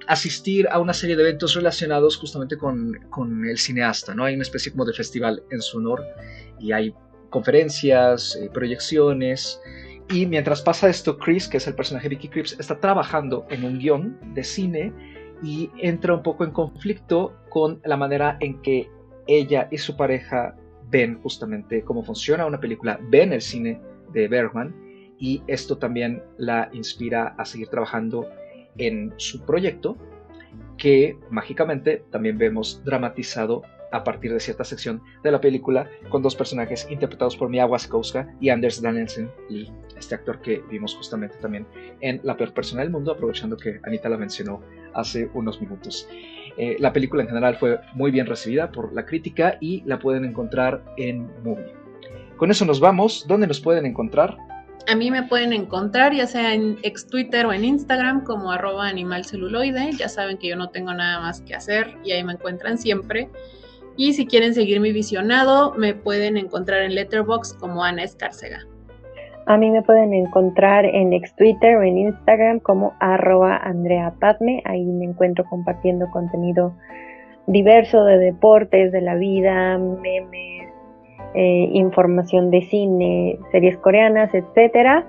asistir 0.06 0.66
a 0.70 0.80
una 0.80 0.92
serie 0.92 1.16
de 1.16 1.22
eventos 1.22 1.54
relacionados 1.54 2.16
justamente 2.16 2.56
con, 2.56 2.94
con, 3.10 3.46
el 3.46 3.58
cineasta, 3.58 4.14
¿no? 4.14 4.24
Hay 4.24 4.34
una 4.34 4.42
especie 4.42 4.72
como 4.72 4.84
de 4.84 4.92
festival 4.92 5.42
en 5.50 5.60
su 5.60 5.78
honor 5.78 6.02
y 6.58 6.72
hay 6.72 6.94
conferencias, 7.30 8.36
eh, 8.36 8.50
proyecciones, 8.52 9.60
y 10.10 10.26
mientras 10.26 10.60
pasa 10.60 10.88
esto, 10.88 11.16
Chris, 11.18 11.46
que 11.46 11.58
es 11.58 11.66
el 11.68 11.74
personaje 11.74 12.08
de 12.08 12.16
Vicky 12.16 12.28
Cripps, 12.28 12.58
está 12.58 12.80
trabajando 12.80 13.46
en 13.48 13.64
un 13.64 13.78
guion 13.78 14.18
de 14.34 14.42
cine 14.42 14.92
y 15.42 15.70
entra 15.78 16.14
un 16.14 16.22
poco 16.22 16.44
en 16.44 16.50
conflicto 16.50 17.36
con 17.48 17.80
la 17.84 17.96
manera 17.96 18.36
en 18.40 18.60
que 18.60 18.90
ella 19.28 19.68
y 19.70 19.78
su 19.78 19.96
pareja 19.96 20.56
ven 20.90 21.20
justamente 21.22 21.82
cómo 21.84 22.02
funciona 22.02 22.44
una 22.44 22.58
película, 22.58 22.98
ven 23.02 23.32
el 23.32 23.40
cine 23.40 23.80
de 24.12 24.26
Bergman 24.26 24.74
y 25.18 25.42
esto 25.46 25.78
también 25.78 26.22
la 26.38 26.68
inspira 26.72 27.34
a 27.38 27.44
seguir 27.44 27.68
trabajando 27.68 28.28
en 28.78 29.14
su 29.16 29.44
proyecto 29.44 29.96
que 30.76 31.16
mágicamente 31.30 32.04
también 32.10 32.36
vemos 32.36 32.82
dramatizado 32.84 33.62
a 33.92 34.04
partir 34.04 34.32
de 34.32 34.40
cierta 34.40 34.64
sección 34.64 35.02
de 35.22 35.30
la 35.30 35.40
película 35.40 35.88
con 36.08 36.22
dos 36.22 36.34
personajes 36.36 36.86
interpretados 36.90 37.36
por 37.36 37.48
Mia 37.48 37.66
Wasikowska 37.66 38.34
y 38.40 38.50
Anders 38.50 38.80
Danielsen 38.80 39.30
Lee, 39.48 39.70
este 39.96 40.14
actor 40.14 40.40
que 40.40 40.62
vimos 40.70 40.94
justamente 40.94 41.36
también 41.36 41.66
en 42.00 42.20
La 42.22 42.36
peor 42.36 42.52
persona 42.52 42.82
del 42.82 42.90
mundo, 42.90 43.12
aprovechando 43.12 43.56
que 43.56 43.80
Anita 43.84 44.08
la 44.08 44.16
mencionó 44.16 44.60
hace 44.94 45.30
unos 45.34 45.60
minutos. 45.60 46.08
Eh, 46.56 46.76
la 46.78 46.92
película 46.92 47.22
en 47.22 47.28
general 47.28 47.56
fue 47.56 47.80
muy 47.94 48.10
bien 48.10 48.26
recibida 48.26 48.70
por 48.70 48.92
la 48.92 49.06
crítica 49.06 49.56
y 49.60 49.82
la 49.86 49.98
pueden 49.98 50.24
encontrar 50.24 50.82
en 50.96 51.30
Movie. 51.42 51.72
Con 52.36 52.50
eso 52.50 52.64
nos 52.64 52.80
vamos. 52.80 53.26
¿Dónde 53.28 53.46
nos 53.46 53.60
pueden 53.60 53.86
encontrar? 53.86 54.36
A 54.88 54.96
mí 54.96 55.10
me 55.10 55.22
pueden 55.22 55.52
encontrar 55.52 56.14
ya 56.14 56.26
sea 56.26 56.54
en 56.54 56.78
ex 56.82 57.06
Twitter 57.06 57.46
o 57.46 57.52
en 57.52 57.64
Instagram 57.64 58.24
como 58.24 58.50
arroba 58.50 58.88
animalceluloide. 58.88 59.92
Ya 59.92 60.08
saben 60.08 60.38
que 60.38 60.48
yo 60.48 60.56
no 60.56 60.70
tengo 60.70 60.92
nada 60.92 61.20
más 61.20 61.42
que 61.42 61.54
hacer 61.54 61.96
y 62.02 62.12
ahí 62.12 62.24
me 62.24 62.32
encuentran 62.32 62.78
siempre. 62.78 63.28
Y 64.00 64.14
si 64.14 64.24
quieren 64.24 64.54
seguir 64.54 64.80
mi 64.80 64.92
visionado, 64.92 65.74
me 65.74 65.92
pueden 65.92 66.38
encontrar 66.38 66.80
en 66.80 66.94
Letterboxd 66.94 67.60
como 67.60 67.84
Ana 67.84 68.02
Escárcega. 68.02 68.60
A 69.44 69.58
mí 69.58 69.70
me 69.70 69.82
pueden 69.82 70.14
encontrar 70.14 70.86
en 70.86 71.12
ex 71.12 71.36
Twitter 71.36 71.76
o 71.76 71.82
en 71.82 71.98
Instagram 71.98 72.60
como 72.60 72.94
arroba 72.98 73.58
Andrea 73.58 74.14
Padme. 74.18 74.62
Ahí 74.64 74.86
me 74.86 75.04
encuentro 75.04 75.44
compartiendo 75.44 76.10
contenido 76.12 76.72
diverso 77.46 78.06
de 78.06 78.16
deportes, 78.16 78.90
de 78.90 79.02
la 79.02 79.16
vida, 79.16 79.76
memes, 79.76 80.72
eh, 81.34 81.68
información 81.74 82.50
de 82.50 82.62
cine, 82.70 83.38
series 83.52 83.76
coreanas, 83.76 84.32
etcétera. 84.32 85.06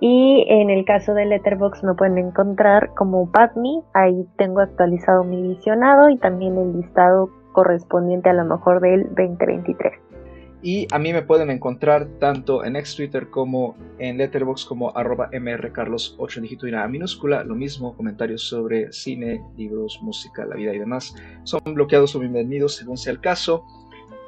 Y 0.00 0.44
en 0.48 0.70
el 0.70 0.84
caso 0.84 1.14
de 1.14 1.24
Letterboxd 1.24 1.84
me 1.84 1.94
pueden 1.94 2.18
encontrar 2.18 2.92
como 2.96 3.30
Padme. 3.30 3.82
Ahí 3.94 4.26
tengo 4.36 4.58
actualizado 4.58 5.22
mi 5.22 5.40
visionado 5.40 6.10
y 6.10 6.16
también 6.16 6.58
el 6.58 6.72
listado 6.78 7.37
correspondiente 7.52 8.28
a 8.28 8.34
lo 8.34 8.44
mejor 8.44 8.80
del 8.80 9.04
2023. 9.04 10.08
Y 10.60 10.88
a 10.90 10.98
mí 10.98 11.12
me 11.12 11.22
pueden 11.22 11.50
encontrar 11.50 12.06
tanto 12.18 12.64
en 12.64 12.74
ex 12.74 12.96
Twitter 12.96 13.30
como 13.30 13.76
en 13.98 14.18
Letterboxd 14.18 14.66
como 14.66 14.96
arroba 14.96 15.30
mrcarlos8 15.30 16.40
dígito 16.40 16.66
y 16.66 16.72
nada 16.72 16.88
minúscula. 16.88 17.44
Lo 17.44 17.54
mismo, 17.54 17.96
comentarios 17.96 18.42
sobre 18.42 18.92
cine, 18.92 19.44
libros, 19.56 20.00
música, 20.02 20.44
la 20.44 20.56
vida 20.56 20.74
y 20.74 20.80
demás 20.80 21.14
son 21.44 21.60
bloqueados 21.64 22.16
o 22.16 22.18
bienvenidos 22.18 22.74
según 22.74 22.96
sea 22.96 23.12
el 23.12 23.20
caso. 23.20 23.64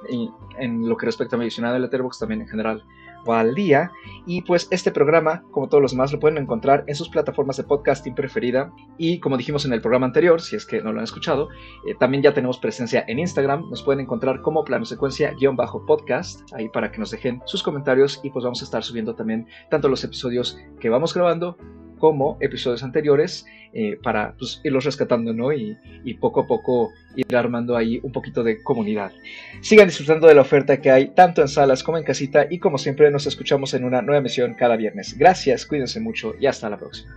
Y 0.09 0.31
en 0.59 0.89
lo 0.89 0.97
que 0.97 1.07
respecta 1.07 1.35
a 1.35 1.39
mi 1.39 1.49
de 1.49 1.79
Letterboxd 1.81 2.21
también 2.21 2.43
en 2.43 2.49
general 2.49 2.85
o 3.25 3.33
al 3.33 3.55
día. 3.55 3.91
Y 4.27 4.43
pues 4.43 4.69
este 4.71 4.91
programa, 4.91 5.43
como 5.51 5.69
todos 5.69 5.83
los 5.83 5.93
demás, 5.93 6.13
lo 6.13 6.21
pueden 6.21 6.39
encontrar 6.39 6.85
en 6.87 6.95
sus 6.95 7.09
plataformas 7.09 7.57
de 7.57 7.65
podcasting 7.65 8.15
preferida. 8.15 8.73
Y 8.99 9.19
como 9.21 9.37
dijimos 9.37 9.65
en 9.65 9.73
el 9.73 9.81
programa 9.81 10.07
anterior, 10.07 10.41
si 10.41 10.57
es 10.57 10.67
que 10.67 10.83
no 10.83 10.93
lo 10.93 10.99
han 10.99 11.05
escuchado, 11.05 11.49
eh, 11.87 11.95
también 11.99 12.23
ya 12.23 12.35
tenemos 12.35 12.59
presencia 12.59 13.05
en 13.09 13.19
Instagram. 13.19 13.69
Nos 13.71 13.83
pueden 13.83 14.01
encontrar 14.01 14.41
como 14.43 14.65
plano 14.65 14.85
secuencia-podcast, 14.85 16.53
ahí 16.55 16.69
para 16.69 16.93
que 16.93 16.99
nos 16.99 17.11
dejen 17.11 17.43
sus 17.45 17.63
comentarios 17.63 18.21
y 18.23 18.31
pues 18.31 18.45
vamos 18.45 18.61
a 18.63 18.65
estar 18.65 18.83
subiendo 18.83 19.15
también 19.15 19.47
tanto 19.71 19.89
los 19.89 20.05
episodios 20.05 20.59
que 20.79 20.89
vamos 20.89 21.15
grabando 21.15 21.57
como 22.01 22.37
episodios 22.41 22.83
anteriores 22.83 23.47
eh, 23.73 23.97
para 24.03 24.35
pues, 24.37 24.61
irlos 24.65 24.85
rescatando 24.85 25.33
¿no? 25.33 25.53
Y, 25.53 25.77
y, 26.05 26.15
poco 26.15 26.41
a 26.41 26.47
poco 26.49 26.93
ir 27.15 27.37
armando 27.37 27.77
ahí 27.77 28.01
un 28.03 28.11
poquito 28.11 28.43
de 28.43 28.61
comunidad. 28.65 29.13
Sigan 29.61 29.87
disfrutando 29.87 30.27
de 30.27 30.35
la 30.35 30.41
oferta 30.41 30.81
que 30.81 30.91
hay 30.91 31.11
tanto 31.11 31.41
en 31.41 31.49
salas 31.49 31.85
como 31.85 31.97
en 31.99 32.05
casita 32.05 32.47
y 32.51 32.59
como 32.59 32.79
siempre 32.79 33.09
nos 33.13 33.27
escuchamos 33.27 33.73
en 33.75 33.85
una 33.85 34.03
nueva 34.03 34.19
emisión 34.19 34.55
cada 34.55 34.77
viernes. 34.77 35.17
Gracias, 35.17 35.67
cuídense 35.67 36.01
mucho 36.01 36.35
y 36.41 36.47
hasta 36.47 36.69
la 36.69 36.79
próxima. 36.79 37.15